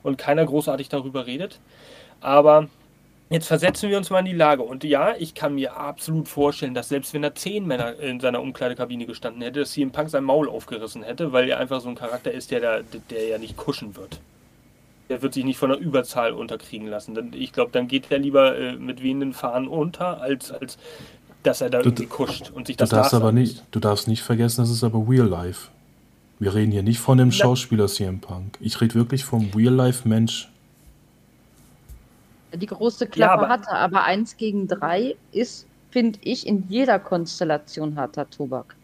und 0.03 0.18
keiner 0.18 0.45
großartig 0.45 0.89
darüber 0.89 1.26
redet? 1.26 1.59
Aber 2.20 2.68
jetzt 3.30 3.47
versetzen 3.47 3.89
wir 3.89 3.97
uns 3.97 4.11
mal 4.11 4.20
in 4.20 4.26
die 4.26 4.32
Lage. 4.32 4.62
Und 4.62 4.84
ja, 4.84 5.14
ich 5.18 5.34
kann 5.34 5.55
mir 5.55 5.76
absolut 5.76 6.28
vorstellen, 6.28 6.74
dass 6.74 6.91
selbst 6.91 7.14
wenn 7.14 7.24
er 7.24 7.34
zehn 7.34 7.66
Männer 7.66 7.99
in 7.99 8.20
seiner 8.20 8.43
Umkleidekabine 8.43 9.07
gestanden 9.07 9.43
hätte, 9.43 9.61
dass 9.61 9.72
CM 9.72 9.91
Punk 9.91 10.11
sein 10.11 10.24
Maul 10.24 10.51
aufgerissen 10.51 11.03
hätte, 11.03 11.32
weil 11.32 11.49
er 11.49 11.59
einfach 11.59 11.80
so 11.80 11.89
ein 11.89 11.95
Charakter 11.95 12.30
ist, 12.30 12.51
der, 12.51 12.61
der, 12.61 12.82
der 13.11 13.26
ja 13.26 13.39
nicht 13.39 13.57
kuschen 13.57 13.97
wird 13.97 14.20
der 15.09 15.23
wird 15.23 15.35
sich 15.35 15.45
nicht 15.45 15.59
von 15.59 15.71
der 15.71 15.79
Überzahl 15.79 16.33
unterkriegen 16.33 16.89
lassen. 16.89 17.33
Ich 17.35 17.53
glaube, 17.53 17.71
dann 17.73 17.89
geht 17.89 18.11
er 18.11 18.19
lieber 18.19 18.57
äh, 18.57 18.77
mit 18.77 19.03
wehenden 19.03 19.33
Fahnen 19.33 19.69
unter, 19.69 20.21
als, 20.21 20.51
als 20.51 20.79
dass 21.43 21.61
er 21.61 21.71
da 21.71 21.79
du, 21.79 21.91
irgendwie 21.91 22.07
kuscht 22.07 22.51
und 22.51 22.67
sich 22.67 22.77
das 22.77 22.91
du 22.91 22.97
darfst 22.97 23.15
aber 23.15 23.33
nicht, 23.33 23.63
Du 23.71 23.81
darfst 23.81 24.09
nicht 24.09 24.23
vergessen, 24.23 24.63
das 24.63 24.71
ist 24.71 24.83
aber 24.83 25.05
Real 25.09 25.27
Life. 25.27 25.69
Wir 26.39 26.55
reden 26.55 26.73
hier 26.73 26.83
nicht 26.83 26.99
von 26.99 27.19
dem 27.19 27.33
Schauspieler 27.33 27.87
CM 27.87 28.21
Punk. 28.21 28.59
Ich 28.61 28.81
rede 28.81 28.95
wirklich 28.95 29.25
vom 29.25 29.51
Real 29.55 29.73
Life 29.73 30.07
Mensch. 30.07 30.51
Die 32.53 32.67
große 32.67 33.07
Klappe 33.07 33.21
ja, 33.21 33.33
aber, 33.33 33.49
hatte, 33.49 33.71
aber 33.71 34.05
eins 34.05 34.37
gegen 34.37 34.69
drei 34.69 35.17
ist, 35.33 35.67
finde 35.91 36.19
ich, 36.23 36.47
in 36.47 36.65
jeder 36.69 36.99
Konstellation 36.99 37.97
harter 37.97 38.29
Tobak 38.29 38.77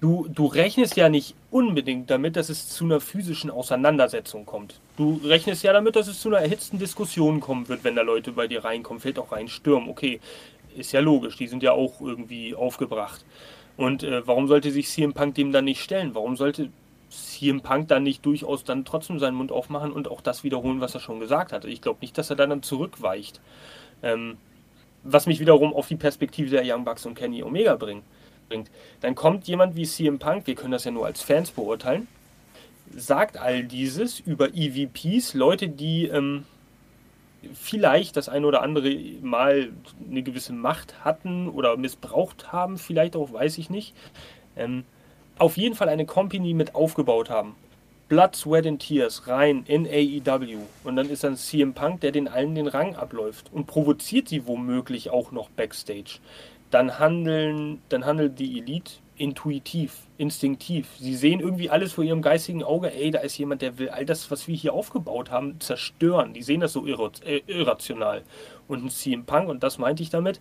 du, 0.00 0.26
du 0.28 0.46
rechnest 0.46 0.96
ja 0.96 1.08
nicht 1.08 1.34
unbedingt 1.50 2.10
damit, 2.10 2.36
dass 2.36 2.48
es 2.48 2.68
zu 2.68 2.84
einer 2.84 3.00
physischen 3.00 3.50
Auseinandersetzung 3.50 4.46
kommt. 4.46 4.80
Du 4.96 5.20
rechnest 5.24 5.62
ja 5.62 5.72
damit, 5.72 5.96
dass 5.96 6.08
es 6.08 6.20
zu 6.20 6.28
einer 6.28 6.38
erhitzten 6.38 6.78
Diskussion 6.78 7.40
kommen 7.40 7.68
wird, 7.68 7.84
wenn 7.84 7.96
da 7.96 8.02
Leute 8.02 8.32
bei 8.32 8.46
dir 8.46 8.64
reinkommen, 8.64 9.00
fällt 9.00 9.18
auch 9.18 9.32
rein, 9.32 9.48
stürmen. 9.48 9.88
Okay, 9.88 10.20
ist 10.76 10.92
ja 10.92 11.00
logisch, 11.00 11.36
die 11.36 11.48
sind 11.48 11.62
ja 11.62 11.72
auch 11.72 12.00
irgendwie 12.00 12.54
aufgebracht. 12.54 13.24
Und 13.76 14.02
äh, 14.02 14.26
warum 14.26 14.48
sollte 14.48 14.70
sich 14.70 14.88
CM 14.88 15.12
Punk 15.12 15.34
dem 15.34 15.52
dann 15.52 15.64
nicht 15.64 15.82
stellen? 15.82 16.14
Warum 16.14 16.36
sollte 16.36 16.70
CM 17.10 17.60
Punk 17.60 17.88
dann 17.88 18.02
nicht 18.02 18.24
durchaus 18.26 18.64
dann 18.64 18.84
trotzdem 18.84 19.18
seinen 19.18 19.36
Mund 19.36 19.52
aufmachen 19.52 19.92
und 19.92 20.08
auch 20.08 20.20
das 20.20 20.44
wiederholen, 20.44 20.80
was 20.80 20.94
er 20.94 21.00
schon 21.00 21.20
gesagt 21.20 21.52
hatte? 21.52 21.68
Ich 21.68 21.80
glaube 21.80 22.00
nicht, 22.00 22.18
dass 22.18 22.30
er 22.30 22.36
dann 22.36 22.62
zurückweicht. 22.62 23.40
Ähm, 24.02 24.36
was 25.04 25.26
mich 25.26 25.40
wiederum 25.40 25.72
auf 25.72 25.88
die 25.88 25.96
Perspektive 25.96 26.50
der 26.50 26.62
Young 26.64 26.84
Bucks 26.84 27.06
und 27.06 27.14
Kenny 27.14 27.42
Omega 27.42 27.76
bringt 27.76 28.02
bringt. 28.48 28.70
Dann 29.00 29.14
kommt 29.14 29.46
jemand 29.46 29.76
wie 29.76 29.84
CM 29.84 30.18
Punk, 30.18 30.46
wir 30.46 30.54
können 30.54 30.72
das 30.72 30.84
ja 30.84 30.90
nur 30.90 31.06
als 31.06 31.22
Fans 31.22 31.50
beurteilen, 31.50 32.08
sagt 32.94 33.36
all 33.36 33.64
dieses 33.64 34.20
über 34.20 34.54
EVPs, 34.54 35.34
Leute, 35.34 35.68
die 35.68 36.06
ähm, 36.06 36.44
vielleicht 37.54 38.16
das 38.16 38.28
eine 38.28 38.46
oder 38.46 38.62
andere 38.62 38.90
Mal 39.22 39.70
eine 40.08 40.22
gewisse 40.22 40.52
Macht 40.52 41.04
hatten 41.04 41.48
oder 41.48 41.76
missbraucht 41.76 42.52
haben, 42.52 42.78
vielleicht 42.78 43.16
auch, 43.16 43.32
weiß 43.32 43.58
ich 43.58 43.70
nicht. 43.70 43.94
Ähm, 44.56 44.84
auf 45.38 45.56
jeden 45.56 45.76
Fall 45.76 45.88
eine 45.88 46.06
Company 46.06 46.54
mit 46.54 46.74
aufgebaut 46.74 47.30
haben. 47.30 47.54
Blood, 48.08 48.34
Sweat 48.34 48.66
and 48.66 48.80
Tears 48.80 49.28
rein 49.28 49.64
in 49.66 49.86
AEW. 49.86 50.60
Und 50.82 50.96
dann 50.96 51.10
ist 51.10 51.24
dann 51.24 51.36
CM 51.36 51.74
Punk, 51.74 52.00
der 52.00 52.10
den 52.10 52.26
allen 52.26 52.54
den 52.54 52.66
Rang 52.66 52.96
abläuft 52.96 53.52
und 53.52 53.66
provoziert 53.66 54.28
sie 54.28 54.46
womöglich 54.46 55.10
auch 55.10 55.30
noch 55.30 55.50
backstage 55.50 56.18
dann 56.70 56.98
handeln, 56.98 57.80
dann 57.88 58.04
handelt 58.04 58.38
die 58.38 58.58
Elite 58.58 58.92
intuitiv, 59.16 60.06
instinktiv. 60.16 60.88
Sie 60.98 61.16
sehen 61.16 61.40
irgendwie 61.40 61.70
alles 61.70 61.92
vor 61.92 62.04
ihrem 62.04 62.22
geistigen 62.22 62.62
Auge, 62.62 62.92
ey, 62.94 63.10
da 63.10 63.20
ist 63.20 63.36
jemand, 63.36 63.62
der 63.62 63.78
will 63.78 63.88
all 63.88 64.06
das, 64.06 64.30
was 64.30 64.46
wir 64.46 64.54
hier 64.54 64.74
aufgebaut 64.74 65.30
haben, 65.30 65.60
zerstören. 65.60 66.32
Die 66.32 66.42
sehen 66.42 66.60
das 66.60 66.72
so 66.72 66.86
äh, 66.86 67.42
irrational. 67.46 68.22
Und 68.68 68.84
ein 68.84 68.90
CM 68.90 69.24
Punk, 69.24 69.48
und 69.48 69.62
das 69.62 69.78
meinte 69.78 70.02
ich 70.02 70.10
damit, 70.10 70.40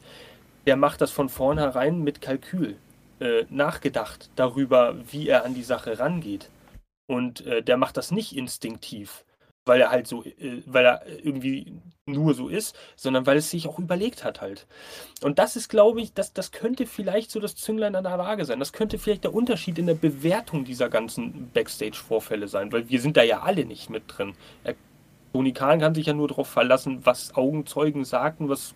der 0.65 0.75
macht 0.75 1.01
das 1.01 1.11
von 1.11 1.29
vornherein 1.29 2.03
mit 2.03 2.21
Kalkül, 2.21 2.77
äh, 3.19 3.45
nachgedacht 3.49 4.29
darüber, 4.35 4.95
wie 5.11 5.27
er 5.27 5.45
an 5.45 5.55
die 5.55 5.63
Sache 5.63 5.97
rangeht. 5.97 6.49
Und 7.07 7.45
äh, 7.47 7.63
der 7.63 7.77
macht 7.77 7.97
das 7.97 8.11
nicht 8.11 8.35
instinktiv 8.35 9.23
weil 9.67 9.81
er 9.81 9.91
halt 9.91 10.07
so, 10.07 10.23
äh, 10.23 10.61
weil 10.65 10.85
er 10.85 11.01
irgendwie 11.23 11.73
nur 12.05 12.33
so 12.33 12.47
ist, 12.47 12.75
sondern 12.95 13.25
weil 13.25 13.37
es 13.37 13.49
sich 13.49 13.67
auch 13.67 13.79
überlegt 13.79 14.23
hat 14.23 14.41
halt. 14.41 14.65
Und 15.21 15.39
das 15.39 15.55
ist, 15.55 15.69
glaube 15.69 16.01
ich, 16.01 16.13
das, 16.13 16.33
das 16.33 16.51
könnte 16.51 16.85
vielleicht 16.85 17.31
so 17.31 17.39
das 17.39 17.55
Zünglein 17.55 17.95
an 17.95 18.05
der 18.05 18.17
Waage 18.17 18.45
sein. 18.45 18.59
Das 18.59 18.73
könnte 18.73 18.97
vielleicht 18.97 19.25
der 19.25 19.33
Unterschied 19.33 19.77
in 19.77 19.87
der 19.87 19.93
Bewertung 19.93 20.63
dieser 20.63 20.89
ganzen 20.89 21.49
Backstage-Vorfälle 21.53 22.47
sein, 22.47 22.71
weil 22.71 22.89
wir 22.89 23.01
sind 23.01 23.17
da 23.17 23.23
ja 23.23 23.41
alle 23.41 23.65
nicht 23.65 23.89
mit 23.89 24.03
drin. 24.07 24.33
Er, 24.63 24.75
Tony 25.33 25.51
Khan 25.51 25.79
kann 25.79 25.93
sich 25.93 26.05
ja 26.05 26.13
nur 26.13 26.29
darauf 26.29 26.47
verlassen, 26.47 27.01
was 27.03 27.35
Augenzeugen 27.35 28.05
sagten, 28.05 28.49
was 28.49 28.73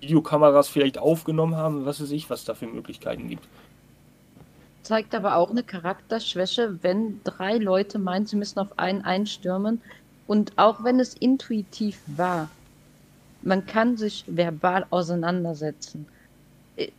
Videokameras 0.00 0.68
vielleicht 0.68 0.96
aufgenommen 0.96 1.56
haben, 1.56 1.84
was 1.84 2.00
weiß 2.00 2.10
ich, 2.12 2.30
was 2.30 2.44
da 2.44 2.54
für 2.54 2.66
Möglichkeiten 2.66 3.28
gibt 3.28 3.46
zeigt 4.82 5.14
aber 5.14 5.36
auch 5.36 5.50
eine 5.50 5.62
Charakterschwäche, 5.62 6.82
wenn 6.82 7.20
drei 7.22 7.58
Leute 7.58 7.98
meinen, 8.00 8.26
sie 8.26 8.36
müssen 8.36 8.58
auf 8.58 8.76
einen 8.78 9.02
einstürmen, 9.02 9.80
und 10.30 10.56
auch 10.58 10.84
wenn 10.84 11.00
es 11.00 11.14
intuitiv 11.14 12.04
war, 12.06 12.52
man 13.42 13.66
kann 13.66 13.96
sich 13.96 14.24
verbal 14.28 14.86
auseinandersetzen. 14.90 16.06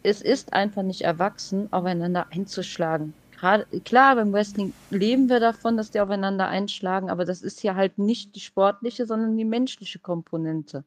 Es 0.04 0.22
ist 0.22 0.52
einfach 0.52 0.84
nicht 0.84 1.04
erwachsen, 1.04 1.72
aufeinander 1.72 2.28
einzuschlagen. 2.30 3.14
Gerade, 3.32 3.66
klar, 3.86 4.18
beim 4.18 4.34
Wrestling 4.34 4.74
leben 4.90 5.30
wir 5.30 5.40
davon, 5.40 5.78
dass 5.78 5.92
die 5.92 6.02
aufeinander 6.02 6.50
einschlagen, 6.50 7.10
aber 7.10 7.24
das 7.24 7.42
ist 7.42 7.64
ja 7.64 7.76
halt 7.76 7.98
nicht 7.98 8.36
die 8.36 8.42
sportliche, 8.42 9.06
sondern 9.06 9.38
die 9.38 9.46
menschliche 9.46 10.00
Komponente. 10.00 10.84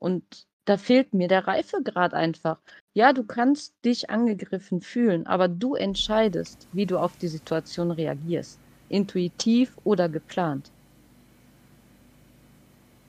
Und 0.00 0.48
da 0.64 0.76
fehlt 0.76 1.14
mir 1.14 1.28
der 1.28 1.46
Reifegrad 1.46 2.14
einfach. 2.14 2.58
Ja, 2.94 3.12
du 3.12 3.22
kannst 3.22 3.76
dich 3.84 4.10
angegriffen 4.10 4.80
fühlen, 4.80 5.28
aber 5.28 5.46
du 5.46 5.76
entscheidest, 5.76 6.66
wie 6.72 6.86
du 6.86 6.98
auf 6.98 7.16
die 7.16 7.28
Situation 7.28 7.92
reagierst. 7.92 8.60
Intuitiv 8.88 9.78
oder 9.84 10.08
geplant. 10.08 10.72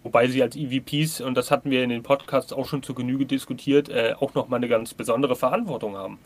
Wobei 0.05 0.27
sie 0.27 0.43
als 0.43 0.55
EVPs, 0.55 1.19
und 1.19 1.35
das 1.35 1.49
hatten 1.49 1.71
wir 1.71 1.83
in 1.83 1.89
den 1.89 2.03
Podcasts 2.03 2.53
auch 2.53 2.67
schon 2.67 2.83
zu 2.83 2.93
Genüge 2.93 3.25
diskutiert, 3.25 3.89
äh, 3.89 4.13
auch 4.19 4.35
nochmal 4.35 4.57
eine 4.57 4.67
ganz 4.67 4.93
besondere 4.93 5.35
Verantwortung 5.35 5.97
haben. 5.97 6.19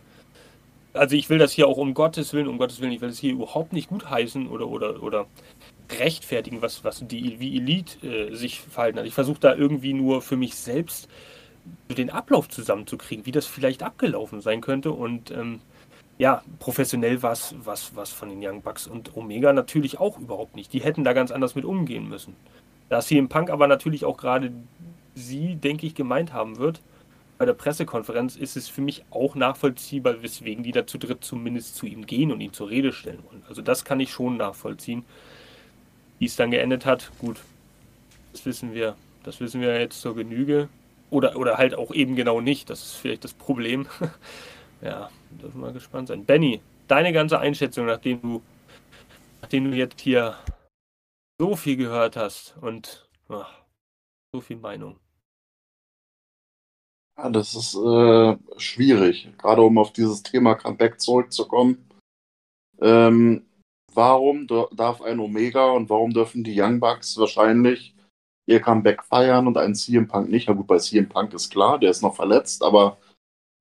Also 0.91 1.15
ich 1.15 1.29
will 1.29 1.37
das 1.37 1.53
hier 1.53 1.65
auch 1.65 1.77
um 1.77 1.93
Gottes 1.93 2.33
Willen, 2.33 2.49
um 2.49 2.57
Gottes 2.57 2.81
Willen, 2.81 2.91
ich 2.91 2.99
will 2.99 3.07
das 3.07 3.19
hier 3.19 3.31
überhaupt 3.31 3.71
nicht 3.71 3.87
gutheißen 3.87 4.49
oder, 4.49 4.67
oder, 4.67 5.01
oder 5.01 5.27
rechtfertigen, 5.97 6.61
was, 6.61 6.83
was 6.83 7.07
die 7.07 7.39
wie 7.39 7.55
Elite 7.55 8.05
äh, 8.05 8.35
sich 8.35 8.59
verhalten 8.59 8.99
hat. 8.99 9.05
Ich 9.05 9.13
versuche 9.13 9.39
da 9.39 9.55
irgendwie 9.55 9.93
nur 9.93 10.21
für 10.21 10.35
mich 10.35 10.55
selbst 10.55 11.07
den 11.87 12.09
Ablauf 12.09 12.49
zusammenzukriegen, 12.49 13.25
wie 13.25 13.31
das 13.31 13.45
vielleicht 13.45 13.81
abgelaufen 13.81 14.41
sein 14.41 14.59
könnte. 14.59 14.91
Und 14.91 15.31
ähm, 15.31 15.61
ja, 16.17 16.43
professionell 16.59 17.23
war 17.23 17.31
es 17.31 17.55
was, 17.63 17.95
was 17.95 18.09
von 18.11 18.27
den 18.27 18.45
Young 18.45 18.61
Bucks 18.61 18.87
und 18.87 19.15
Omega 19.15 19.53
natürlich 19.53 20.01
auch 20.01 20.19
überhaupt 20.19 20.57
nicht. 20.57 20.73
Die 20.73 20.81
hätten 20.81 21.05
da 21.05 21.13
ganz 21.13 21.31
anders 21.31 21.55
mit 21.55 21.63
umgehen 21.63 22.09
müssen. 22.09 22.35
Da 22.89 22.99
CM 23.01 23.29
Punk 23.29 23.49
aber 23.49 23.67
natürlich 23.67 24.03
auch 24.03 24.17
gerade 24.17 24.51
sie, 25.15 25.55
denke 25.55 25.85
ich, 25.85 25.95
gemeint 25.95 26.33
haben 26.33 26.57
wird, 26.57 26.81
bei 27.37 27.45
der 27.45 27.53
Pressekonferenz 27.53 28.35
ist 28.35 28.57
es 28.57 28.67
für 28.67 28.81
mich 28.81 29.05
auch 29.11 29.33
nachvollziehbar, 29.33 30.21
weswegen 30.21 30.61
die 30.61 30.73
da 30.73 30.85
zu 30.85 30.97
dritt 30.97 31.23
zumindest 31.23 31.75
zu 31.77 31.85
ihm 31.85 32.05
gehen 32.05 32.33
und 32.33 32.41
ihn 32.41 32.51
zur 32.51 32.69
Rede 32.69 32.91
stellen 32.91 33.23
wollen. 33.29 33.43
Also 33.47 33.61
das 33.61 33.85
kann 33.85 34.01
ich 34.01 34.11
schon 34.11 34.35
nachvollziehen. 34.35 35.05
Wie 36.17 36.25
es 36.25 36.35
dann 36.35 36.51
geendet 36.51 36.85
hat, 36.85 37.11
gut, 37.19 37.37
das 38.33 38.45
wissen 38.45 38.73
wir. 38.73 38.95
Das 39.23 39.39
wissen 39.39 39.61
wir 39.61 39.79
jetzt 39.79 40.01
zur 40.01 40.15
Genüge. 40.15 40.67
Oder, 41.11 41.37
oder 41.37 41.57
halt 41.57 41.75
auch 41.75 41.93
eben 41.93 42.17
genau 42.17 42.41
nicht. 42.41 42.69
Das 42.69 42.83
ist 42.83 42.95
vielleicht 42.95 43.23
das 43.23 43.33
Problem. 43.33 43.87
ja, 44.81 45.09
dürfen 45.29 45.61
wir 45.61 45.71
gespannt 45.71 46.09
sein. 46.09 46.25
Benny, 46.25 46.59
deine 46.89 47.13
ganze 47.13 47.39
Einschätzung, 47.39 47.85
nachdem 47.85 48.21
du, 48.21 48.41
nachdem 49.41 49.71
du 49.71 49.77
jetzt 49.77 50.01
hier 50.01 50.35
so 51.39 51.55
viel 51.55 51.77
gehört 51.77 52.17
hast 52.17 52.57
und 52.61 53.09
ach, 53.29 53.63
so 54.33 54.41
viel 54.41 54.57
Meinung. 54.57 54.99
Ja, 57.17 57.29
das 57.29 57.55
ist 57.55 57.75
äh, 57.75 58.37
schwierig, 58.57 59.29
gerade 59.37 59.61
um 59.61 59.77
auf 59.77 59.93
dieses 59.93 60.21
Thema 60.21 60.55
Comeback 60.55 60.99
zurückzukommen. 60.99 61.89
Ähm, 62.81 63.45
warum 63.93 64.47
darf 64.47 65.01
ein 65.01 65.19
Omega 65.19 65.71
und 65.71 65.89
warum 65.89 66.11
dürfen 66.11 66.43
die 66.43 66.59
Young 66.59 66.79
Bucks 66.79 67.17
wahrscheinlich 67.17 67.95
ihr 68.45 68.61
Comeback 68.61 69.03
feiern 69.03 69.47
und 69.47 69.57
ein 69.57 69.75
CM 69.75 70.07
Punk 70.07 70.29
nicht? 70.29 70.47
Na 70.47 70.53
gut, 70.53 70.67
bei 70.67 70.77
CM 70.77 71.09
Punk 71.09 71.33
ist 71.33 71.49
klar, 71.49 71.79
der 71.79 71.91
ist 71.91 72.01
noch 72.01 72.15
verletzt, 72.15 72.63
aber 72.63 72.97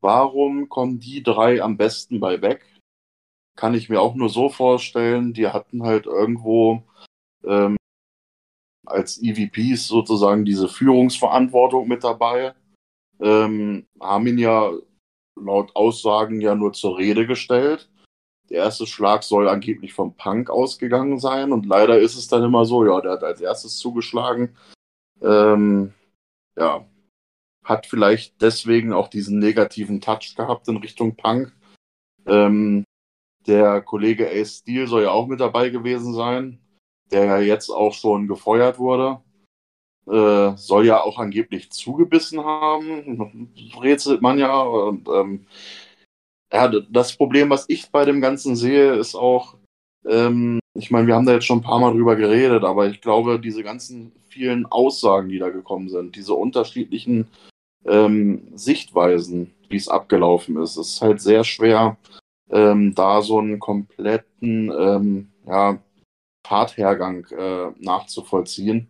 warum 0.00 0.68
kommen 0.68 0.98
die 0.98 1.22
drei 1.22 1.62
am 1.62 1.76
besten 1.76 2.20
bei 2.20 2.42
weg? 2.42 2.64
Kann 3.56 3.74
ich 3.74 3.88
mir 3.88 4.00
auch 4.00 4.14
nur 4.14 4.28
so 4.28 4.48
vorstellen, 4.48 5.32
die 5.32 5.48
hatten 5.48 5.82
halt 5.82 6.06
irgendwo 6.06 6.84
ähm, 7.44 7.76
als 8.86 9.22
EVPs 9.22 9.88
sozusagen 9.88 10.44
diese 10.44 10.68
Führungsverantwortung 10.68 11.88
mit 11.88 12.04
dabei, 12.04 12.54
ähm, 13.20 13.86
haben 14.00 14.26
ihn 14.26 14.38
ja 14.38 14.72
laut 15.36 15.74
Aussagen 15.76 16.40
ja 16.40 16.54
nur 16.54 16.72
zur 16.72 16.98
Rede 16.98 17.26
gestellt. 17.26 17.90
Der 18.50 18.58
erste 18.58 18.86
Schlag 18.86 19.24
soll 19.24 19.48
angeblich 19.48 19.92
vom 19.92 20.16
Punk 20.16 20.48
ausgegangen 20.48 21.18
sein 21.18 21.52
und 21.52 21.66
leider 21.66 21.98
ist 21.98 22.16
es 22.16 22.28
dann 22.28 22.42
immer 22.42 22.64
so, 22.64 22.84
ja, 22.86 23.00
der 23.00 23.12
hat 23.12 23.24
als 23.24 23.40
erstes 23.40 23.76
zugeschlagen. 23.76 24.56
Ähm, 25.20 25.92
ja, 26.56 26.86
hat 27.62 27.86
vielleicht 27.86 28.40
deswegen 28.40 28.92
auch 28.92 29.08
diesen 29.08 29.38
negativen 29.38 30.00
Touch 30.00 30.34
gehabt 30.36 30.68
in 30.68 30.78
Richtung 30.78 31.16
Punk. 31.16 31.54
Ähm, 32.26 32.84
der 33.46 33.82
Kollege 33.82 34.30
Ace 34.30 34.58
Steel 34.58 34.86
soll 34.86 35.02
ja 35.02 35.10
auch 35.10 35.26
mit 35.26 35.40
dabei 35.40 35.68
gewesen 35.68 36.14
sein, 36.14 36.60
der 37.10 37.24
ja 37.24 37.38
jetzt 37.38 37.70
auch 37.70 37.92
schon 37.94 38.28
gefeuert 38.28 38.78
wurde. 38.78 39.20
Äh, 40.06 40.56
soll 40.56 40.86
ja 40.86 41.02
auch 41.02 41.18
angeblich 41.18 41.70
zugebissen 41.70 42.42
haben, 42.42 43.52
rätselt 43.80 44.22
man 44.22 44.38
ja. 44.38 44.58
Und, 44.60 45.06
ähm, 45.08 45.46
ja, 46.52 46.68
das 46.68 47.14
Problem, 47.16 47.50
was 47.50 47.66
ich 47.68 47.90
bei 47.90 48.04
dem 48.06 48.20
Ganzen 48.20 48.56
sehe, 48.56 48.94
ist 48.94 49.14
auch, 49.14 49.56
ähm, 50.06 50.60
ich 50.74 50.90
meine, 50.90 51.06
wir 51.06 51.14
haben 51.14 51.26
da 51.26 51.34
jetzt 51.34 51.44
schon 51.44 51.58
ein 51.58 51.62
paar 51.62 51.78
Mal 51.78 51.92
drüber 51.92 52.16
geredet, 52.16 52.64
aber 52.64 52.88
ich 52.88 53.00
glaube, 53.02 53.38
diese 53.38 53.62
ganzen 53.62 54.12
vielen 54.28 54.64
Aussagen, 54.66 55.28
die 55.28 55.38
da 55.38 55.50
gekommen 55.50 55.90
sind, 55.90 56.16
diese 56.16 56.34
unterschiedlichen 56.34 57.28
ähm, 57.84 58.48
Sichtweisen, 58.54 59.52
wie 59.68 59.76
es 59.76 59.88
abgelaufen 59.88 60.56
ist, 60.62 60.76
ist 60.76 61.02
halt 61.02 61.20
sehr 61.20 61.44
schwer, 61.44 61.98
ähm, 62.50 62.94
da 62.94 63.20
so 63.20 63.38
einen 63.38 63.58
kompletten 63.58 64.72
ähm, 64.72 65.28
ja, 65.46 65.78
Fahrthergang 66.48 67.26
äh, 67.26 67.72
nachzuvollziehen, 67.78 68.88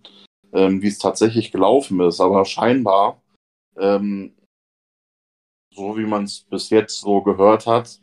ähm, 0.53 0.81
wie 0.81 0.89
es 0.89 0.99
tatsächlich 0.99 1.51
gelaufen 1.51 2.01
ist. 2.01 2.21
Aber 2.21 2.45
scheinbar, 2.45 3.21
ähm, 3.77 4.37
so 5.75 5.99
wie 5.99 6.07
man 6.07 6.25
es 6.25 6.41
bis 6.41 6.71
jetzt 6.71 7.01
so 7.01 7.23
gehört 7.23 7.67
hat, 7.67 8.01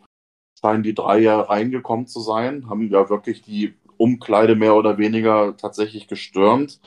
scheinen 0.60 0.84
die 0.84 0.94
drei 0.94 1.20
ja 1.20 1.40
reingekommen 1.42 2.08
zu 2.08 2.20
sein, 2.20 2.70
haben 2.70 2.90
ja 2.90 3.10
wirklich 3.10 3.42
die 3.42 3.76
Umkleide 3.98 4.56
mehr 4.56 4.76
oder 4.76 4.98
weniger 4.98 5.56
tatsächlich 5.56 6.08
gestürmt, 6.08 6.82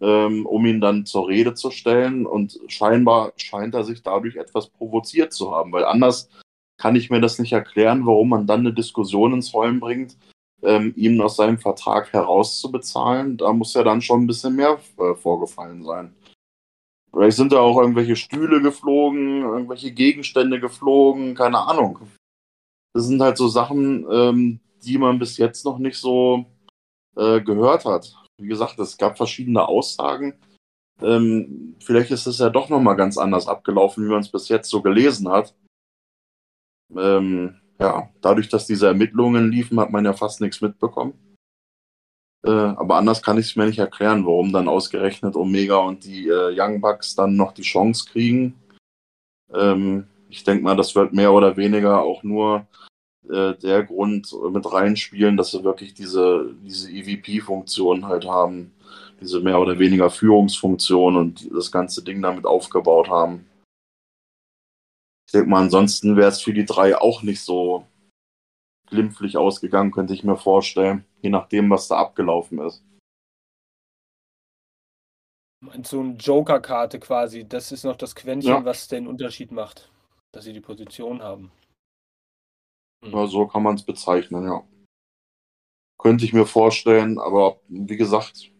ähm, 0.00 0.44
um 0.46 0.66
ihn 0.66 0.80
dann 0.80 1.06
zur 1.06 1.28
Rede 1.28 1.54
zu 1.54 1.70
stellen. 1.70 2.26
Und 2.26 2.60
scheinbar 2.68 3.32
scheint 3.36 3.74
er 3.74 3.84
sich 3.84 4.02
dadurch 4.02 4.36
etwas 4.36 4.68
provoziert 4.68 5.32
zu 5.32 5.54
haben, 5.54 5.72
weil 5.72 5.84
anders 5.84 6.28
kann 6.78 6.96
ich 6.96 7.10
mir 7.10 7.20
das 7.20 7.38
nicht 7.38 7.52
erklären, 7.52 8.06
warum 8.06 8.30
man 8.30 8.46
dann 8.46 8.60
eine 8.60 8.72
Diskussion 8.72 9.34
ins 9.34 9.52
Rollen 9.52 9.80
bringt, 9.80 10.16
ähm, 10.62 10.92
ihm 10.96 11.20
aus 11.20 11.36
seinem 11.36 11.58
Vertrag 11.58 12.12
herauszubezahlen. 12.12 13.36
Da 13.36 13.52
muss 13.52 13.74
ja 13.74 13.82
dann 13.82 14.02
schon 14.02 14.22
ein 14.22 14.26
bisschen 14.26 14.56
mehr 14.56 14.78
äh, 14.98 15.14
vorgefallen 15.14 15.84
sein. 15.84 16.14
Vielleicht 17.12 17.36
sind 17.36 17.52
da 17.52 17.60
auch 17.60 17.78
irgendwelche 17.78 18.16
Stühle 18.16 18.62
geflogen, 18.62 19.42
irgendwelche 19.42 19.90
Gegenstände 19.92 20.60
geflogen, 20.60 21.34
keine 21.34 21.58
Ahnung. 21.58 21.98
Das 22.94 23.06
sind 23.06 23.20
halt 23.20 23.36
so 23.36 23.48
Sachen, 23.48 24.06
ähm, 24.10 24.60
die 24.84 24.98
man 24.98 25.18
bis 25.18 25.36
jetzt 25.36 25.64
noch 25.64 25.78
nicht 25.78 25.98
so 25.98 26.44
äh, 27.16 27.40
gehört 27.40 27.84
hat. 27.84 28.14
Wie 28.40 28.48
gesagt, 28.48 28.78
es 28.78 28.96
gab 28.96 29.16
verschiedene 29.16 29.66
Aussagen. 29.66 30.34
Ähm, 31.02 31.76
vielleicht 31.80 32.10
ist 32.10 32.26
es 32.26 32.38
ja 32.38 32.50
doch 32.50 32.68
nochmal 32.68 32.96
ganz 32.96 33.18
anders 33.18 33.48
abgelaufen, 33.48 34.04
wie 34.04 34.10
man 34.10 34.20
es 34.20 34.30
bis 34.30 34.48
jetzt 34.48 34.70
so 34.70 34.82
gelesen 34.82 35.28
hat 35.28 35.54
ähm, 36.96 37.60
ja, 37.80 38.10
dadurch, 38.20 38.48
dass 38.48 38.66
diese 38.66 38.86
Ermittlungen 38.86 39.50
liefen, 39.50 39.80
hat 39.80 39.90
man 39.90 40.04
ja 40.04 40.12
fast 40.12 40.40
nichts 40.40 40.60
mitbekommen. 40.60 41.14
Äh, 42.44 42.50
aber 42.50 42.96
anders 42.96 43.22
kann 43.22 43.38
ich 43.38 43.46
es 43.46 43.56
mir 43.56 43.66
nicht 43.66 43.78
erklären, 43.78 44.24
warum 44.24 44.52
dann 44.52 44.68
ausgerechnet 44.68 45.34
Omega 45.34 45.76
und 45.76 46.04
die 46.04 46.28
äh, 46.28 46.54
Young 46.58 46.80
Bucks 46.80 47.14
dann 47.14 47.36
noch 47.36 47.52
die 47.52 47.62
Chance 47.62 48.04
kriegen. 48.10 48.54
Ähm, 49.52 50.06
ich 50.28 50.44
denke 50.44 50.62
mal, 50.62 50.76
das 50.76 50.94
wird 50.94 51.12
mehr 51.12 51.32
oder 51.32 51.56
weniger 51.56 52.02
auch 52.02 52.22
nur 52.22 52.66
äh, 53.28 53.54
der 53.54 53.84
Grund 53.84 54.34
mit 54.52 54.72
reinspielen, 54.72 55.36
dass 55.36 55.50
sie 55.50 55.64
wirklich 55.64 55.94
diese, 55.94 56.54
diese 56.62 56.90
EVP-Funktion 56.90 58.06
halt 58.06 58.26
haben. 58.26 58.72
Diese 59.20 59.40
mehr 59.40 59.60
oder 59.60 59.78
weniger 59.78 60.08
Führungsfunktion 60.08 61.16
und 61.16 61.50
das 61.54 61.70
ganze 61.70 62.02
Ding 62.02 62.22
damit 62.22 62.46
aufgebaut 62.46 63.10
haben. 63.10 63.44
Ich 65.30 65.32
denke 65.32 65.48
mal, 65.48 65.62
ansonsten 65.62 66.16
wäre 66.16 66.28
es 66.28 66.42
für 66.42 66.52
die 66.52 66.64
drei 66.64 66.98
auch 66.98 67.22
nicht 67.22 67.40
so 67.40 67.86
glimpflich 68.88 69.36
ausgegangen, 69.36 69.92
könnte 69.92 70.12
ich 70.12 70.24
mir 70.24 70.36
vorstellen, 70.36 71.04
je 71.22 71.30
nachdem, 71.30 71.70
was 71.70 71.86
da 71.86 71.98
abgelaufen 71.98 72.58
ist. 72.58 72.82
So 75.84 76.00
eine 76.00 76.14
Joker-Karte 76.14 76.98
quasi, 76.98 77.48
das 77.48 77.70
ist 77.70 77.84
noch 77.84 77.94
das 77.94 78.16
Quäntchen, 78.16 78.50
ja. 78.50 78.64
was 78.64 78.88
den 78.88 79.06
Unterschied 79.06 79.52
macht, 79.52 79.88
dass 80.32 80.42
sie 80.42 80.52
die 80.52 80.60
Position 80.60 81.22
haben. 81.22 81.52
Hm. 83.04 83.12
Ja, 83.12 83.28
so 83.28 83.46
kann 83.46 83.62
man 83.62 83.76
es 83.76 83.84
bezeichnen, 83.84 84.42
ja. 84.42 84.64
Könnte 85.96 86.24
ich 86.24 86.32
mir 86.32 86.46
vorstellen, 86.46 87.20
aber 87.20 87.60
wie 87.68 87.96
gesagt, 87.96 88.50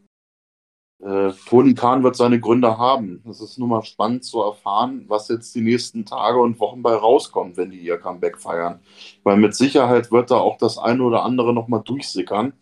äh, 1.03 1.33
Toni 1.49 1.75
Kahn 1.75 2.03
wird 2.03 2.17
seine 2.17 2.41
Gründe 2.41 2.77
haben. 2.77 3.23
Es 3.29 3.41
ist 3.41 3.59
nun 3.59 3.71
mal 3.71 3.83
spannend 3.83 4.25
zu 4.25 4.43
erfahren, 4.43 5.05
was 5.09 5.29
jetzt 5.29 5.55
die 5.55 5.63
nächsten 5.63 6.05
Tage 6.05 6.39
und 6.39 6.61
Wochen 6.61 6.83
bei 6.83 6.95
rauskommt, 6.95 7.57
wenn 7.57 7.71
die 7.71 7.81
ihr 7.81 7.99
Comeback 7.99 8.39
feiern. 8.39 8.81
Weil 9.23 9.39
mit 9.39 9.55
Sicherheit 9.55 10.13
wird 10.13 10.31
da 10.31 10.37
auch 10.37 10.59
das 10.59 10.77
eine 10.77 11.03
oder 11.03 11.25
andere 11.25 11.55
nochmal 11.55 11.83
durchsickern. 11.85 12.53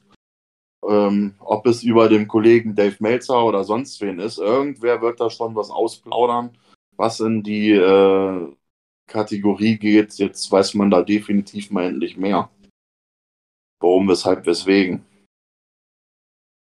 Ähm, 0.89 1.34
ob 1.41 1.66
es 1.66 1.82
über 1.82 2.09
dem 2.09 2.28
Kollegen 2.28 2.76
Dave 2.76 2.97
Meltzer 3.01 3.45
oder 3.45 3.64
sonst 3.64 4.01
wen 4.01 4.20
ist. 4.20 4.39
Irgendwer 4.39 5.03
wird 5.03 5.18
da 5.20 5.28
schon 5.30 5.57
was 5.57 5.70
ausplaudern, 5.70 6.57
was 6.97 7.18
in 7.18 7.43
die 7.43 7.72
äh, 7.72 8.53
Kategorie 9.09 9.76
geht. 9.78 10.14
Jetzt 10.14 10.51
weiß 10.53 10.74
man 10.74 10.91
da 10.91 11.03
definitiv 11.03 11.72
mal 11.72 11.86
endlich 11.86 12.16
mehr. 12.16 12.49
Warum, 13.80 14.09
weshalb, 14.09 14.47
weswegen. 14.47 15.05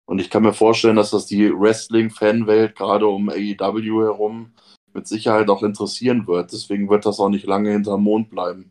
Und 0.08 0.20
ich 0.20 0.30
kann 0.30 0.44
mir 0.44 0.52
vorstellen, 0.52 0.96
dass 0.96 1.10
das 1.10 1.26
die 1.26 1.52
Wrestling-Fanwelt 1.52 2.76
gerade 2.76 3.06
um 3.06 3.28
AEW 3.28 4.02
herum 4.02 4.54
mit 4.94 5.06
Sicherheit 5.06 5.50
auch 5.50 5.62
interessieren 5.62 6.26
wird. 6.26 6.52
Deswegen 6.52 6.88
wird 6.88 7.04
das 7.04 7.18
auch 7.18 7.28
nicht 7.28 7.46
lange 7.46 7.72
hinterm 7.72 8.02
Mond 8.02 8.30
bleiben. 8.30 8.70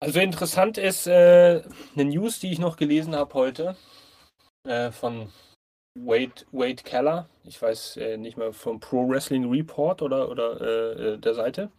Also 0.00 0.18
interessant 0.18 0.78
ist 0.78 1.06
äh, 1.06 1.62
eine 1.94 2.04
News, 2.04 2.40
die 2.40 2.50
ich 2.50 2.58
noch 2.58 2.76
gelesen 2.76 3.14
habe 3.14 3.34
heute 3.34 3.76
äh, 4.66 4.90
von 4.90 5.32
Wade, 5.94 6.44
Wade 6.50 6.82
Keller. 6.82 7.28
Ich 7.44 7.62
weiß 7.62 7.98
äh, 7.98 8.16
nicht 8.16 8.36
mehr 8.36 8.52
vom 8.52 8.80
Pro 8.80 9.08
Wrestling 9.08 9.48
Report 9.48 10.02
oder, 10.02 10.28
oder 10.28 10.60
äh, 10.60 11.14
äh, 11.14 11.18
der 11.18 11.34
Seite 11.34 11.70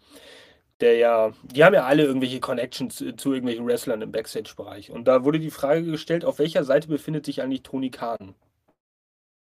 der 0.82 0.96
ja, 0.98 1.34
die 1.44 1.64
haben 1.64 1.74
ja 1.74 1.86
alle 1.86 2.04
irgendwelche 2.04 2.40
Connections 2.40 2.96
zu, 2.96 3.16
zu 3.16 3.34
irgendwelchen 3.34 3.66
Wrestlern 3.66 4.02
im 4.02 4.12
Backstage-Bereich. 4.12 4.92
Und 4.92 5.06
da 5.08 5.24
wurde 5.24 5.40
die 5.40 5.52
Frage 5.52 5.84
gestellt, 5.84 6.26
auf 6.26 6.40
welcher 6.40 6.64
Seite 6.64 6.88
befindet 6.88 7.26
sich 7.26 7.42
eigentlich 7.42 7.64
Tony 7.64 7.90
Khan? 7.90 8.36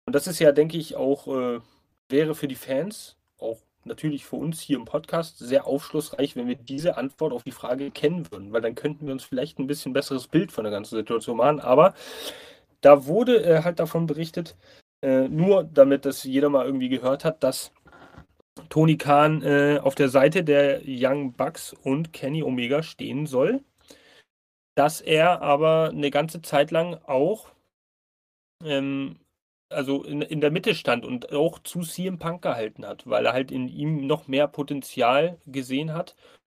Und 0.05 0.15
das 0.15 0.27
ist 0.27 0.39
ja, 0.39 0.51
denke 0.51 0.77
ich, 0.77 0.95
auch, 0.95 1.27
äh, 1.27 1.59
wäre 2.09 2.33
für 2.33 2.47
die 2.47 2.55
Fans, 2.55 3.17
auch 3.37 3.59
natürlich 3.83 4.25
für 4.25 4.37
uns 4.37 4.61
hier 4.61 4.77
im 4.77 4.85
Podcast, 4.85 5.37
sehr 5.39 5.67
aufschlussreich, 5.67 6.35
wenn 6.35 6.47
wir 6.47 6.55
diese 6.55 6.97
Antwort 6.97 7.33
auf 7.33 7.43
die 7.43 7.51
Frage 7.51 7.91
kennen 7.91 8.29
würden, 8.31 8.53
weil 8.53 8.61
dann 8.61 8.75
könnten 8.75 9.05
wir 9.05 9.13
uns 9.13 9.23
vielleicht 9.23 9.59
ein 9.59 9.67
bisschen 9.67 9.93
besseres 9.93 10.27
Bild 10.27 10.51
von 10.51 10.63
der 10.63 10.71
ganzen 10.71 10.95
Situation 10.95 11.37
machen. 11.37 11.59
Aber 11.59 11.93
da 12.81 13.05
wurde 13.05 13.43
äh, 13.43 13.63
halt 13.63 13.79
davon 13.79 14.07
berichtet, 14.07 14.55
äh, 15.01 15.27
nur 15.27 15.63
damit 15.63 16.05
das 16.05 16.23
jeder 16.23 16.49
mal 16.49 16.65
irgendwie 16.65 16.89
gehört 16.89 17.25
hat, 17.25 17.43
dass 17.43 17.71
Tony 18.69 18.97
Khan 18.97 19.41
äh, 19.43 19.79
auf 19.81 19.95
der 19.95 20.09
Seite 20.09 20.43
der 20.43 20.81
Young 20.85 21.33
Bucks 21.33 21.73
und 21.73 22.13
Kenny 22.13 22.43
Omega 22.43 22.83
stehen 22.83 23.25
soll, 23.25 23.63
dass 24.75 25.01
er 25.01 25.41
aber 25.41 25.89
eine 25.89 26.11
ganze 26.11 26.41
Zeit 26.41 26.71
lang 26.71 26.95
auch 27.05 27.49
ähm, 28.63 29.19
also 29.69 30.03
in, 30.03 30.21
in 30.21 30.41
der 30.41 30.51
Mitte 30.51 30.75
stand 30.75 31.05
und 31.05 31.31
auch 31.33 31.59
zu 31.59 31.81
CM 31.81 32.19
Punk 32.19 32.41
gehalten 32.41 32.85
hat, 32.85 33.07
weil 33.07 33.25
er 33.25 33.33
halt 33.33 33.51
in 33.51 33.67
ihm 33.67 34.07
noch 34.07 34.27
mehr 34.27 34.47
Potenzial 34.47 35.39
gesehen 35.45 35.93
hat, 35.93 36.15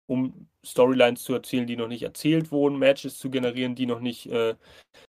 um 0.07 0.47
Storylines 0.65 1.23
zu 1.23 1.33
erzählen, 1.33 1.67
die 1.67 1.75
noch 1.75 1.87
nicht 1.87 2.03
erzählt 2.03 2.51
wurden, 2.51 2.77
Matches 2.77 3.17
zu 3.17 3.29
generieren, 3.29 3.75
die 3.75 3.85
noch 3.85 3.99
nicht 3.99 4.27
äh, 4.27 4.55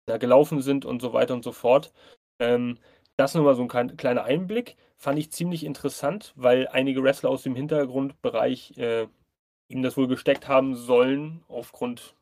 gelaufen 0.06 0.62
sind 0.62 0.84
und 0.84 1.00
so 1.02 1.12
weiter 1.12 1.34
und 1.34 1.44
so 1.44 1.52
fort. 1.52 1.92
Ähm, 2.40 2.78
das 3.16 3.34
nur 3.34 3.44
mal 3.44 3.54
so 3.54 3.62
ein 3.62 3.96
kleiner 3.96 4.24
Einblick. 4.24 4.76
Fand 5.02 5.18
ich 5.18 5.32
ziemlich 5.32 5.64
interessant, 5.64 6.32
weil 6.36 6.68
einige 6.68 7.02
Wrestler 7.02 7.28
aus 7.28 7.42
dem 7.42 7.56
Hintergrundbereich 7.56 8.78
äh, 8.78 9.08
ihm 9.66 9.82
das 9.82 9.96
wohl 9.96 10.06
gesteckt 10.06 10.46
haben 10.46 10.76
sollen, 10.76 11.42
aufgrund 11.48 12.14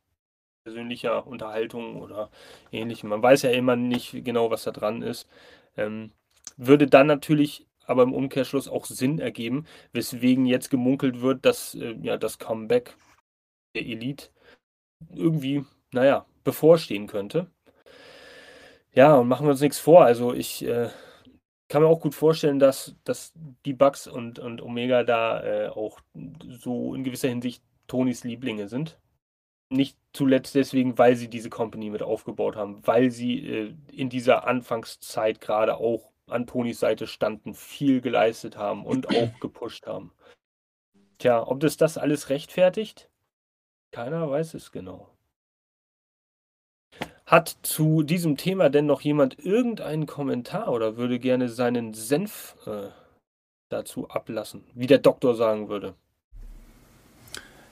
persönlicher 0.64 1.26
Unterhaltung 1.26 2.00
oder 2.00 2.30
ähnlichem. 2.72 3.10
Man 3.10 3.22
weiß 3.22 3.42
ja 3.42 3.50
immer 3.50 3.76
nicht 3.76 4.24
genau, 4.24 4.50
was 4.50 4.62
da 4.62 4.70
dran 4.70 5.02
ist. 5.02 5.28
Ähm, 5.76 6.12
würde 6.56 6.86
dann 6.86 7.06
natürlich 7.06 7.66
aber 7.84 8.02
im 8.02 8.14
Umkehrschluss 8.14 8.66
auch 8.66 8.86
Sinn 8.86 9.18
ergeben, 9.18 9.66
weswegen 9.92 10.46
jetzt 10.46 10.70
gemunkelt 10.70 11.20
wird, 11.20 11.44
dass 11.44 11.74
äh, 11.74 11.98
ja 12.00 12.16
das 12.16 12.38
Comeback 12.38 12.96
der 13.74 13.84
Elite 13.84 14.30
irgendwie, 15.14 15.66
naja, 15.92 16.24
bevorstehen 16.44 17.08
könnte. 17.08 17.46
Ja, 18.94 19.16
und 19.16 19.28
machen 19.28 19.44
wir 19.44 19.50
uns 19.50 19.60
nichts 19.60 19.78
vor. 19.78 20.02
Also 20.06 20.32
ich 20.32 20.64
äh, 20.64 20.88
kann 21.70 21.82
mir 21.82 21.88
auch 21.88 22.00
gut 22.00 22.16
vorstellen, 22.16 22.58
dass, 22.58 22.96
dass 23.04 23.32
die 23.64 23.72
Bugs 23.72 24.08
und, 24.08 24.40
und 24.40 24.60
Omega 24.60 25.04
da 25.04 25.42
äh, 25.42 25.68
auch 25.68 26.00
so 26.48 26.94
in 26.94 27.04
gewisser 27.04 27.28
Hinsicht 27.28 27.62
Tonys 27.86 28.24
Lieblinge 28.24 28.68
sind. 28.68 28.98
Nicht 29.72 29.96
zuletzt 30.12 30.56
deswegen, 30.56 30.98
weil 30.98 31.14
sie 31.14 31.28
diese 31.28 31.48
Company 31.48 31.90
mit 31.90 32.02
aufgebaut 32.02 32.56
haben, 32.56 32.84
weil 32.86 33.10
sie 33.12 33.46
äh, 33.46 33.74
in 33.92 34.08
dieser 34.08 34.48
Anfangszeit 34.48 35.40
gerade 35.40 35.76
auch 35.76 36.10
an 36.26 36.48
Tonys 36.48 36.80
Seite 36.80 37.06
standen, 37.06 37.54
viel 37.54 38.00
geleistet 38.00 38.56
haben 38.56 38.84
und 38.84 39.08
auch 39.16 39.38
gepusht 39.38 39.86
haben. 39.86 40.12
Tja, 41.18 41.46
ob 41.46 41.60
das 41.60 41.76
das 41.76 41.98
alles 41.98 42.30
rechtfertigt? 42.30 43.08
Keiner 43.92 44.28
weiß 44.28 44.54
es 44.54 44.72
genau. 44.72 45.08
Hat 47.30 47.58
zu 47.62 48.02
diesem 48.02 48.36
Thema 48.36 48.70
denn 48.70 48.86
noch 48.86 49.02
jemand 49.02 49.38
irgendeinen 49.38 50.06
Kommentar 50.06 50.72
oder 50.72 50.96
würde 50.96 51.20
gerne 51.20 51.48
seinen 51.48 51.94
Senf 51.94 52.56
äh, 52.66 52.88
dazu 53.68 54.08
ablassen, 54.08 54.64
wie 54.74 54.88
der 54.88 54.98
Doktor 54.98 55.36
sagen 55.36 55.68
würde? 55.68 55.94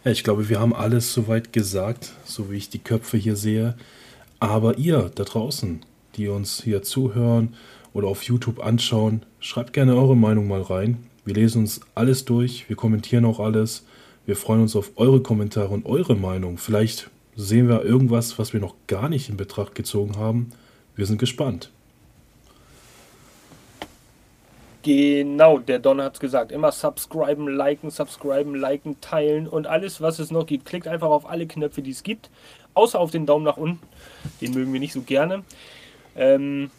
Ja, 0.05 0.13
ich 0.13 0.23
glaube, 0.23 0.49
wir 0.49 0.61
haben 0.61 0.73
alles 0.73 1.13
soweit 1.13 1.53
gesagt, 1.53 2.13
so 2.23 2.53
wie 2.53 2.57
ich 2.57 2.71
die 2.71 2.79
Köpfe 2.79 3.17
hier 3.17 3.35
sehe. 3.35 3.77
Aber 4.39 4.79
ihr 4.79 5.11
da 5.13 5.25
draußen, 5.25 5.85
die 6.15 6.29
uns 6.29 6.63
hier 6.63 6.85
zuhören 6.85 7.57
oder 7.93 8.07
auf 8.07 8.23
YouTube 8.23 8.65
anschauen, 8.65 9.27
schreibt 9.41 9.73
gerne 9.73 9.97
eure 9.97 10.17
Meinung 10.17 10.47
mal 10.47 10.63
rein. 10.63 11.05
Wir 11.25 11.35
lesen 11.35 11.63
uns 11.63 11.81
alles 11.97 12.25
durch, 12.25 12.69
wir 12.69 12.77
kommentieren 12.77 13.25
auch 13.25 13.41
alles. 13.41 13.85
Wir 14.25 14.37
freuen 14.37 14.63
uns 14.63 14.77
auf 14.77 14.93
eure 14.95 15.21
Kommentare 15.21 15.71
und 15.71 15.85
eure 15.85 16.15
Meinung. 16.15 16.59
Vielleicht 16.59 17.11
sehen 17.39 17.69
wir 17.69 17.85
irgendwas, 17.85 18.37
was 18.41 18.53
wir 18.53 18.59
noch 18.59 18.75
gar 18.89 19.09
nicht 19.09 19.29
in 19.29 19.37
Betracht 19.37 19.77
gezogen 19.77 20.17
haben. 20.17 20.51
Wir 20.97 21.07
sind 21.07 21.19
gespannt. 21.19 21.71
Genau, 24.83 25.59
der 25.59 25.79
Don 25.79 26.01
hat 26.01 26.15
es 26.15 26.21
gesagt. 26.21 26.51
Immer 26.51 26.73
subscriben, 26.73 27.47
liken, 27.47 27.91
subscriben, 27.91 28.57
liken, 28.57 29.01
teilen 29.01 29.47
und 29.47 29.69
alles, 29.69 30.01
was 30.01 30.19
es 30.19 30.33
noch 30.33 30.47
gibt. 30.47 30.65
Klickt 30.65 30.89
einfach 30.89 31.09
auf 31.09 31.31
alle 31.31 31.47
Knöpfe, 31.47 31.81
die 31.81 31.93
es 31.93 32.03
gibt. 32.03 32.29
Außer 32.75 32.99
auf 32.99 33.13
den 33.13 33.25
Daumen 33.25 33.45
nach 33.45 33.57
unten. 33.57 33.87
Den 34.41 34.55
mögen 34.55 34.73
wir 34.73 34.81
nicht 34.81 34.93
so 34.93 35.03
gerne. 35.03 35.45
Ähm, 36.17 36.73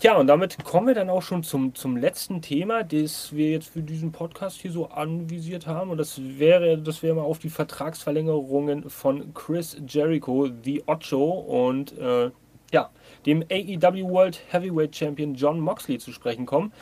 ja, 0.00 0.16
und 0.16 0.28
damit 0.28 0.62
kommen 0.64 0.86
wir 0.86 0.94
dann 0.94 1.10
auch 1.10 1.22
schon 1.22 1.42
zum, 1.42 1.74
zum 1.74 1.96
letzten 1.96 2.40
Thema, 2.40 2.84
das 2.84 3.34
wir 3.34 3.50
jetzt 3.50 3.70
für 3.70 3.82
diesen 3.82 4.12
Podcast 4.12 4.60
hier 4.60 4.70
so 4.70 4.88
anvisiert 4.88 5.66
haben. 5.66 5.90
Und 5.90 5.98
das 5.98 6.20
wäre, 6.38 6.78
das 6.78 7.02
wäre 7.02 7.16
mal 7.16 7.22
auf 7.22 7.40
die 7.40 7.50
Vertragsverlängerungen 7.50 8.88
von 8.90 9.34
Chris 9.34 9.76
Jericho, 9.86 10.48
The 10.62 10.84
Ocho 10.86 11.30
und 11.30 11.98
äh, 11.98 12.30
ja, 12.72 12.90
dem 13.26 13.42
AEW 13.50 14.08
World 14.08 14.40
Heavyweight 14.50 14.94
Champion 14.94 15.34
John 15.34 15.58
Moxley 15.58 15.98
zu 15.98 16.12
sprechen 16.12 16.46
kommen. 16.46 16.72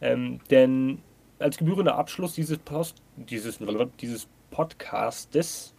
Ähm, 0.00 0.38
denn 0.50 1.02
als 1.40 1.58
gebührender 1.58 1.96
Abschluss 1.96 2.34
dieses, 2.34 2.58
Post, 2.58 3.02
dieses, 3.16 3.58
dieses 4.00 4.28
Podcastes 4.50 5.74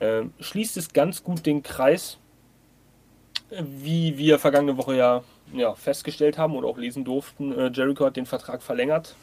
äh, 0.00 0.24
schließt 0.38 0.76
es 0.76 0.92
ganz 0.92 1.24
gut 1.24 1.46
den 1.46 1.62
Kreis, 1.62 2.18
wie 3.50 4.18
wir 4.18 4.38
vergangene 4.38 4.76
Woche 4.76 4.96
ja 4.96 5.22
ja, 5.52 5.74
festgestellt 5.74 6.38
haben 6.38 6.54
oder 6.54 6.68
auch 6.68 6.78
lesen 6.78 7.04
durften, 7.04 7.52
äh, 7.52 7.70
Jericho 7.72 8.04
hat 8.06 8.16
den 8.16 8.26
Vertrag 8.26 8.62
verlängert 8.62 9.14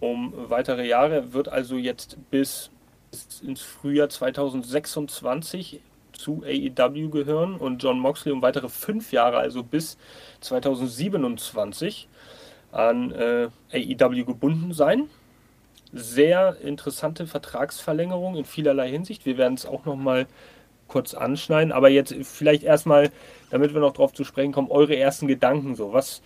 um 0.00 0.32
weitere 0.48 0.86
Jahre, 0.86 1.32
wird 1.32 1.48
also 1.48 1.76
jetzt 1.76 2.16
bis 2.30 2.70
ins 3.42 3.60
Frühjahr 3.60 4.08
2026 4.08 5.80
zu 6.12 6.42
AEW 6.44 7.08
gehören 7.10 7.56
und 7.56 7.82
John 7.82 7.98
Moxley 7.98 8.32
um 8.32 8.42
weitere 8.42 8.68
fünf 8.68 9.12
Jahre, 9.12 9.38
also 9.38 9.62
bis 9.62 9.98
2027 10.40 12.08
an 12.72 13.12
äh, 13.12 13.48
AEW 13.72 14.24
gebunden 14.24 14.72
sein. 14.72 15.08
Sehr 15.92 16.56
interessante 16.60 17.26
Vertragsverlängerung 17.26 18.36
in 18.36 18.44
vielerlei 18.44 18.90
Hinsicht. 18.90 19.26
Wir 19.26 19.38
werden 19.38 19.54
es 19.54 19.66
auch 19.66 19.84
nochmal 19.84 20.26
kurz 20.90 21.14
anschneiden, 21.14 21.72
aber 21.72 21.88
jetzt 21.88 22.14
vielleicht 22.22 22.62
erstmal 22.62 23.10
damit 23.50 23.74
wir 23.74 23.80
noch 23.80 23.92
darauf 23.92 24.14
zu 24.14 24.24
sprechen 24.24 24.52
kommen, 24.52 24.70
eure 24.70 24.96
ersten 24.96 25.26
Gedanken 25.26 25.74
so. 25.74 25.92
Was, 25.92 26.22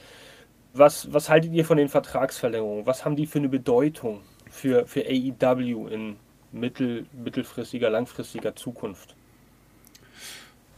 was, 0.72 1.12
was 1.12 1.28
haltet 1.28 1.52
ihr 1.52 1.64
von 1.64 1.78
den 1.78 1.88
Vertragsverlängerungen? 1.88 2.86
Was 2.86 3.04
haben 3.04 3.16
die 3.16 3.26
für 3.26 3.38
eine 3.38 3.48
Bedeutung 3.48 4.20
für, 4.50 4.86
für 4.86 5.04
AEW 5.06 5.88
in 5.88 6.16
mittel, 6.52 7.06
mittelfristiger, 7.12 7.90
langfristiger 7.90 8.54
Zukunft? 8.54 9.16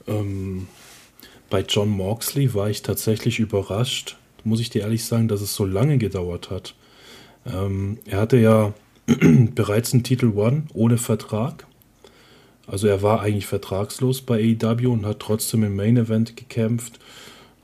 Ähm, 0.07 0.69
bei 1.51 1.61
John 1.63 1.91
Moxley 1.91 2.55
war 2.55 2.71
ich 2.71 2.83
tatsächlich 2.83 3.41
überrascht, 3.41 4.17
muss 4.45 4.61
ich 4.61 4.71
dir 4.71 4.83
ehrlich 4.83 5.05
sagen, 5.05 5.27
dass 5.27 5.41
es 5.41 5.55
so 5.55 5.65
lange 5.65 5.99
gedauert 5.99 6.51
hat. 6.51 6.75
Ähm, 7.45 7.99
er 8.07 8.21
hatte 8.21 8.37
ja 8.37 8.73
bereits 9.07 9.93
einen 9.93 10.05
Titel 10.05 10.33
One 10.37 10.65
ohne 10.73 10.99
Vertrag 10.99 11.67
also 12.67 12.89
er 12.89 13.03
war 13.03 13.21
eigentlich 13.21 13.47
vertragslos 13.47 14.23
bei 14.23 14.57
AEW 14.61 14.93
und 14.93 15.07
hat 15.07 15.21
trotzdem 15.21 15.63
im 15.63 15.77
Main 15.77 15.97
Event 15.97 16.37
gekämpft, 16.37 16.99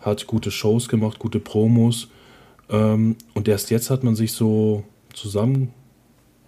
hat 0.01 0.27
gute 0.27 0.51
Shows 0.51 0.89
gemacht, 0.89 1.19
gute 1.19 1.41
Promos. 1.41 2.09
Ähm, 2.71 3.17
und 3.35 3.49
erst 3.49 3.71
jetzt 3.71 3.91
hat 3.91 4.05
man 4.05 4.15
sich 4.15 4.33
so 4.33 4.85
zusammen 5.13 5.73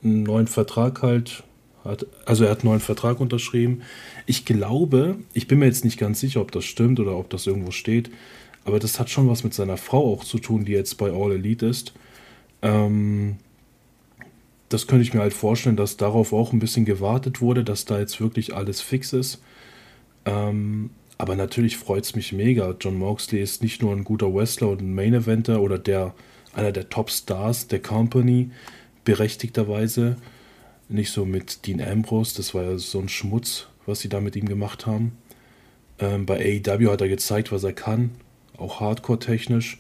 einen 0.03 0.23
neuen 0.23 0.47
Vertrag 0.47 1.03
halt, 1.03 1.43
hat, 1.85 2.07
also 2.27 2.45
er 2.45 2.51
hat 2.51 2.61
einen 2.61 2.71
neuen 2.71 2.81
Vertrag 2.81 3.21
unterschrieben. 3.21 3.83
Ich 4.27 4.45
glaube, 4.45 5.17
ich 5.33 5.49
bin 5.49 5.59
mir 5.59 5.67
jetzt 5.67 5.85
nicht 5.85 5.99
ganz 5.99 6.21
sicher, 6.21 6.41
ob 6.41 6.53
das 6.53 6.65
stimmt 6.65 7.01
oder 7.01 7.17
ob 7.17 7.31
das 7.31 7.47
irgendwo 7.47 7.73
steht, 7.73 8.11
aber 8.65 8.79
das 8.79 9.01
hat 9.01 9.11
schon 9.11 9.29
was 9.29 9.45
mit 9.45 9.55
seiner 9.55 9.77
Frau 9.77 10.13
auch 10.13 10.25
zu 10.25 10.39
tun, 10.39 10.65
die 10.65 10.73
jetzt 10.73 10.97
bei 10.97 11.11
All 11.11 11.33
Elite 11.33 11.67
ist. 11.67 11.93
Ähm, 12.63 13.37
das 14.69 14.87
könnte 14.87 15.03
ich 15.03 15.15
mir 15.15 15.21
halt 15.21 15.35
vorstellen, 15.35 15.77
dass 15.77 15.97
darauf 15.97 16.33
auch 16.33 16.53
ein 16.53 16.59
bisschen 16.59 16.85
gewartet 16.85 17.41
wurde, 17.41 17.65
dass 17.65 17.85
da 17.85 17.99
jetzt 17.99 18.21
wirklich 18.21 18.55
alles 18.55 18.81
fix 18.81 19.13
ist. 19.13 19.43
Ähm, 20.25 20.91
aber 21.19 21.37
natürlich 21.37 21.77
freut 21.77 22.05
es 22.05 22.17
mich 22.17 22.33
mega. 22.33 22.75
John 22.81 22.99
Moxley 22.99 23.41
ist 23.41 23.63
nicht 23.63 23.83
nur 23.83 23.93
ein 23.93 24.05
guter 24.05 24.35
Wrestler 24.35 24.69
und 24.69 24.81
ein 24.81 24.95
Main 24.95 25.15
Eventer 25.15 25.61
oder 25.61 25.79
der, 25.79 26.15
einer 26.55 26.73
der 26.73 26.89
Top-Stars 26.89 27.69
der 27.69 27.81
Company, 27.81 28.51
berechtigterweise. 29.05 30.17
Nicht 30.89 31.13
so 31.13 31.25
mit 31.25 31.67
Dean 31.67 31.81
Ambrose, 31.81 32.37
das 32.37 32.55
war 32.55 32.65
ja 32.65 32.79
so 32.79 32.99
ein 32.99 33.09
Schmutz, 33.09 33.69
was 33.87 34.01
sie 34.01 34.09
da 34.09 34.21
mit 34.21 34.37
ihm 34.37 34.49
gemacht 34.49 34.87
haben. 34.87 35.17
Ähm, 35.99 36.27
bei 36.27 36.61
AEW 36.67 36.91
hat 36.91 37.01
er 37.01 37.09
gezeigt, 37.09 37.53
was 37.53 37.65
er 37.65 37.73
kann, 37.73 38.11
auch 38.57 38.81
Hardcore-technisch. 38.81 39.79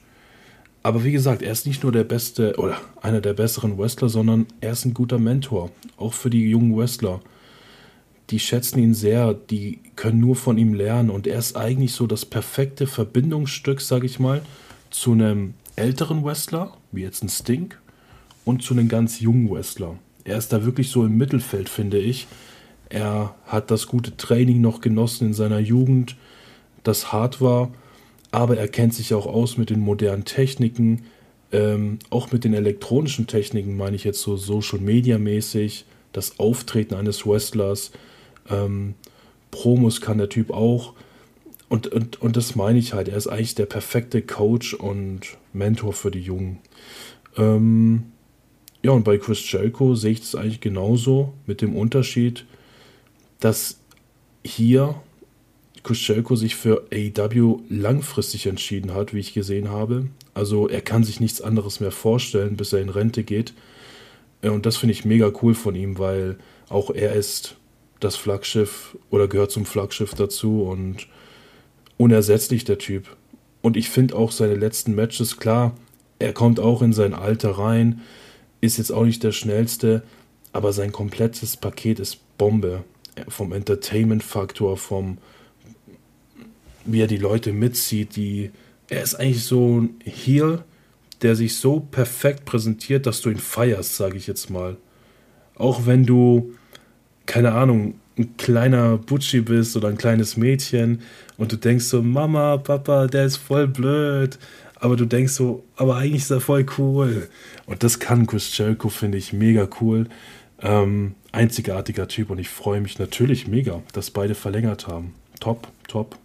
Aber 0.85 1.03
wie 1.03 1.12
gesagt, 1.12 1.41
er 1.41 1.51
ist 1.51 1.66
nicht 1.66 1.82
nur 1.82 1.93
der 1.93 2.05
beste 2.05 2.57
oder 2.59 2.76
einer 3.01 3.22
der 3.22 3.32
besseren 3.32 3.78
Wrestler, 3.78 4.11
sondern 4.11 4.47
er 4.61 4.72
ist 4.72 4.85
ein 4.85 4.93
guter 4.93 5.18
Mentor, 5.18 5.70
auch 5.97 6.12
für 6.12 6.28
die 6.28 6.51
jungen 6.51 6.76
Wrestler. 6.76 7.22
Die 8.28 8.39
schätzen 8.39 8.78
ihn 8.78 8.93
sehr, 8.93 9.32
die 9.32 9.80
können 9.97 10.20
nur 10.20 10.37
von 10.37 10.59
ihm 10.59 10.74
lernen 10.74 11.09
und 11.09 11.26
er 11.26 11.39
ist 11.39 11.57
eigentlich 11.57 11.93
so 11.93 12.07
das 12.07 12.26
perfekte 12.26 12.87
Verbindungsstück, 12.87 13.80
sag 13.80 14.05
ich 14.05 14.20
mal, 14.20 14.43
zu 14.91 15.12
einem 15.12 15.55
älteren 15.74 16.22
Wrestler, 16.22 16.76
wie 16.93 17.01
jetzt 17.01 17.24
ein 17.24 17.30
Stink, 17.30 17.80
und 18.45 18.62
zu 18.62 18.74
einem 18.74 18.89
ganz 18.89 19.20
jungen 19.20 19.51
Wrestler. 19.51 19.97
Er 20.24 20.37
ist 20.37 20.53
da 20.53 20.66
wirklich 20.66 20.91
so 20.91 21.07
im 21.07 21.16
Mittelfeld, 21.16 21.70
finde 21.70 21.97
ich. 21.97 22.26
Er 22.91 23.35
hat 23.47 23.70
das 23.70 23.87
gute 23.87 24.18
Training 24.18 24.61
noch 24.61 24.82
genossen 24.82 25.28
in 25.28 25.35
seiner 25.35 25.61
Jugend, 25.61 26.14
das 26.82 27.11
hart 27.11 27.41
war 27.41 27.70
aber 28.35 28.59
er 28.59 28.66
kennt 28.66 28.93
sich 28.93 29.14
auch 29.14 29.26
aus 29.26 29.57
mit 29.57 29.70
den 29.70 29.78
modernen 29.78 30.24
Techniken, 30.24 31.05
ähm, 31.53 32.01
auch 32.11 32.32
mit 32.32 32.43
den 32.43 32.53
elektronischen 32.53 33.28
Techniken, 33.28 33.76
meine 33.76 33.95
ich 33.95 34.03
jetzt 34.03 34.20
so 34.20 34.37
Social 34.37 34.80
Media 34.80 35.18
mäßig, 35.18 35.85
das 36.12 36.41
Auftreten 36.41 36.95
eines 36.95 37.24
Wrestlers, 37.24 37.93
ähm, 38.51 38.95
Promos 39.53 40.01
kann 40.01 40.18
der 40.18 40.28
Typ 40.28 40.51
auch. 40.51 40.95
Und, 41.68 41.87
und, 41.87 42.20
und 42.20 42.37
das 42.37 42.57
meine 42.57 42.80
ich 42.80 42.93
halt, 42.93 43.09
er 43.09 43.16
ist 43.16 43.28
eigentlich 43.28 43.55
der 43.55 43.66
perfekte 43.66 44.20
Coach 44.20 44.74
und 44.74 45.20
Mentor 45.53 45.93
für 45.93 46.11
die 46.11 46.20
Jungen. 46.20 46.59
Ähm, 47.37 48.07
ja, 48.82 48.91
und 48.91 49.05
bei 49.05 49.16
Chris 49.16 49.51
Jericho 49.51 49.95
sehe 49.95 50.11
ich 50.11 50.20
das 50.20 50.35
eigentlich 50.35 50.61
genauso, 50.61 51.35
mit 51.47 51.62
dem 51.62 51.76
Unterschied, 51.76 52.47
dass 53.39 53.78
hier 54.45 54.97
Kuschelko 55.85 56.35
sich 56.35 56.57
für 56.57 56.89
AEW 56.93 57.61
langfristig 57.68 58.47
entschieden 58.47 58.95
hat, 58.95 59.14
wie 59.14 59.20
ich 59.20 59.35
gesehen 59.35 59.70
habe. 59.70 60.09
Also 60.32 60.68
er 60.68 60.80
kann 60.80 61.05
sich 61.05 61.20
nichts 61.20 61.41
anderes 61.41 61.78
mehr 61.78 61.93
vorstellen, 61.93 62.57
bis 62.57 62.72
er 62.72 62.80
in 62.80 62.89
Rente 62.89 63.22
geht. 63.22 63.55
Äh, 64.43 64.49
und 64.49 64.66
das 64.66 64.76
finde 64.76 64.95
ich 64.95 65.05
mega 65.05 65.30
cool 65.43 65.55
von 65.55 65.76
ihm, 65.76 65.99
weil 65.99 66.37
auch 66.68 66.91
er 66.91 67.12
ist 67.12 67.57
das 68.01 68.16
Flaggschiff 68.16 68.97
oder 69.11 69.28
gehört 69.28 69.53
zum 69.53 69.66
Flaggschiff 69.66 70.14
dazu 70.14 70.62
und 70.62 71.07
unersetzlich 71.97 72.64
der 72.64 72.78
Typ. 72.78 73.16
Und 73.62 73.76
ich 73.76 73.89
finde 73.89 74.16
auch 74.16 74.32
seine 74.32 74.57
letzten 74.57 74.95
Matches 74.95 75.37
klar, 75.37 75.76
er 76.18 76.32
kommt 76.32 76.61
auch 76.61 76.82
in 76.82 76.93
sein 76.93 77.14
Alter 77.14 77.53
rein, 77.53 78.01
ist 78.61 78.78
jetzt 78.78 78.91
auch 78.91 79.05
nicht 79.05 79.22
der 79.22 79.32
schnellste, 79.32 80.03
aber 80.53 80.72
sein 80.72 80.93
komplettes 80.93 81.57
Paket 81.57 82.01
ist 82.01 82.20
Bombe. 82.39 82.85
Vom 83.28 83.53
Entertainment-Faktor, 83.53 84.76
vom, 84.76 85.18
wie 86.85 87.01
er 87.01 87.07
die 87.07 87.16
Leute 87.16 87.53
mitzieht. 87.53 88.16
Die, 88.16 88.51
er 88.89 89.03
ist 89.03 89.14
eigentlich 89.14 89.45
so 89.45 89.80
ein 89.80 89.95
Heel, 90.05 90.61
der 91.22 91.37
sich 91.37 91.57
so 91.57 91.80
perfekt 91.80 92.45
präsentiert, 92.45 93.07
dass 93.07 93.20
du 93.20 93.30
ihn 93.30 93.39
feierst, 93.39 93.97
sage 93.97 94.16
ich 94.16 94.26
jetzt 94.26 94.51
mal. 94.51 94.76
Auch 95.57 95.87
wenn 95.87 96.05
du, 96.05 96.53
keine 97.26 97.53
Ahnung, 97.53 97.95
ein 98.18 98.37
kleiner 98.37 98.97
Butschi 98.99 99.41
bist 99.41 99.76
oder 99.76 99.89
ein 99.89 99.99
kleines 99.99 100.37
Mädchen 100.37 101.01
und 101.37 101.53
du 101.53 101.57
denkst 101.57 101.85
so, 101.87 102.03
Mama, 102.03 102.59
Papa, 102.59 103.07
der 103.07 103.26
ist 103.26 103.37
voll 103.37 103.66
blöd. 103.66 104.39
Aber 104.76 104.97
du 104.97 105.07
denkst 105.07 105.32
so, 105.32 105.64
aber 105.76 105.97
eigentlich 105.97 106.22
ist 106.22 106.30
er 106.30 106.41
voll 106.41 106.66
cool. 106.78 107.28
Und 107.64 107.82
das 107.82 108.01
kann 108.01 108.26
Chris 108.26 108.57
Jericho, 108.57 108.91
finde 108.91 109.16
ich, 109.16 109.32
mega 109.32 109.66
cool. 109.80 110.09
Ähm, 110.61 111.14
einzigartiger 111.32 112.07
Typ 112.07 112.30
und 112.30 112.39
ich 112.39 112.49
freue 112.49 112.80
mich 112.80 112.99
natürlich 112.99 113.49
mega, 113.49 113.82
dass 113.93 114.11
beide 114.11 114.35
verlängert 114.35 114.87
haben. 114.87 115.14
Top, 115.41 115.68
top. 115.89 116.18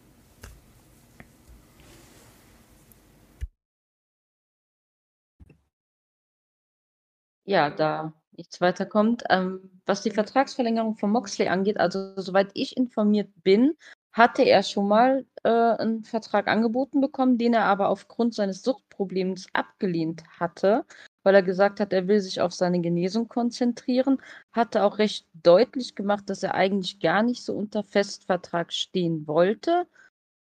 Ja, 7.49 7.71
da 7.71 8.13
nichts 8.37 8.61
weiterkommt. 8.61 9.23
Ähm, 9.27 9.71
was 9.87 10.03
die 10.03 10.11
Vertragsverlängerung 10.11 10.95
von 10.97 11.09
Moxley 11.09 11.47
angeht, 11.47 11.79
also 11.79 12.13
soweit 12.15 12.51
ich 12.53 12.77
informiert 12.77 13.31
bin, 13.43 13.73
hatte 14.11 14.43
er 14.43 14.61
schon 14.61 14.87
mal 14.87 15.25
äh, 15.43 15.49
einen 15.49 16.03
Vertrag 16.03 16.47
angeboten 16.47 17.01
bekommen, 17.01 17.39
den 17.39 17.55
er 17.55 17.65
aber 17.65 17.89
aufgrund 17.89 18.35
seines 18.35 18.61
Suchtproblems 18.61 19.47
abgelehnt 19.53 20.23
hatte, 20.39 20.85
weil 21.23 21.33
er 21.33 21.41
gesagt 21.41 21.79
hat, 21.79 21.91
er 21.91 22.07
will 22.07 22.19
sich 22.19 22.39
auf 22.39 22.53
seine 22.53 22.81
Genesung 22.81 23.27
konzentrieren, 23.27 24.21
hatte 24.51 24.83
auch 24.83 24.99
recht 24.99 25.25
deutlich 25.33 25.95
gemacht, 25.95 26.29
dass 26.29 26.43
er 26.43 26.53
eigentlich 26.53 26.99
gar 26.99 27.23
nicht 27.23 27.43
so 27.43 27.55
unter 27.55 27.83
Festvertrag 27.83 28.71
stehen 28.71 29.25
wollte 29.25 29.87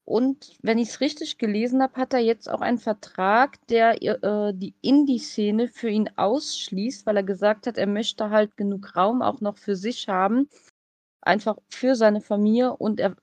und 0.09 0.57
wenn 0.63 0.79
ich 0.79 0.89
es 0.89 1.01
richtig 1.01 1.37
gelesen 1.37 1.83
habe, 1.83 2.01
hat 2.01 2.13
er 2.13 2.19
jetzt 2.19 2.49
auch 2.49 2.61
einen 2.61 2.79
Vertrag, 2.79 3.59
der 3.67 4.01
äh, 4.01 4.53
die 4.55 4.73
Indie-Szene 4.81 5.67
für 5.67 5.89
ihn 5.89 6.09
ausschließt, 6.15 7.05
weil 7.05 7.17
er 7.17 7.23
gesagt 7.23 7.67
hat, 7.67 7.77
er 7.77 7.85
möchte 7.85 8.31
halt 8.31 8.57
genug 8.57 8.95
Raum 8.95 9.21
auch 9.21 9.39
noch 9.39 9.59
für 9.59 9.75
sich 9.75 10.09
haben, 10.09 10.49
einfach 11.21 11.57
für 11.69 11.95
seine 11.95 12.21
Familie. 12.21 12.75
Und 12.75 12.99
er 12.99 13.17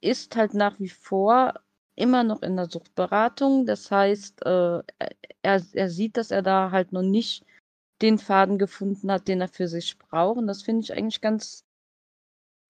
ist 0.00 0.34
halt 0.34 0.52
nach 0.54 0.80
wie 0.80 0.88
vor 0.88 1.60
immer 1.94 2.24
noch 2.24 2.42
in 2.42 2.56
der 2.56 2.68
Suchtberatung. 2.68 3.64
Das 3.64 3.92
heißt, 3.92 4.44
äh, 4.46 4.82
er, 5.42 5.62
er 5.74 5.90
sieht, 5.90 6.16
dass 6.16 6.32
er 6.32 6.42
da 6.42 6.72
halt 6.72 6.90
noch 6.90 7.02
nicht 7.02 7.44
den 8.02 8.18
Faden 8.18 8.58
gefunden 8.58 9.12
hat, 9.12 9.28
den 9.28 9.42
er 9.42 9.48
für 9.48 9.68
sich 9.68 9.96
braucht. 9.96 10.38
Und 10.38 10.48
das 10.48 10.62
finde 10.64 10.82
ich 10.82 10.92
eigentlich 10.92 11.20
ganz, 11.20 11.64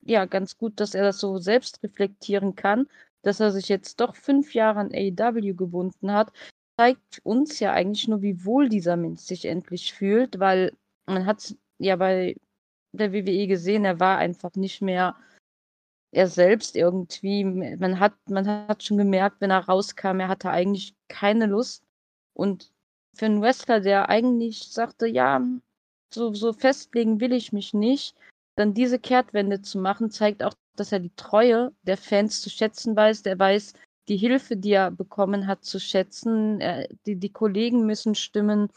ja, 0.02 0.26
ganz 0.26 0.58
gut, 0.58 0.78
dass 0.78 0.94
er 0.94 1.04
das 1.04 1.18
so 1.20 1.38
selbst 1.38 1.82
reflektieren 1.82 2.54
kann 2.54 2.86
dass 3.26 3.40
er 3.40 3.50
sich 3.50 3.68
jetzt 3.68 4.00
doch 4.00 4.14
fünf 4.14 4.54
Jahre 4.54 4.78
an 4.80 4.92
AEW 4.94 5.54
gebunden 5.54 6.12
hat, 6.12 6.32
zeigt 6.78 7.20
uns 7.24 7.58
ja 7.58 7.72
eigentlich 7.72 8.06
nur, 8.06 8.22
wie 8.22 8.44
wohl 8.44 8.68
dieser 8.68 8.96
Mensch 8.96 9.20
sich 9.22 9.46
endlich 9.46 9.92
fühlt, 9.92 10.38
weil 10.38 10.72
man 11.06 11.26
hat 11.26 11.56
ja 11.78 11.96
bei 11.96 12.36
der 12.92 13.12
WWE 13.12 13.48
gesehen, 13.48 13.84
er 13.84 13.98
war 13.98 14.18
einfach 14.18 14.54
nicht 14.54 14.80
mehr 14.80 15.16
er 16.12 16.28
selbst 16.28 16.76
irgendwie. 16.76 17.44
Man 17.44 18.00
hat, 18.00 18.14
man 18.30 18.46
hat 18.46 18.82
schon 18.82 18.96
gemerkt, 18.96 19.40
wenn 19.40 19.50
er 19.50 19.66
rauskam, 19.66 20.20
er 20.20 20.28
hatte 20.28 20.50
eigentlich 20.50 20.94
keine 21.08 21.46
Lust. 21.46 21.84
Und 22.32 22.72
für 23.14 23.26
einen 23.26 23.42
Wrestler, 23.42 23.80
der 23.80 24.08
eigentlich 24.08 24.68
sagte, 24.70 25.06
ja, 25.06 25.44
so, 26.14 26.32
so 26.32 26.52
festlegen 26.52 27.20
will 27.20 27.32
ich 27.32 27.52
mich 27.52 27.74
nicht, 27.74 28.16
dann 28.56 28.72
diese 28.72 28.98
Kehrtwende 28.98 29.62
zu 29.62 29.78
machen, 29.78 30.10
zeigt 30.10 30.42
auch, 30.42 30.54
dass 30.76 30.92
er 30.92 31.00
die 31.00 31.14
Treue 31.16 31.72
der 31.82 31.96
Fans 31.96 32.40
zu 32.40 32.50
schätzen 32.50 32.96
weiß. 32.96 33.22
Der 33.22 33.38
weiß, 33.38 33.74
die 34.08 34.16
Hilfe, 34.16 34.56
die 34.56 34.72
er 34.72 34.90
bekommen 34.90 35.46
hat, 35.46 35.64
zu 35.64 35.80
schätzen. 35.80 36.60
Er, 36.60 36.88
die, 37.06 37.16
die 37.16 37.32
Kollegen 37.32 37.86
müssen 37.86 38.14
stimmen. 38.14 38.68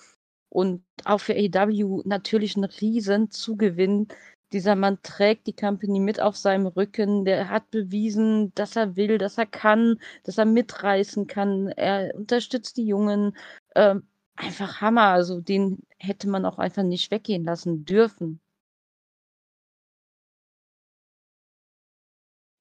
Und 0.49 0.83
auch 1.05 1.19
für 1.19 1.35
AEW 1.35 2.01
natürlich 2.05 2.57
ein 2.57 2.63
riesen 2.63 3.29
Zugewinn. 3.31 4.07
Dieser 4.51 4.75
Mann 4.75 4.97
trägt 5.03 5.45
die 5.45 5.55
Company 5.55 5.99
mit 5.99 6.19
auf 6.19 6.35
seinem 6.35 6.65
Rücken. 6.65 7.25
Der 7.25 7.49
hat 7.49 7.69
bewiesen, 7.69 8.51
dass 8.55 8.75
er 8.75 8.95
will, 8.95 9.19
dass 9.19 9.37
er 9.37 9.45
kann, 9.45 9.99
dass 10.23 10.39
er 10.39 10.45
mitreißen 10.45 11.27
kann. 11.27 11.67
Er 11.67 12.15
unterstützt 12.15 12.77
die 12.77 12.87
Jungen. 12.87 13.37
Ähm, 13.75 14.03
einfach 14.35 14.81
Hammer. 14.81 15.09
Also 15.09 15.39
den 15.41 15.83
hätte 15.97 16.27
man 16.29 16.45
auch 16.45 16.57
einfach 16.57 16.83
nicht 16.83 17.11
weggehen 17.11 17.43
lassen 17.43 17.85
dürfen. 17.85 18.39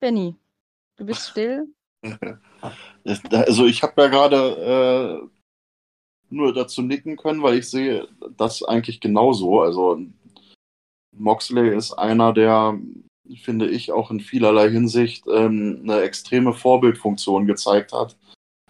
Benny, 0.00 0.36
du 0.96 1.06
bist 1.06 1.28
still? 1.30 1.66
Also 3.30 3.66
ich 3.66 3.82
habe 3.82 4.02
ja 4.02 4.08
gerade 4.08 5.20
äh, 5.22 5.28
nur 6.30 6.52
dazu 6.52 6.82
nicken 6.82 7.16
können, 7.16 7.42
weil 7.42 7.58
ich 7.58 7.68
sehe 7.68 8.08
das 8.36 8.62
eigentlich 8.62 9.00
genauso. 9.00 9.60
Also 9.60 10.00
Moxley 11.16 11.74
ist 11.76 11.92
einer, 11.94 12.32
der, 12.32 12.78
finde 13.42 13.68
ich, 13.68 13.90
auch 13.90 14.10
in 14.10 14.20
vielerlei 14.20 14.70
Hinsicht 14.70 15.24
ähm, 15.26 15.80
eine 15.82 16.02
extreme 16.02 16.52
Vorbildfunktion 16.52 17.46
gezeigt 17.46 17.92
hat. 17.92 18.16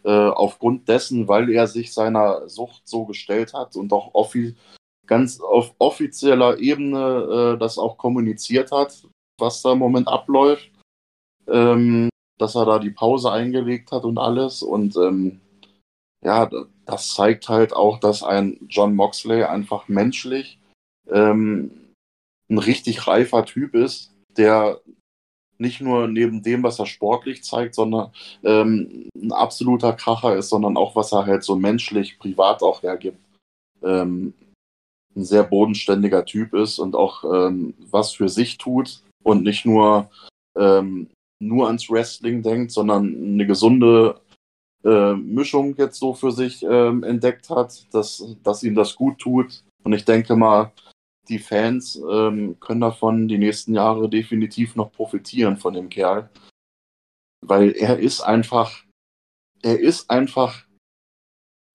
Äh, 0.05 0.11
aufgrund 0.11 0.89
dessen, 0.89 1.29
weil 1.29 1.51
er 1.51 1.67
sich 1.67 1.93
seiner 1.93 2.49
Sucht 2.49 2.89
so 2.89 3.05
gestellt 3.05 3.53
hat 3.53 3.77
und 3.77 3.93
auch 3.93 4.15
offi 4.15 4.55
ganz 5.07 5.41
auf 5.41 5.75
offizieller 5.79 6.59
Ebene 6.59 7.55
äh, 7.55 7.59
das 7.59 7.79
auch 7.79 7.99
kommuniziert 7.99 8.71
hat, 8.71 9.03
was 9.39 9.63
da 9.63 9.73
im 9.73 9.79
Moment 9.79 10.07
abläuft 10.07 10.71
ähm, 11.51 12.09
dass 12.39 12.55
er 12.55 12.65
da 12.65 12.79
die 12.79 12.91
Pause 12.91 13.33
eingelegt 13.33 13.93
hat 13.93 14.05
und 14.05 14.19
alles. 14.19 14.63
Und 14.63 14.97
ähm, 14.97 15.41
ja, 16.25 16.49
das 16.87 17.15
zeigt 17.15 17.49
halt 17.49 17.73
auch, 17.73 17.99
dass 17.99 18.23
ein 18.23 18.59
John 18.69 18.95
Moxley 18.95 19.45
einfach 19.45 19.89
menschlich 19.89 20.59
ähm, 21.11 21.71
ein 22.51 22.59
richtig 22.59 23.07
reifer 23.07 23.45
Typ 23.45 23.75
ist, 23.75 24.13
der 24.37 24.81
nicht 25.59 25.81
nur 25.81 26.07
neben 26.07 26.43
dem, 26.43 26.63
was 26.63 26.79
er 26.79 26.87
sportlich 26.87 27.43
zeigt, 27.43 27.75
sondern 27.75 28.13
ähm, 28.45 29.09
ein 29.17 29.33
absoluter 29.33 29.93
Kracher 29.93 30.37
ist, 30.37 30.49
sondern 30.49 30.77
auch, 30.77 30.95
was 30.95 31.13
er 31.13 31.27
halt 31.27 31.43
so 31.43 31.57
menschlich, 31.57 32.19
privat 32.19 32.63
auch 32.63 32.83
hergibt. 32.83 33.19
Ähm, 33.83 34.35
ein 35.17 35.25
sehr 35.25 35.43
bodenständiger 35.43 36.25
Typ 36.25 36.55
ist 36.55 36.79
und 36.79 36.95
auch 36.95 37.25
ähm, 37.25 37.75
was 37.91 38.13
für 38.13 38.29
sich 38.29 38.59
tut 38.59 39.03
und 39.25 39.43
nicht 39.43 39.65
nur 39.67 40.11
ähm, 40.57 41.11
nur 41.41 41.67
ans 41.67 41.89
Wrestling 41.89 42.43
denkt, 42.43 42.73
sondern 42.73 43.15
eine 43.15 43.47
gesunde 43.47 44.21
äh, 44.85 45.15
Mischung 45.15 45.75
jetzt 45.77 45.99
so 45.99 46.15
für 46.15 46.33
sich 46.33 46.63
ähm, 46.63 47.03
entdeckt 47.03 47.51
hat, 47.51 47.93
dass, 47.93 48.25
dass 48.43 48.63
ihm 48.63 48.75
das 48.75 48.95
gut 48.95 49.19
tut. 49.19 49.65
Und 49.85 49.93
ich 49.93 50.05
denke 50.05 50.37
mal, 50.37 50.73
die 51.29 51.39
Fans 51.39 52.01
ähm, 52.11 52.59
können 52.61 52.81
davon 52.81 53.29
die 53.29 53.39
nächsten 53.39 53.75
Jahre 53.75 54.09
definitiv 54.09 54.77
noch 54.77 54.93
profitieren 54.93 55.57
von 55.57 55.75
dem 55.75 55.89
Kerl. 55.89 56.31
Weil 57.41 57.73
er 57.73 57.99
ist 57.99 58.21
einfach, 58.21 58.85
er 59.63 59.79
ist 59.79 60.11
einfach 60.11 60.67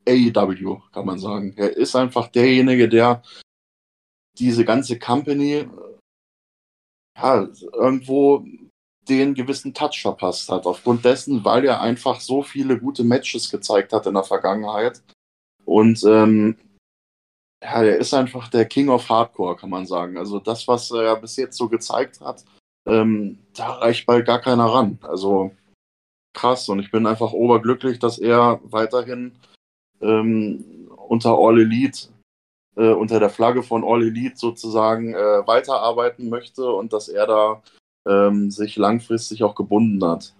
AEW, 0.08 0.82
kann 0.92 1.06
man 1.06 1.20
sagen. 1.20 1.54
Er 1.56 1.76
ist 1.78 1.96
einfach 1.96 2.28
derjenige, 2.28 2.90
der 2.90 3.24
diese 4.38 4.66
ganze 4.66 5.00
Company 5.00 5.68
ja, 7.16 7.48
irgendwo 7.74 8.46
den 9.10 9.34
gewissen 9.34 9.74
Touch 9.74 10.02
verpasst 10.02 10.50
hat. 10.50 10.66
Aufgrund 10.66 11.06
dessen, 11.06 11.44
weil 11.44 11.66
er 11.66 11.82
einfach 11.82 12.20
so 12.22 12.44
viele 12.44 12.80
gute 12.80 13.04
Matches 13.04 13.50
gezeigt 13.50 13.94
hat 13.94 14.06
in 14.06 14.14
der 14.14 14.24
Vergangenheit. 14.24 15.02
Und 15.66 16.04
ähm, 16.04 16.58
ja, 17.62 17.84
er 17.84 17.98
ist 17.98 18.14
einfach 18.14 18.50
der 18.50 18.66
King 18.66 18.90
of 18.90 19.10
Hardcore, 19.10 19.56
kann 19.56 19.70
man 19.70 19.86
sagen. 19.86 20.18
Also 20.18 20.40
das, 20.40 20.68
was 20.68 20.92
er 20.92 21.16
bis 21.16 21.38
jetzt 21.38 21.58
so 21.58 21.70
gezeigt 21.70 22.20
hat, 22.22 22.44
ähm, 22.86 23.40
da 23.56 23.74
reicht 23.76 24.06
bald 24.06 24.26
gar 24.26 24.40
keiner 24.40 24.66
ran. 24.66 25.00
Also 25.02 25.52
krass. 26.34 26.68
Und 26.70 26.80
ich 26.80 26.92
bin 26.92 27.08
einfach 27.08 27.32
oberglücklich, 27.32 28.00
dass 28.00 28.20
er 28.20 28.60
weiterhin 28.64 29.38
ähm, 30.02 30.90
unter 31.08 31.38
All 31.38 31.60
Elite, 31.60 32.10
äh, 32.76 32.92
unter 32.92 33.20
der 33.20 33.30
Flagge 33.30 33.64
von 33.64 33.84
All 33.84 34.04
Elite 34.04 34.36
sozusagen 34.36 35.14
äh, 35.14 35.48
weiterarbeiten 35.48 36.30
möchte 36.30 36.70
und 36.70 36.92
dass 36.92 37.08
er 37.08 37.28
da 37.28 37.64
ähm, 38.08 38.52
sich 38.52 38.76
langfristig 38.76 39.44
auch 39.44 39.56
gebunden 39.56 40.04
hat. 40.04 40.34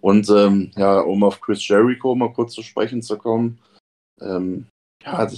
Und 0.00 0.28
ähm, 0.30 0.70
ja, 0.76 1.00
um 1.00 1.22
auf 1.24 1.40
Chris 1.40 1.66
Jericho 1.66 2.14
mal 2.14 2.32
kurz 2.32 2.54
zu 2.54 2.62
sprechen 2.62 3.02
zu 3.02 3.18
kommen, 3.18 3.58
ähm, 4.20 4.66
ja, 5.04 5.28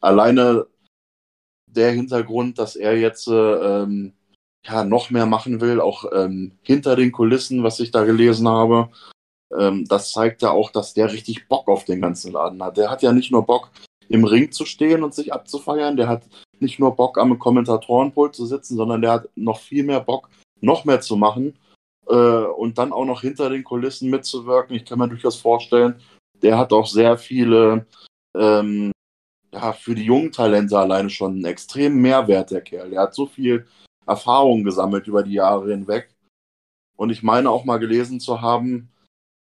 alleine 0.00 0.66
der 1.70 1.92
Hintergrund, 1.92 2.58
dass 2.58 2.76
er 2.76 2.96
jetzt 2.98 3.26
äh, 3.26 3.32
ähm, 3.82 4.12
ja, 4.64 4.84
noch 4.84 5.10
mehr 5.10 5.26
machen 5.26 5.60
will, 5.60 5.80
auch 5.80 6.04
ähm, 6.12 6.52
hinter 6.62 6.96
den 6.96 7.12
Kulissen, 7.12 7.64
was 7.64 7.80
ich 7.80 7.90
da 7.90 8.04
gelesen 8.04 8.48
habe, 8.48 8.90
ähm, 9.56 9.84
das 9.86 10.12
zeigt 10.12 10.42
ja 10.42 10.50
auch, 10.50 10.70
dass 10.70 10.94
der 10.94 11.12
richtig 11.12 11.48
Bock 11.48 11.68
auf 11.68 11.84
den 11.84 12.00
ganzen 12.00 12.32
Laden 12.32 12.62
hat. 12.62 12.76
Der 12.76 12.90
hat 12.90 13.02
ja 13.02 13.12
nicht 13.12 13.30
nur 13.30 13.44
Bock, 13.44 13.70
im 14.08 14.24
Ring 14.24 14.52
zu 14.52 14.64
stehen 14.64 15.02
und 15.02 15.14
sich 15.14 15.32
abzufeiern, 15.32 15.96
der 15.96 16.08
hat 16.08 16.24
nicht 16.60 16.78
nur 16.78 16.94
Bock, 16.94 17.18
am 17.18 17.38
Kommentatorenpult 17.38 18.34
zu 18.34 18.46
sitzen, 18.46 18.76
sondern 18.76 19.00
der 19.00 19.12
hat 19.12 19.28
noch 19.34 19.60
viel 19.60 19.82
mehr 19.82 20.00
Bock, 20.00 20.28
noch 20.64 20.84
mehr 20.84 21.00
zu 21.00 21.16
machen 21.16 21.58
äh, 22.06 22.14
und 22.14 22.78
dann 22.78 22.92
auch 22.92 23.04
noch 23.04 23.20
hinter 23.20 23.50
den 23.50 23.64
Kulissen 23.64 24.10
mitzuwirken. 24.10 24.76
Ich 24.76 24.84
kann 24.84 24.98
mir 24.98 25.08
durchaus 25.08 25.36
vorstellen, 25.36 26.00
der 26.42 26.58
hat 26.58 26.72
auch 26.72 26.86
sehr 26.86 27.16
viele, 27.18 27.86
ähm, 28.36 28.92
ja, 29.52 29.72
für 29.72 29.94
die 29.94 30.04
jungen 30.04 30.32
Talente 30.32 30.78
alleine 30.78 31.10
schon 31.10 31.32
einen 31.32 31.44
extremen 31.44 32.00
Mehrwert, 32.00 32.50
der 32.50 32.60
Kerl. 32.60 32.90
Der 32.90 33.02
hat 33.02 33.14
so 33.14 33.26
viel 33.26 33.66
Erfahrung 34.06 34.64
gesammelt 34.64 35.06
über 35.06 35.22
die 35.22 35.34
Jahre 35.34 35.70
hinweg. 35.70 36.14
Und 36.96 37.10
ich 37.10 37.22
meine 37.22 37.50
auch 37.50 37.64
mal 37.64 37.78
gelesen 37.78 38.20
zu 38.20 38.40
haben, 38.40 38.92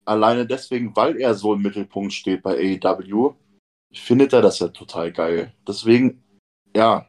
alleine 0.05 0.45
deswegen, 0.45 0.95
weil 0.95 1.18
er 1.18 1.34
so 1.34 1.53
im 1.53 1.61
Mittelpunkt 1.61 2.13
steht 2.13 2.43
bei 2.43 2.80
AEW, 2.84 3.34
findet 3.93 4.34
er 4.34 4.41
das 4.41 4.59
ja 4.59 4.68
total 4.70 5.11
geil. 5.11 5.53
Deswegen, 5.68 6.24
ja, 6.76 7.07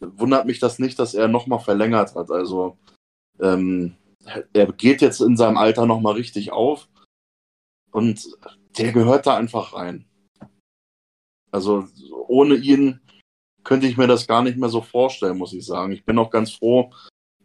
wundert 0.00 0.46
mich 0.46 0.58
das 0.58 0.78
nicht, 0.78 0.98
dass 0.98 1.14
er 1.14 1.28
nochmal 1.28 1.60
verlängert 1.60 2.14
hat. 2.14 2.30
Also, 2.30 2.76
ähm, 3.40 3.96
er 4.52 4.72
geht 4.72 5.00
jetzt 5.02 5.20
in 5.20 5.36
seinem 5.36 5.56
Alter 5.56 5.86
nochmal 5.86 6.14
richtig 6.14 6.52
auf 6.52 6.88
und 7.90 8.26
der 8.78 8.92
gehört 8.92 9.26
da 9.26 9.36
einfach 9.36 9.74
rein. 9.74 10.06
Also, 11.50 11.86
ohne 12.26 12.56
ihn 12.56 13.00
könnte 13.62 13.86
ich 13.86 13.96
mir 13.96 14.06
das 14.06 14.26
gar 14.26 14.42
nicht 14.42 14.58
mehr 14.58 14.68
so 14.68 14.80
vorstellen, 14.80 15.38
muss 15.38 15.52
ich 15.52 15.64
sagen. 15.64 15.92
Ich 15.92 16.04
bin 16.04 16.18
auch 16.18 16.30
ganz 16.30 16.52
froh, 16.52 16.92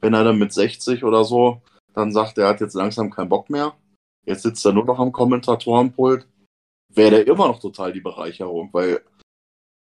wenn 0.02 0.14
er 0.14 0.24
dann 0.24 0.40
mit 0.40 0.52
60 0.54 1.04
oder 1.04 1.24
so 1.24 1.62
dann 1.94 2.12
sagt, 2.12 2.38
er 2.38 2.48
hat 2.48 2.62
jetzt 2.62 2.76
langsam 2.76 3.10
keinen 3.10 3.30
Bock 3.30 3.50
mehr. 3.50 3.76
Jetzt 4.26 4.44
sitzt 4.44 4.66
er 4.66 4.74
nur 4.74 4.86
noch 4.86 5.00
am 5.00 5.12
Kommentatorenpult. 5.12 6.28
Wäre 6.94 7.12
der 7.12 7.28
immer 7.28 7.48
noch 7.48 7.60
total 7.60 7.94
die 7.94 8.02
Bereicherung, 8.02 8.70
weil 8.72 9.04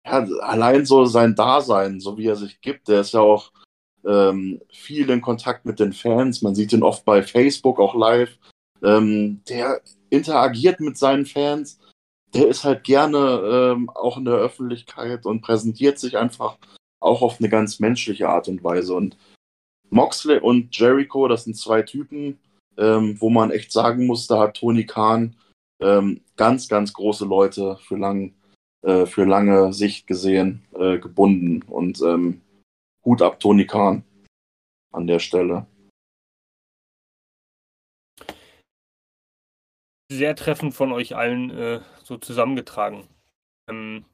ja, 0.04 0.24
allein 0.40 0.86
so 0.86 1.04
sein 1.04 1.34
Dasein, 1.34 2.00
so 2.00 2.16
wie 2.16 2.26
er 2.26 2.36
sich 2.36 2.60
gibt, 2.60 2.88
der 2.88 3.02
ist 3.02 3.12
ja 3.12 3.20
auch 3.20 3.52
ähm, 4.06 4.60
viel 4.70 5.10
in 5.10 5.20
Kontakt 5.20 5.64
mit 5.64 5.80
den 5.80 5.92
Fans. 5.92 6.42
Man 6.42 6.54
sieht 6.54 6.72
ihn 6.72 6.82
oft 6.82 7.04
bei 7.04 7.22
Facebook 7.22 7.78
auch 7.78 7.94
live. 7.94 8.38
Ähm, 8.82 9.42
der 9.48 9.80
interagiert 10.08 10.80
mit 10.80 10.96
seinen 10.96 11.26
Fans. 11.26 11.78
Der 12.34 12.48
ist 12.48 12.64
halt 12.64 12.84
gerne 12.84 13.74
ähm, 13.74 13.90
auch 13.90 14.16
in 14.16 14.24
der 14.24 14.34
Öffentlichkeit 14.34 15.26
und 15.26 15.42
präsentiert 15.42 15.98
sich 15.98 16.16
einfach 16.16 16.58
auch 17.00 17.22
auf 17.22 17.40
eine 17.40 17.48
ganz 17.48 17.80
menschliche 17.80 18.28
Art 18.28 18.48
und 18.48 18.62
Weise. 18.62 18.94
Und 18.94 19.16
Moxley 19.90 20.38
und 20.38 20.76
Jericho, 20.76 21.26
das 21.28 21.44
sind 21.44 21.56
zwei 21.56 21.82
Typen, 21.82 22.38
ähm, 22.78 23.20
wo 23.20 23.30
man 23.30 23.50
echt 23.50 23.72
sagen 23.72 24.06
muss, 24.06 24.26
da 24.26 24.38
hat 24.38 24.56
Tony 24.56 24.86
Khan 24.86 25.34
ähm, 25.80 26.20
ganz, 26.36 26.68
ganz 26.68 26.92
große 26.92 27.24
Leute 27.24 27.78
für, 27.82 27.96
lang, 27.96 28.34
äh, 28.82 29.06
für 29.06 29.24
lange 29.24 29.72
Sicht 29.72 30.06
gesehen 30.06 30.62
äh, 30.78 30.98
gebunden. 30.98 31.62
Und 31.62 32.00
ähm, 32.02 32.42
Hut 33.04 33.22
ab 33.22 33.40
Tony 33.40 33.66
Khan 33.66 34.04
an 34.92 35.06
der 35.06 35.18
Stelle. 35.18 35.66
Sehr 40.12 40.34
treffend 40.34 40.74
von 40.74 40.92
euch 40.92 41.14
allen 41.14 41.50
äh, 41.50 41.80
so 42.02 42.16
zusammengetragen. 42.16 43.06
Ähm, 43.68 44.04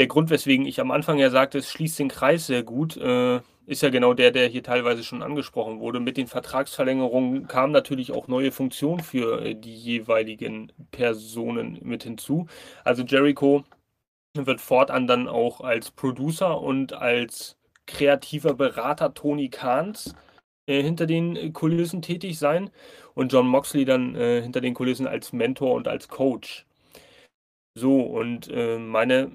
der 0.00 0.08
Grund, 0.08 0.30
weswegen 0.30 0.66
ich 0.66 0.80
am 0.80 0.90
Anfang 0.90 1.18
ja 1.18 1.30
sagte, 1.30 1.58
es 1.58 1.70
schließt 1.70 2.00
den 2.00 2.08
Kreis 2.08 2.48
sehr 2.48 2.64
gut, 2.64 2.96
äh, 2.96 3.40
ist 3.66 3.82
ja 3.82 3.90
genau 3.90 4.12
der, 4.12 4.32
der 4.32 4.48
hier 4.48 4.62
teilweise 4.62 5.04
schon 5.04 5.22
angesprochen 5.22 5.78
wurde. 5.78 6.00
Mit 6.00 6.16
den 6.16 6.26
Vertragsverlängerungen 6.26 7.46
kamen 7.46 7.72
natürlich 7.72 8.12
auch 8.12 8.28
neue 8.28 8.50
Funktionen 8.50 9.00
für 9.00 9.40
äh, 9.40 9.54
die 9.54 9.74
jeweiligen 9.74 10.72
Personen 10.90 11.78
mit 11.82 12.02
hinzu. 12.02 12.46
Also 12.82 13.04
Jericho 13.04 13.64
wird 14.34 14.60
fortan 14.60 15.06
dann 15.06 15.28
auch 15.28 15.60
als 15.60 15.92
Producer 15.92 16.60
und 16.60 16.92
als 16.92 17.56
kreativer 17.86 18.54
Berater 18.54 19.14
Tony 19.14 19.48
Kahns 19.50 20.14
äh, 20.66 20.82
hinter 20.82 21.06
den 21.06 21.52
Kulissen 21.52 22.02
tätig 22.02 22.38
sein 22.38 22.70
und 23.14 23.32
John 23.32 23.46
Moxley 23.46 23.84
dann 23.84 24.14
äh, 24.14 24.42
hinter 24.42 24.60
den 24.60 24.74
Kulissen 24.74 25.06
als 25.06 25.32
Mentor 25.32 25.74
und 25.74 25.88
als 25.88 26.08
Coach. 26.08 26.66
So, 27.76 28.00
und 28.02 28.48
äh, 28.48 28.78
meine 28.78 29.32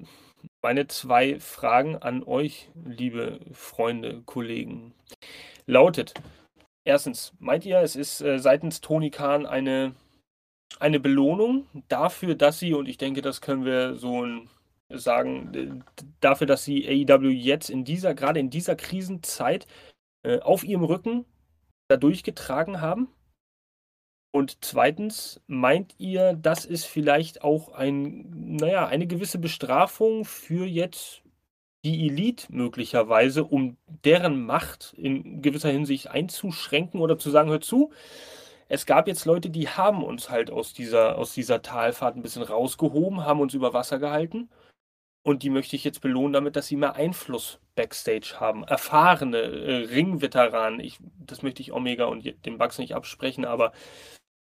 meine 0.62 0.88
zwei 0.88 1.40
Fragen 1.40 1.98
an 1.98 2.24
euch, 2.24 2.70
liebe 2.86 3.40
Freunde, 3.54 4.22
Kollegen, 4.26 4.94
lautet: 5.66 6.14
Erstens, 6.86 7.34
meint 7.40 7.66
ihr, 7.66 7.80
es 7.80 7.96
ist 7.96 8.22
äh, 8.22 8.40
seitens 8.40 8.82
Tony 8.82 9.10
Khan 9.12 9.46
eine, 9.46 9.96
eine 10.80 11.00
Belohnung 11.00 11.68
dafür, 11.90 12.36
dass 12.36 12.60
sie, 12.60 12.74
und 12.74 12.88
ich 12.88 12.98
denke, 12.98 13.22
das 13.22 13.42
können 13.42 13.66
wir 13.66 13.96
so 13.96 14.26
sagen, 14.90 15.84
dafür, 16.20 16.48
dass 16.48 16.64
sie 16.64 16.88
AEW 16.88 17.30
jetzt 17.30 17.70
in 17.70 17.84
dieser, 17.84 18.14
gerade 18.14 18.40
in 18.40 18.50
dieser 18.50 18.76
Krisenzeit 18.76 19.68
äh, 20.24 20.40
auf 20.40 20.64
ihrem 20.64 20.84
Rücken 20.84 21.26
da 21.88 21.98
durchgetragen 21.98 22.82
haben? 22.82 23.10
Und 24.32 24.64
zweitens, 24.64 25.42
meint 25.48 25.96
ihr, 25.98 26.34
das 26.34 26.66
ist 26.66 26.86
vielleicht 26.86 27.44
auch 27.44 27.70
ein, 27.70 28.58
naja, 28.58 28.86
eine 28.88 29.08
gewisse 29.08 29.40
Bestrafung 29.40 30.24
für 30.24 30.66
jetzt 30.66 31.24
die 31.84 32.08
Elite 32.08 32.46
möglicherweise, 32.50 33.44
um 33.44 33.78
deren 34.04 34.46
Macht 34.46 34.94
in 34.98 35.42
gewisser 35.42 35.70
Hinsicht 35.70 36.10
einzuschränken 36.10 37.00
oder 37.00 37.18
zu 37.18 37.32
sagen, 37.32 37.50
hör 37.50 37.62
zu, 37.62 37.92
es 38.68 38.86
gab 38.86 39.08
jetzt 39.08 39.26
Leute, 39.26 39.50
die 39.50 39.68
haben 39.68 40.04
uns 40.04 40.30
halt 40.30 40.52
aus 40.52 40.74
dieser, 40.74 41.18
aus 41.18 41.34
dieser 41.34 41.62
Talfahrt 41.64 42.16
ein 42.16 42.22
bisschen 42.22 42.44
rausgehoben, 42.44 43.26
haben 43.26 43.42
uns 43.42 43.56
über 43.56 43.74
Wasser 43.74 43.98
gehalten. 43.98 44.50
Und 45.22 45.44
die 45.44 45.50
möchte 45.50 45.76
ich 45.76 45.84
jetzt 45.84 46.02
belohnen 46.02 46.34
damit, 46.34 46.56
dass 46.56 46.68
sie 46.68 46.76
mehr 46.76 46.96
Einfluss 46.96 47.60
backstage 47.76 48.36
haben. 48.40 48.64
Erfahrene 48.64 49.38
äh, 49.38 49.76
Ringveteranen. 49.86 50.92
Das 51.18 51.42
möchte 51.42 51.62
ich 51.62 51.72
Omega 51.72 52.06
und 52.06 52.26
dem 52.46 52.58
Bugs 52.58 52.78
nicht 52.78 52.96
absprechen, 52.96 53.46
aber 53.46 53.74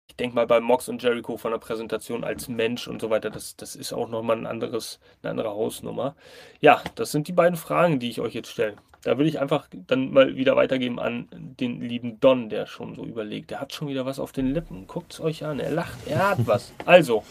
ich 0.07 0.15
denke 0.15 0.35
mal 0.35 0.47
bei 0.47 0.59
Mox 0.59 0.87
und 0.87 1.03
Jericho 1.03 1.37
von 1.37 1.51
der 1.51 1.59
Präsentation 1.59 2.23
als 2.23 2.47
Mensch 2.47 2.87
und 2.87 3.01
so 3.01 3.09
weiter, 3.09 3.29
das, 3.29 3.55
das 3.55 3.75
ist 3.75 3.93
auch 3.93 4.07
nochmal 4.07 4.37
ein 4.37 4.45
anderes, 4.45 4.99
eine 5.21 5.31
andere 5.31 5.49
Hausnummer. 5.49 6.15
Ja, 6.61 6.81
das 6.95 7.11
sind 7.11 7.27
die 7.27 7.33
beiden 7.33 7.57
Fragen, 7.57 7.99
die 7.99 8.09
ich 8.09 8.21
euch 8.21 8.33
jetzt 8.33 8.49
stelle. 8.49 8.75
Da 9.03 9.17
würde 9.17 9.29
ich 9.29 9.39
einfach 9.39 9.67
dann 9.71 10.11
mal 10.11 10.35
wieder 10.35 10.55
weitergeben 10.55 10.99
an 10.99 11.27
den 11.31 11.81
lieben 11.81 12.19
Don, 12.19 12.49
der 12.49 12.65
schon 12.65 12.95
so 12.95 13.05
überlegt. 13.05 13.51
Der 13.51 13.59
hat 13.59 13.73
schon 13.73 13.87
wieder 13.87 14.05
was 14.05 14.19
auf 14.19 14.31
den 14.31 14.53
Lippen. 14.53 14.87
Guckt 14.87 15.13
es 15.13 15.21
euch 15.21 15.45
an, 15.45 15.59
er 15.59 15.71
lacht, 15.71 15.97
er 16.07 16.29
hat 16.29 16.47
was. 16.47 16.73
Also. 16.85 17.23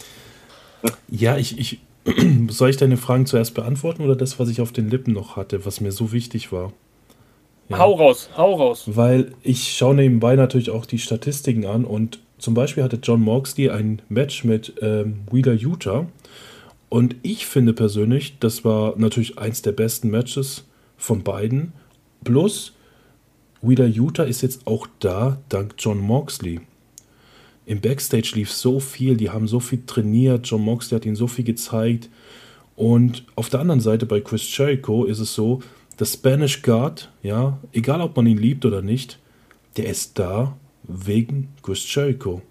Ja, 1.09 1.37
ich, 1.37 1.59
ich, 1.59 1.81
soll 2.49 2.71
ich 2.71 2.77
deine 2.77 2.97
Fragen 2.97 3.27
zuerst 3.27 3.55
beantworten 3.55 4.03
oder 4.03 4.17
das, 4.17 4.39
was 4.39 4.49
ich 4.49 4.61
auf 4.61 4.73
den 4.73 4.91
Lippen 4.91 5.13
noch 5.13 5.37
hatte, 5.37 5.65
was 5.67 5.81
mir 5.81 5.93
so 5.93 6.13
wichtig 6.13 6.53
war? 6.53 6.73
Ja. 7.69 7.79
Hau 7.79 7.95
raus, 7.95 8.31
hau 8.37 8.55
raus. 8.55 8.85
Weil 8.87 9.33
ich 9.43 9.77
schaue 9.77 9.97
nebenbei 9.97 10.37
natürlich 10.37 10.71
auch 10.71 10.87
die 10.87 11.01
Statistiken 11.01 11.67
an 11.67 11.85
und 11.85 12.21
zum 12.39 12.55
Beispiel 12.55 12.85
hatte 12.85 12.99
John 13.03 13.21
Moxley 13.23 13.71
ein 13.71 14.03
Match 14.09 14.45
mit 14.45 14.75
ähm, 14.83 15.21
Wheeler 15.31 15.55
Utah. 15.55 16.07
Und 16.89 17.17
ich 17.23 17.47
finde 17.47 17.73
persönlich, 17.73 18.39
das 18.39 18.65
war 18.65 18.95
natürlich 18.97 19.39
eins 19.39 19.63
der 19.63 19.73
besten 19.73 20.11
Matches 20.11 20.65
von 20.97 21.25
beiden. 21.25 21.73
Plus, 22.23 22.73
Wheeler 23.63 23.87
Utah 23.87 24.23
ist 24.23 24.43
jetzt 24.43 24.67
auch 24.67 24.87
da, 25.01 25.39
dank 25.49 25.75
John 25.79 25.99
Moxley. 25.99 26.61
Im 27.67 27.81
Backstage 27.81 28.31
lief 28.35 28.53
so 28.53 28.79
viel, 28.79 29.17
die 29.17 29.31
haben 29.31 29.49
so 29.49 29.59
viel 29.59 29.83
trainiert, 29.87 30.47
John 30.47 30.63
Moxley 30.63 30.99
hat 30.99 31.05
ihnen 31.05 31.17
so 31.17 31.27
viel 31.27 31.45
gezeigt. 31.45 32.09
Und 32.77 33.25
auf 33.35 33.49
der 33.51 33.61
anderen 33.61 33.81
Seite 33.81 34.07
bei 34.07 34.21
Chris 34.21 34.57
Jericho 34.57 35.05
ist 35.05 35.19
es 35.19 35.35
so, 35.35 35.61
der 35.99 36.05
Spanish 36.05 36.63
Guard, 36.63 37.11
ja, 37.23 37.59
egal 37.73 38.01
ob 38.01 38.17
man 38.17 38.27
ihn 38.27 38.39
liebt 38.39 38.65
oder 38.65 38.83
nicht, 38.83 39.19
der 39.77 39.87
ist 39.87 40.19
da, 40.19 40.57
wegen 40.85 41.49
Chris 41.63 41.93
Jericho. 41.93 42.43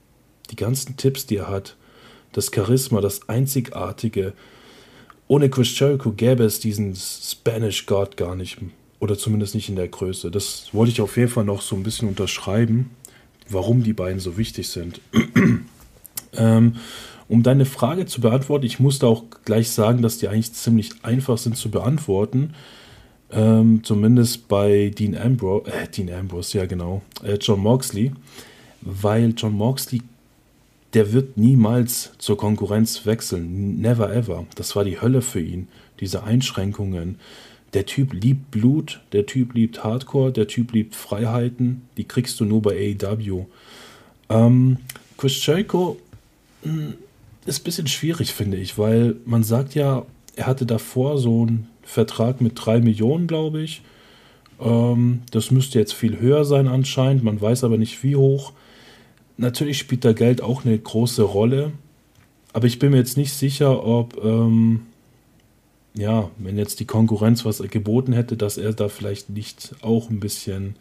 Die 0.52 0.56
ganzen 0.56 0.98
Tipps, 0.98 1.26
die 1.26 1.38
er 1.38 1.48
hat, 1.48 1.78
das 2.34 2.52
Charisma, 2.54 3.00
das 3.00 3.30
Einzigartige. 3.30 4.34
Ohne 5.28 5.50
Chris 5.50 5.80
Jericho 5.80 6.12
gäbe 6.12 6.44
es 6.44 6.60
diesen 6.60 6.96
Spanish 6.96 7.86
God 7.86 8.18
gar 8.18 8.36
nicht. 8.36 8.58
Oder 9.00 9.18
zumindest 9.18 9.56
nicht 9.56 9.70
in 9.70 9.76
der 9.76 9.88
Größe. 9.88 10.30
Das 10.32 10.70
wollte 10.74 10.92
ich 10.92 11.02
auf 11.02 11.16
jeden 11.18 11.30
Fall 11.30 11.46
noch 11.46 11.62
so 11.62 11.76
ein 11.76 11.84
bisschen 11.84 12.08
unterschreiben, 12.08 12.90
warum 13.50 13.84
die 13.84 13.94
beiden 13.94 14.20
so 14.20 14.38
wichtig 14.38 14.70
sind. 14.70 15.02
ähm, 16.34 16.76
um 17.28 17.44
deine 17.44 17.66
Frage 17.66 18.06
zu 18.06 18.22
beantworten, 18.22 18.66
ich 18.66 18.80
musste 18.80 19.08
auch 19.08 19.24
gleich 19.46 19.70
sagen, 19.70 20.02
dass 20.02 20.20
die 20.20 20.28
eigentlich 20.28 20.54
ziemlich 20.54 20.92
einfach 21.04 21.38
sind 21.38 21.58
zu 21.58 21.72
beantworten. 21.72 22.54
Ähm, 23.32 23.84
zumindest 23.84 24.48
bei 24.48 24.92
Dean 24.96 25.18
Ambrose, 25.18 25.72
äh, 25.72 25.88
Dean 25.88 26.12
Ambrose, 26.14 26.58
ja 26.58 26.66
genau, 26.66 27.02
äh, 27.24 27.34
John 27.36 27.60
Moxley, 27.60 28.12
weil 28.82 29.34
John 29.36 29.54
Moxley, 29.54 30.02
der 30.94 31.12
wird 31.12 31.36
niemals 31.36 32.12
zur 32.20 32.38
Konkurrenz 32.38 33.06
wechseln, 33.06 33.82
never 33.82 34.14
ever. 34.14 34.46
Das 34.56 34.76
war 34.76 34.84
die 34.84 35.02
Hölle 35.02 35.24
für 35.24 35.42
ihn, 35.42 35.68
diese 36.00 36.24
Einschränkungen. 36.24 37.20
Der 37.76 37.86
Typ 37.86 38.14
liebt 38.14 38.52
Blut, 38.52 39.02
der 39.12 39.26
Typ 39.26 39.54
liebt 39.54 39.84
Hardcore, 39.84 40.32
der 40.32 40.48
Typ 40.48 40.72
liebt 40.72 40.96
Freiheiten, 40.96 41.82
die 41.98 42.06
kriegst 42.06 42.40
du 42.40 42.46
nur 42.46 42.62
bei 42.62 42.96
AEW. 43.02 43.48
Ähm, 44.30 44.78
Chris 45.18 45.46
Jericho 45.46 45.98
hm, 46.64 46.94
ist 47.46 47.60
ein 47.60 47.64
bisschen 47.66 47.88
schwierig, 47.88 48.34
finde 48.34 48.56
ich, 48.56 48.78
weil 48.78 49.18
man 49.26 49.44
sagt 49.44 49.76
ja, 49.76 50.06
er 50.38 50.48
hatte 50.48 50.66
davor 50.66 51.18
so 51.18 51.46
ein 51.46 51.68
Vertrag 51.84 52.40
mit 52.40 52.54
3 52.56 52.80
Millionen, 52.80 53.28
glaube 53.28 53.62
ich. 53.62 53.82
Ähm, 54.62 55.24
das 55.32 55.52
müsste 55.52 55.78
jetzt 55.78 55.94
viel 55.94 56.22
höher 56.22 56.46
sein 56.46 56.70
anscheinend, 56.70 57.26
man 57.26 57.42
weiß 57.42 57.66
aber 57.66 57.78
nicht 57.78 58.02
wie 58.04 58.16
hoch. 58.16 58.54
Natürlich 59.36 59.80
spielt 59.80 60.06
da 60.06 60.14
Geld 60.14 60.42
auch 60.42 60.64
eine 60.64 60.80
große 60.80 61.24
Rolle, 61.24 61.74
aber 62.54 62.68
ich 62.68 62.80
bin 62.80 62.92
mir 62.92 62.98
jetzt 63.00 63.18
nicht 63.18 63.34
sicher, 63.34 63.86
ob, 63.86 64.24
ähm, 64.24 64.84
ja, 65.98 66.30
wenn 66.38 66.58
jetzt 66.58 66.80
die 66.80 66.86
Konkurrenz 66.86 67.46
was 67.46 67.60
geboten 67.60 68.14
hätte, 68.14 68.38
dass 68.38 68.58
er 68.58 68.74
da 68.74 68.90
vielleicht 68.90 69.30
nicht 69.30 69.76
auch 69.82 70.10
ein 70.10 70.20
bisschen 70.20 70.76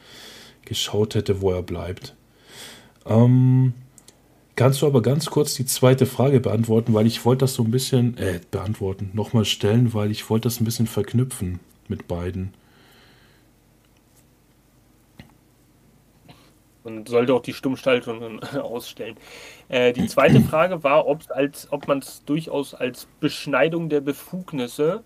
geschaut 0.65 1.15
hätte, 1.15 1.41
wo 1.41 1.53
er 1.53 1.63
bleibt. 1.63 2.15
Ähm, 3.07 3.75
kannst 4.57 4.83
du 4.83 4.87
aber 4.87 5.03
ganz 5.03 5.27
kurz 5.27 5.55
die 5.55 5.67
zweite 5.67 6.07
Frage 6.07 6.41
beantworten, 6.41 6.95
weil 6.95 7.07
ich 7.07 7.25
wollte 7.25 7.41
das 7.41 7.55
so 7.55 7.63
ein 7.63 7.71
bisschen, 7.71 8.17
äh, 8.19 8.41
beantworten, 8.51 9.11
nochmal 9.13 9.45
stellen, 9.45 9.95
weil 9.95 10.11
ich 10.11 10.29
wollte 10.31 10.49
das 10.49 10.61
ein 10.61 10.65
bisschen 10.65 10.87
verknüpfen 10.87 11.61
mit 11.89 12.09
beiden. 12.09 12.53
Und 16.85 17.09
sollte 17.09 17.35
auch 17.35 17.43
die 17.43 17.55
Stummschaltung 17.55 18.43
ausstellen. 18.63 19.17
Äh, 19.69 19.93
die 19.93 20.07
zweite 20.07 20.41
Frage 20.49 20.85
war, 20.85 21.05
als, 21.31 21.73
ob 21.73 21.89
man 21.89 21.99
es 21.99 22.23
durchaus 22.25 22.75
als 22.75 23.09
Beschneidung 23.21 23.89
der 23.89 24.01
Befugnisse 24.01 25.03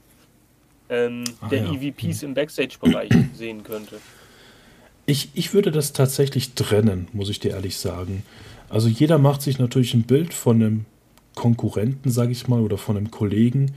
ähm, 0.90 1.24
ah, 1.40 1.48
der 1.48 1.64
ja. 1.64 1.72
EVPs 1.72 2.22
im 2.22 2.34
Backstage-Bereich 2.34 3.10
sehen 3.34 3.62
könnte. 3.62 3.96
Ich, 5.06 5.30
ich 5.34 5.54
würde 5.54 5.70
das 5.70 5.92
tatsächlich 5.94 6.52
trennen, 6.52 7.08
muss 7.12 7.30
ich 7.30 7.40
dir 7.40 7.52
ehrlich 7.52 7.78
sagen. 7.78 8.24
Also 8.68 8.88
jeder 8.88 9.18
macht 9.18 9.40
sich 9.40 9.58
natürlich 9.58 9.94
ein 9.94 10.02
Bild 10.02 10.34
von 10.34 10.56
einem 10.56 10.84
Konkurrenten, 11.34 12.10
sage 12.10 12.32
ich 12.32 12.48
mal, 12.48 12.60
oder 12.60 12.76
von 12.76 12.96
einem 12.96 13.10
Kollegen. 13.10 13.72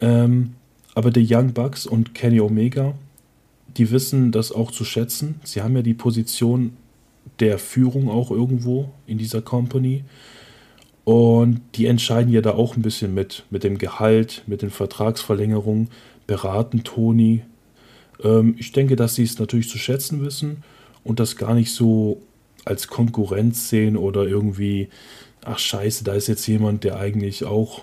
Ähm, 0.00 0.54
aber 0.94 1.10
die 1.10 1.26
Young 1.30 1.52
Bucks 1.54 1.86
und 1.86 2.14
Kenny 2.14 2.40
Omega, 2.40 2.94
die 3.76 3.90
wissen 3.90 4.32
das 4.32 4.52
auch 4.52 4.70
zu 4.70 4.84
schätzen. 4.84 5.40
Sie 5.44 5.62
haben 5.62 5.76
ja 5.76 5.82
die 5.82 5.94
Position 5.94 6.76
der 7.40 7.58
Führung 7.58 8.08
auch 8.08 8.30
irgendwo 8.30 8.90
in 9.06 9.18
dieser 9.18 9.42
Company. 9.42 10.04
Und 11.04 11.62
die 11.74 11.86
entscheiden 11.86 12.32
ja 12.32 12.40
da 12.40 12.52
auch 12.52 12.76
ein 12.76 12.82
bisschen 12.82 13.14
mit, 13.14 13.44
mit 13.50 13.64
dem 13.64 13.78
Gehalt, 13.78 14.42
mit 14.46 14.62
den 14.62 14.70
Vertragsverlängerungen, 14.70 15.88
beraten 16.26 16.84
Toni. 16.84 17.42
Ähm, 18.22 18.54
ich 18.58 18.72
denke, 18.72 18.96
dass 18.96 19.14
sie 19.14 19.24
es 19.24 19.38
natürlich 19.38 19.68
zu 19.68 19.78
schätzen 19.78 20.24
wissen 20.24 20.62
und 21.02 21.18
das 21.18 21.36
gar 21.36 21.54
nicht 21.54 21.72
so 21.72 22.22
als 22.64 22.88
Konkurrenz 22.88 23.70
sehen 23.70 23.96
oder 23.96 24.24
irgendwie, 24.26 24.88
ach 25.42 25.58
scheiße, 25.58 26.04
da 26.04 26.12
ist 26.12 26.28
jetzt 26.28 26.46
jemand, 26.46 26.84
der 26.84 26.98
eigentlich 26.98 27.44
auch, 27.44 27.82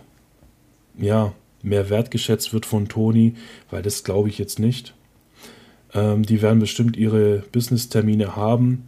ja, 0.97 1.33
mehr 1.63 1.89
wertgeschätzt 1.89 2.53
wird 2.53 2.67
von 2.67 2.87
Toni, 2.87 3.33
weil 3.71 3.81
das 3.81 4.03
glaube 4.03 4.29
ich 4.29 4.37
jetzt 4.37 4.59
nicht. 4.59 4.93
Ähm, 5.93 6.23
die 6.23 6.41
werden 6.43 6.59
bestimmt 6.59 6.95
ihre 6.95 7.43
Business-Termine 7.51 8.35
haben 8.35 8.87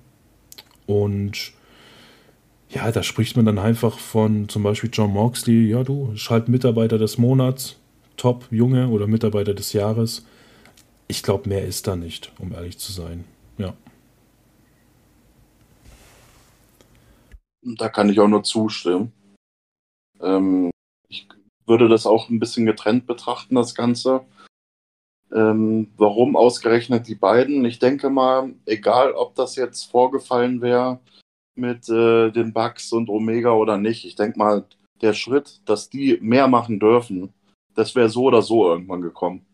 und 0.89 1.53
ja, 2.69 2.91
da 2.91 3.03
spricht 3.03 3.35
man 3.35 3.45
dann 3.45 3.59
einfach 3.59 3.99
von 3.99 4.49
zum 4.49 4.63
Beispiel 4.63 4.89
John 4.91 5.13
Moxley, 5.13 5.69
ja 5.69 5.83
du, 5.83 6.15
schalt 6.15 6.49
Mitarbeiter 6.49 6.97
des 6.97 7.19
Monats, 7.19 7.77
Top 8.17 8.47
Junge 8.49 8.87
oder 8.89 9.05
Mitarbeiter 9.05 9.53
des 9.53 9.73
Jahres. 9.73 10.25
Ich 11.07 11.21
glaube, 11.21 11.47
mehr 11.47 11.63
ist 11.63 11.85
da 11.85 11.95
nicht, 11.95 12.31
um 12.39 12.53
ehrlich 12.53 12.79
zu 12.79 12.91
sein. 12.91 13.23
Ja. 13.59 13.75
Da 17.61 17.89
kann 17.89 18.09
ich 18.09 18.19
auch 18.19 18.27
nur 18.27 18.43
zustimmen. 18.43 19.11
Ähm, 20.21 20.71
ich 21.07 21.27
würde 21.67 21.87
das 21.87 22.07
auch 22.07 22.29
ein 22.29 22.39
bisschen 22.39 22.65
getrennt 22.65 23.05
betrachten, 23.05 23.53
das 23.53 23.75
Ganze. 23.75 24.21
Ähm, 25.31 25.91
warum 25.97 26.35
ausgerechnet 26.35 27.07
die 27.07 27.15
beiden? 27.15 27.63
Ich 27.65 27.79
denke 27.79 28.09
mal, 28.09 28.53
egal 28.65 29.13
ob 29.13 29.35
das 29.35 29.55
jetzt 29.55 29.83
vorgefallen 29.85 30.61
wäre 30.61 30.99
mit 31.55 31.87
äh, 31.89 32.31
den 32.31 32.53
Bugs 32.53 32.91
und 32.91 33.09
Omega 33.09 33.51
oder 33.51 33.77
nicht, 33.77 34.05
ich 34.05 34.15
denke 34.15 34.39
mal, 34.39 34.65
der 35.01 35.13
Schritt, 35.13 35.61
dass 35.65 35.89
die 35.89 36.17
mehr 36.21 36.47
machen 36.47 36.79
dürfen, 36.79 37.33
das 37.75 37.95
wäre 37.95 38.09
so 38.09 38.23
oder 38.23 38.41
so 38.41 38.67
irgendwann 38.69 39.01
gekommen. 39.01 39.45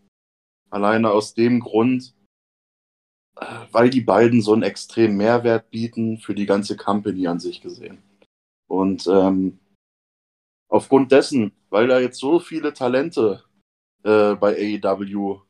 Alleine 0.70 1.12
aus 1.12 1.34
dem 1.34 1.60
Grund, 1.60 2.14
äh, 3.38 3.46
weil 3.72 3.90
die 3.90 4.02
beiden 4.02 4.42
so 4.42 4.54
einen 4.54 4.64
extremen 4.64 5.18
Mehrwert 5.18 5.70
bieten 5.72 6.18
für 6.18 6.36
die 6.36 6.46
ganze 6.46 6.78
Company 6.78 7.28
an 7.28 7.40
sich 7.40 7.62
gesehen. 7.62 8.02
Und 8.68 9.08
ähm, 9.08 9.60
aufgrund 10.70 11.12
dessen, 11.12 11.52
weil 11.70 11.88
da 11.88 12.00
jetzt 12.00 12.20
so 12.20 12.40
viele 12.40 12.74
Talente 12.74 13.44
äh, 14.04 14.36
bei 14.36 14.80
AEW 14.84 15.45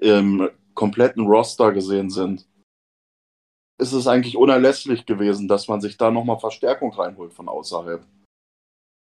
im 0.00 0.50
kompletten 0.74 1.26
Roster 1.26 1.72
gesehen 1.72 2.10
sind, 2.10 2.46
ist 3.78 3.92
es 3.92 4.06
eigentlich 4.06 4.36
unerlässlich 4.36 5.06
gewesen, 5.06 5.48
dass 5.48 5.68
man 5.68 5.80
sich 5.80 5.96
da 5.96 6.10
nochmal 6.10 6.38
Verstärkung 6.38 6.92
reinholt 6.92 7.32
von 7.32 7.48
außerhalb. 7.48 8.04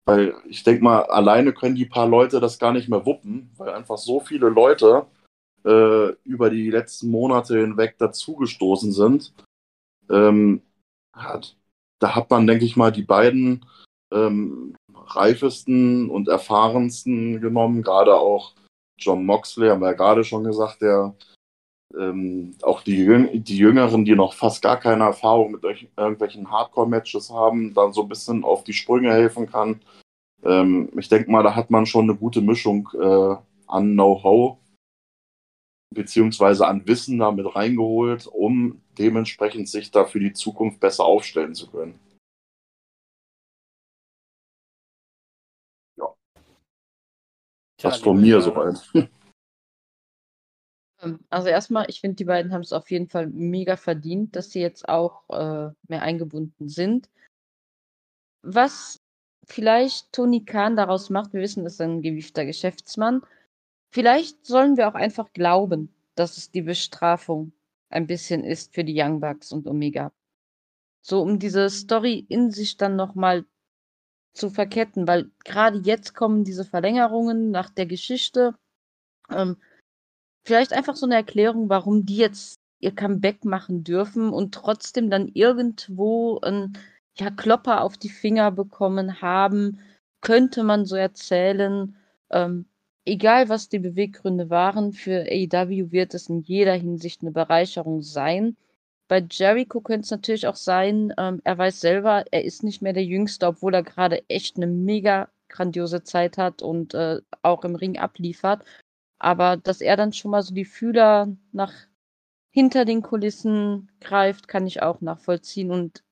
Weil 0.07 0.35
ich 0.47 0.63
denke 0.63 0.85
mal, 0.85 1.03
alleine 1.05 1.53
können 1.53 1.75
die 1.75 1.87
paar 1.87 2.07
Leute 2.07 2.39
das 2.41 2.59
gar 2.59 2.73
nicht 2.73 2.89
mehr 2.89 3.07
wuppen, 3.07 3.51
weil 3.57 3.71
einfach 3.71 3.99
so 3.99 4.21
viele 4.21 4.49
Leute 4.49 5.07
äh, 5.65 6.11
über 6.25 6.51
die 6.51 6.71
letzten 6.71 7.11
Monate 7.11 7.59
hinweg 7.59 7.97
dazugestoßen 7.99 8.93
sind. 8.93 9.33
Ähm, 10.11 10.63
hat, 11.15 11.57
da 12.01 12.15
hat 12.15 12.31
man, 12.31 12.47
denke 12.47 12.65
ich 12.65 12.77
mal, 12.77 12.93
die 12.93 13.03
beiden 13.03 13.65
ähm, 14.13 14.77
reifesten 14.95 16.11
und 16.11 16.29
erfahrensten 16.29 17.41
genommen, 17.41 17.83
gerade 17.83 18.15
auch 18.15 18.55
John 18.99 19.25
Moxley, 19.25 19.69
haben 19.69 19.81
wir 19.81 19.89
ja 19.89 19.97
gerade 19.97 20.25
schon 20.25 20.45
gesagt, 20.45 20.83
der 20.83 21.15
ähm, 21.97 22.55
auch 22.63 22.83
die, 22.83 23.41
die 23.41 23.57
Jüngeren, 23.57 24.05
die 24.05 24.15
noch 24.15 24.35
fast 24.35 24.63
gar 24.63 24.79
keine 24.79 25.05
Erfahrung 25.05 25.53
mit 25.53 25.65
irgendwelchen 25.65 26.51
Hardcore-Matches 26.51 27.31
haben, 27.31 27.75
dann 27.75 27.93
so 27.93 28.03
ein 28.03 28.09
bisschen 28.09 28.45
auf 28.45 28.65
die 28.65 28.73
Sprünge 28.73 29.13
helfen 29.13 29.51
kann. 29.51 29.81
Ähm, 30.45 30.91
ich 30.99 31.09
denke 31.09 31.31
mal, 31.31 31.43
da 31.43 31.55
hat 31.55 31.71
man 31.71 31.87
schon 31.87 32.05
eine 32.05 32.17
gute 32.17 32.41
Mischung 32.41 32.89
äh, 33.01 33.37
an 33.67 33.93
Know-how 33.93 34.59
beziehungsweise 35.95 36.67
an 36.67 36.87
Wissen 36.87 37.19
damit 37.19 37.55
reingeholt, 37.55 38.27
um 38.27 38.81
dementsprechend 38.99 39.69
sich 39.69 39.91
da 39.91 40.05
für 40.05 40.21
die 40.21 40.33
Zukunft 40.33 40.81
besser 40.81 41.05
aufstellen 41.05 41.55
zu 41.55 41.71
können. 41.71 41.99
Das 47.85 48.01
von 48.01 48.21
mir 48.21 48.41
soweit. 48.41 48.83
Ähm, 51.03 51.21
also 51.29 51.49
erstmal, 51.49 51.87
ich 51.89 52.01
finde, 52.01 52.17
die 52.17 52.25
beiden 52.25 52.53
haben 52.53 52.63
es 52.63 52.73
auf 52.73 52.91
jeden 52.91 53.09
Fall 53.09 53.27
mega 53.27 53.77
verdient, 53.77 54.37
dass 54.37 54.51
sie 54.51 54.61
jetzt 54.61 54.89
auch 54.89 55.29
äh, 55.29 55.73
mehr 55.89 56.03
eingebunden 56.03 56.69
sind. 56.69 57.11
Was 58.43 59.01
vielleicht 59.45 60.13
Tony 60.13 60.45
Khan 60.45 60.77
daraus 60.77 61.11
macht, 61.11 61.33
wir 61.33 61.41
wissen, 61.41 61.65
das 61.65 61.75
ist 61.75 61.81
ein 61.81 62.03
gewiefter 62.03 62.45
Geschäftsmann. 62.45 63.23
Vielleicht 63.91 64.47
sollen 64.47 64.77
wir 64.77 64.89
auch 64.89 64.95
einfach 64.95 65.33
glauben, 65.33 65.95
dass 66.15 66.37
es 66.37 66.51
die 66.51 66.63
Bestrafung 66.63 67.53
ein 67.91 68.07
bisschen 68.07 68.45
ist 68.45 68.75
für 68.75 68.85
die 68.85 69.01
Young 69.01 69.21
Bucks 69.21 69.53
und 69.53 69.67
Omega. 69.67 70.13
So, 71.01 71.21
um 71.21 71.39
diese 71.39 71.69
Story 71.69 72.25
in 72.29 72.51
sich 72.51 72.77
dann 72.77 72.97
nochmal 72.97 73.45
zu 74.35 74.51
verketten, 74.51 75.07
weil 75.07 75.31
gerade 75.45 75.79
jetzt 75.79 76.15
kommen 76.15 76.45
diese 76.45 76.65
Verlängerungen 76.65 77.51
nach 77.51 77.71
der 77.71 77.87
Geschichte. 77.87 78.55
Ähm, 79.31 79.57
vielleicht 80.45 80.73
einfach 80.73 80.97
so 80.97 81.07
eine 81.07 81.15
Erklärung, 81.15 81.69
warum 81.69 82.05
die 82.05 82.17
jetzt 82.17 82.59
ihr 82.81 82.95
Comeback 82.95 83.45
machen 83.45 83.85
dürfen 83.85 84.31
und 84.31 84.55
trotzdem 84.55 85.09
dann 85.09 85.29
irgendwo 85.29 86.39
ein 86.41 86.77
ja, 87.17 87.31
Klopper 87.31 87.83
auf 87.83 87.97
die 87.97 88.11
Finger 88.11 88.51
bekommen 88.51 89.23
haben, 89.23 89.81
könnte 90.21 90.65
man 90.65 90.85
so 90.85 90.97
erzählen. 90.97 91.97
Ähm, 92.31 92.67
egal 93.05 93.49
was 93.49 93.69
die 93.69 93.79
Beweggründe 93.79 94.51
waren, 94.51 94.93
für 94.93 95.27
AEW 95.31 95.93
wird 95.93 96.15
es 96.15 96.29
in 96.29 96.41
jeder 96.41 96.75
Hinsicht 96.75 97.23
eine 97.23 97.31
Bereicherung 97.31 98.03
sein. 98.03 98.57
Bei 99.15 99.25
Jericho 99.31 99.81
könnte 99.81 100.07
es 100.07 100.11
natürlich 100.11 100.49
auch 100.49 100.57
sein, 100.57 101.15
ähm, 101.19 101.41
er 101.45 101.57
weiß 101.57 101.81
selber, 101.81 102.25
er 102.33 102.43
ist 102.45 102.65
nicht 102.65 102.83
mehr 102.83 102.93
der 102.93 103.05
Jüngste, 103.05 103.47
obwohl 103.47 103.73
er 103.73 103.85
gerade 103.85 104.29
echt 104.29 104.57
eine 104.57 104.67
mega 104.67 105.29
grandiose 105.49 106.03
Zeit 106.03 106.37
hat 106.37 106.63
und 106.63 106.95
äh, 106.95 107.21
auch 107.43 107.63
im 107.63 107.77
Ring 107.77 107.97
abliefert. 107.97 108.65
Aber 109.21 109.57
dass 109.57 109.81
er 109.81 109.97
dann 109.97 110.13
schon 110.13 110.33
mal 110.33 110.43
so 110.43 110.53
die 110.53 110.65
Fühler 110.65 111.29
nach 111.53 111.73
hinter 112.51 112.85
den 112.85 113.03
Kulissen 113.03 113.89
greift, 114.01 114.49
kann 114.49 114.67
ich 114.67 114.83
auch 114.83 115.01
nachvollziehen. 115.01 115.71
Und 115.71 116.03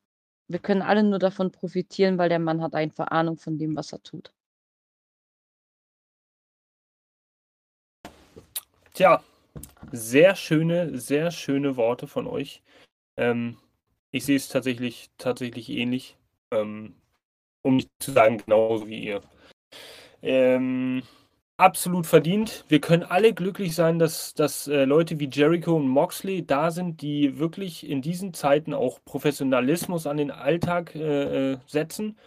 wir 0.46 0.60
können 0.60 0.82
alle 0.82 1.02
nur 1.02 1.18
davon 1.18 1.50
profitieren, 1.50 2.18
weil 2.18 2.28
der 2.28 2.38
Mann 2.38 2.62
hat 2.62 2.74
einfach 2.76 3.08
Ahnung 3.08 3.36
von 3.36 3.58
dem, 3.58 3.74
was 3.74 3.92
er 3.92 4.00
tut. 4.04 4.32
Tja, 8.94 9.24
sehr 9.90 10.36
schöne, 10.36 11.00
sehr 11.00 11.32
schöne 11.32 11.76
Worte 11.76 12.06
von 12.06 12.28
euch. 12.28 12.62
Ähm, 13.16 13.56
ich 14.10 14.24
sehe 14.24 14.36
es 14.36 14.48
tatsächlich, 14.48 15.10
tatsächlich 15.18 15.70
ähnlich. 15.70 16.16
Ähm, 16.50 16.94
um 17.62 17.76
nicht 17.76 17.90
zu 18.00 18.12
sagen, 18.12 18.38
genauso 18.38 18.88
wie 18.88 19.04
ihr. 19.04 19.22
Ähm, 20.20 21.02
absolut 21.56 22.06
verdient. 22.06 22.64
Wir 22.68 22.80
können 22.80 23.04
alle 23.04 23.32
glücklich 23.34 23.74
sein, 23.74 23.98
dass, 23.98 24.34
dass 24.34 24.68
äh, 24.68 24.84
Leute 24.84 25.18
wie 25.20 25.28
Jericho 25.30 25.76
und 25.76 25.88
Moxley 25.88 26.44
da 26.44 26.70
sind, 26.70 27.02
die 27.02 27.38
wirklich 27.38 27.88
in 27.88 28.02
diesen 28.02 28.34
Zeiten 28.34 28.74
auch 28.74 28.98
Professionalismus 29.04 30.06
an 30.06 30.16
den 30.16 30.30
Alltag 30.30 30.94
äh, 30.94 31.52
äh 31.52 31.58
setzen 31.66 32.18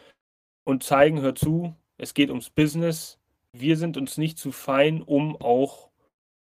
und 0.64 0.84
zeigen, 0.84 1.22
hör 1.22 1.36
zu, 1.36 1.76
es 1.98 2.14
geht 2.14 2.30
ums 2.30 2.50
Business. 2.50 3.20
Wir 3.54 3.78
sind 3.78 3.98
uns 3.98 4.18
nicht 4.18 4.38
zu 4.40 4.52
fein, 4.52 5.02
um 5.02 5.40
auch 5.42 5.90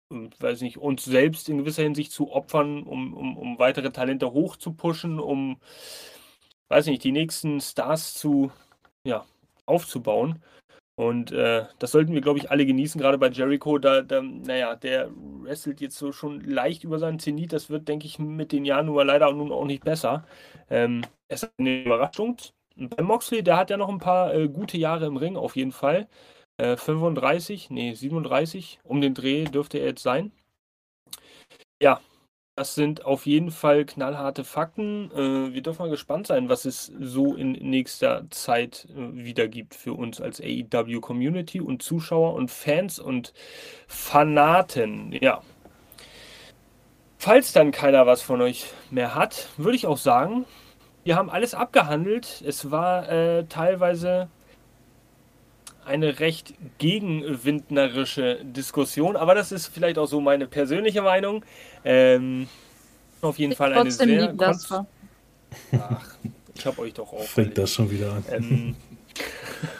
weiß 0.09 0.61
nicht, 0.61 0.77
uns 0.77 1.05
selbst 1.05 1.49
in 1.49 1.57
gewisser 1.57 1.83
Hinsicht 1.83 2.11
zu 2.11 2.31
opfern, 2.31 2.83
um, 2.83 3.13
um, 3.13 3.37
um 3.37 3.59
weitere 3.59 3.91
Talente 3.91 4.31
hochzupushen, 4.33 5.19
um 5.19 5.59
weiß 6.69 6.87
nicht, 6.87 7.03
die 7.03 7.11
nächsten 7.11 7.61
Stars 7.61 8.13
zu, 8.13 8.51
ja, 9.05 9.25
aufzubauen. 9.65 10.41
Und 10.95 11.31
äh, 11.31 11.65
das 11.79 11.91
sollten 11.91 12.13
wir, 12.13 12.21
glaube 12.21 12.39
ich, 12.39 12.49
alle 12.49 12.65
genießen, 12.65 12.99
gerade 12.99 13.19
bei 13.19 13.29
Jericho. 13.29 13.77
Da, 13.77 14.01
da, 14.01 14.21
naja, 14.21 14.75
der 14.75 15.11
wrestelt 15.43 15.79
jetzt 15.79 15.97
so 15.97 16.11
schon 16.11 16.41
leicht 16.41 16.83
über 16.83 16.97
seinen 16.99 17.19
Zenit. 17.19 17.53
Das 17.53 17.69
wird, 17.69 17.87
denke 17.87 18.07
ich, 18.07 18.17
mit 18.17 18.51
den 18.51 18.65
Jahren 18.65 18.87
nur 18.87 19.05
leider 19.05 19.31
nun 19.31 19.51
auch 19.51 19.65
nicht 19.65 19.83
besser. 19.83 20.25
Ähm, 20.69 21.03
es 21.27 21.43
ist 21.43 21.51
eine 21.59 21.83
Überraschung. 21.83 22.37
Bei 22.75 23.03
Moxley, 23.03 23.43
der 23.43 23.57
hat 23.57 23.69
ja 23.69 23.77
noch 23.77 23.89
ein 23.89 23.99
paar 23.99 24.33
äh, 24.33 24.49
gute 24.49 24.77
Jahre 24.77 25.05
im 25.05 25.17
Ring, 25.17 25.37
auf 25.37 25.55
jeden 25.55 25.71
Fall. 25.71 26.07
Äh, 26.57 26.75
35, 26.77 27.69
nee, 27.69 27.93
37, 27.93 28.79
um 28.83 29.01
den 29.01 29.13
Dreh 29.13 29.45
dürfte 29.45 29.77
er 29.77 29.87
jetzt 29.87 30.03
sein. 30.03 30.31
Ja, 31.79 32.01
das 32.57 32.73
sind 32.73 33.05
auf 33.05 33.27
jeden 33.27 33.51
Fall 33.51 33.85
knallharte 33.85 34.43
Fakten. 34.43 35.11
Äh, 35.11 35.53
wir 35.53 35.61
dürfen 35.61 35.83
mal 35.83 35.91
gespannt 35.91 36.25
sein, 36.25 36.49
was 36.49 36.65
es 36.65 36.91
so 36.99 37.35
in 37.35 37.51
nächster 37.51 38.25
Zeit 38.31 38.87
äh, 38.89 39.13
wieder 39.13 39.47
gibt 39.47 39.75
für 39.75 39.93
uns 39.93 40.19
als 40.19 40.41
AEW 40.41 40.99
Community 40.99 41.61
und 41.61 41.83
Zuschauer 41.83 42.33
und 42.33 42.49
Fans 42.49 42.97
und 42.97 43.33
Fanaten. 43.87 45.11
Ja. 45.21 45.43
Falls 47.19 47.53
dann 47.53 47.71
keiner 47.71 48.07
was 48.07 48.23
von 48.23 48.41
euch 48.41 48.65
mehr 48.89 49.13
hat, 49.13 49.49
würde 49.57 49.75
ich 49.75 49.85
auch 49.85 49.97
sagen, 49.97 50.45
wir 51.03 51.15
haben 51.15 51.29
alles 51.29 51.53
abgehandelt. 51.53 52.43
Es 52.43 52.71
war 52.71 53.07
äh, 53.07 53.45
teilweise 53.45 54.29
eine 55.87 56.19
recht 56.19 56.53
gegenwindnerische 56.77 58.39
Diskussion, 58.43 59.15
aber 59.15 59.33
das 59.35 59.51
ist 59.51 59.67
vielleicht 59.67 59.97
auch 59.97 60.05
so 60.05 60.21
meine 60.21 60.47
persönliche 60.47 61.01
Meinung. 61.01 61.43
Ähm, 61.83 62.47
auf 63.21 63.39
jeden 63.39 63.53
ich 63.53 63.57
Fall 63.57 63.73
eine 63.73 63.89
sehr. 63.91 64.27
Lieb, 64.27 64.37
das 64.37 64.69
war. 64.69 64.85
Ach, 65.73 66.15
ich 66.55 66.65
habe 66.65 66.81
euch 66.81 66.93
doch 66.93 67.11
auch. 67.11 67.23
Fängt 67.23 67.57
das 67.57 67.73
schon 67.73 67.89
wieder 67.89 68.13
an. 68.13 68.25
Ähm, 68.31 68.75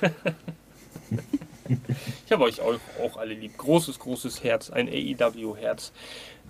ich 2.26 2.32
habe 2.32 2.44
euch 2.44 2.62
auch, 2.62 2.76
auch, 3.04 3.18
alle 3.18 3.34
lieb. 3.34 3.58
Großes, 3.58 4.00
großes 4.00 4.44
Herz, 4.44 4.70
ein 4.70 4.88
AEW-Herz. 4.88 5.92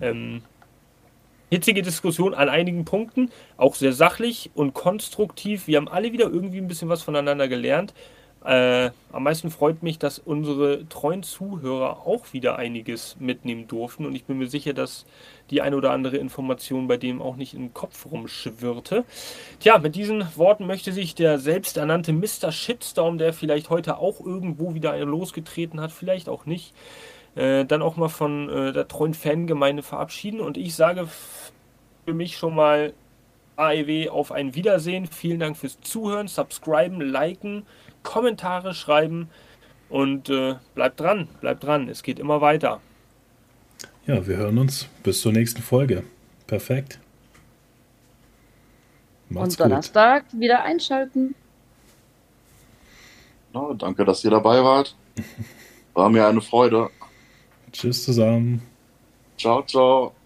Ähm, 0.00 0.42
hitzige 1.50 1.82
Diskussion 1.82 2.34
an 2.34 2.48
einigen 2.48 2.84
Punkten, 2.84 3.30
auch 3.56 3.74
sehr 3.74 3.92
sachlich 3.92 4.50
und 4.54 4.74
konstruktiv. 4.74 5.66
Wir 5.66 5.78
haben 5.78 5.88
alle 5.88 6.12
wieder 6.12 6.26
irgendwie 6.26 6.58
ein 6.58 6.68
bisschen 6.68 6.88
was 6.88 7.02
voneinander 7.02 7.48
gelernt. 7.48 7.94
Äh, 8.44 8.90
am 9.10 9.24
meisten 9.24 9.50
freut 9.50 9.82
mich, 9.82 9.98
dass 9.98 10.20
unsere 10.20 10.88
treuen 10.88 11.24
Zuhörer 11.24 12.06
auch 12.06 12.32
wieder 12.32 12.56
einiges 12.56 13.16
mitnehmen 13.18 13.66
durften 13.66 14.06
und 14.06 14.14
ich 14.14 14.24
bin 14.24 14.38
mir 14.38 14.46
sicher, 14.46 14.74
dass 14.74 15.06
die 15.50 15.60
eine 15.60 15.76
oder 15.76 15.90
andere 15.90 16.18
Information 16.18 16.86
bei 16.86 16.96
dem 16.96 17.20
auch 17.20 17.34
nicht 17.34 17.54
im 17.54 17.74
Kopf 17.74 18.06
rumschwirrte. 18.06 19.04
Tja, 19.58 19.78
mit 19.78 19.96
diesen 19.96 20.24
Worten 20.36 20.66
möchte 20.66 20.92
sich 20.92 21.16
der 21.16 21.40
selbsternannte 21.40 22.12
Mr. 22.12 22.52
Shitstorm, 22.52 23.18
der 23.18 23.32
vielleicht 23.32 23.70
heute 23.70 23.98
auch 23.98 24.20
irgendwo 24.24 24.72
wieder 24.72 24.96
losgetreten 25.04 25.80
hat, 25.80 25.90
vielleicht 25.90 26.28
auch 26.28 26.46
nicht, 26.46 26.74
äh, 27.34 27.64
dann 27.64 27.82
auch 27.82 27.96
mal 27.96 28.08
von 28.08 28.48
äh, 28.48 28.72
der 28.72 28.86
treuen 28.86 29.14
Fangemeinde 29.14 29.82
verabschieden 29.82 30.40
und 30.40 30.56
ich 30.56 30.76
sage 30.76 31.08
für 32.04 32.14
mich 32.14 32.36
schon 32.36 32.54
mal 32.54 32.92
AEW 33.56 34.10
auf 34.10 34.30
ein 34.30 34.54
Wiedersehen. 34.54 35.06
Vielen 35.06 35.40
Dank 35.40 35.56
fürs 35.56 35.80
Zuhören, 35.80 36.28
subscriben, 36.28 37.00
liken 37.00 37.64
Kommentare 38.02 38.74
schreiben 38.74 39.28
und 39.88 40.28
äh, 40.28 40.56
bleibt 40.74 41.00
dran, 41.00 41.28
bleibt 41.40 41.64
dran. 41.64 41.88
Es 41.88 42.02
geht 42.02 42.18
immer 42.18 42.40
weiter. 42.40 42.80
Ja, 44.06 44.26
wir 44.26 44.36
hören 44.36 44.58
uns 44.58 44.88
bis 45.02 45.20
zur 45.20 45.32
nächsten 45.32 45.62
Folge. 45.62 46.02
Perfekt. 46.46 46.98
Macht's 49.28 49.56
und 49.56 49.60
Donnerstag 49.60 50.30
gut. 50.30 50.40
wieder 50.40 50.62
einschalten. 50.64 51.34
Ja, 53.52 53.74
danke, 53.74 54.04
dass 54.04 54.24
ihr 54.24 54.30
dabei 54.30 54.62
wart. 54.62 54.96
War 55.94 56.08
mir 56.08 56.26
eine 56.26 56.40
Freude. 56.40 56.90
Tschüss 57.72 58.04
zusammen. 58.04 58.62
Ciao, 59.36 59.62
ciao. 59.62 60.17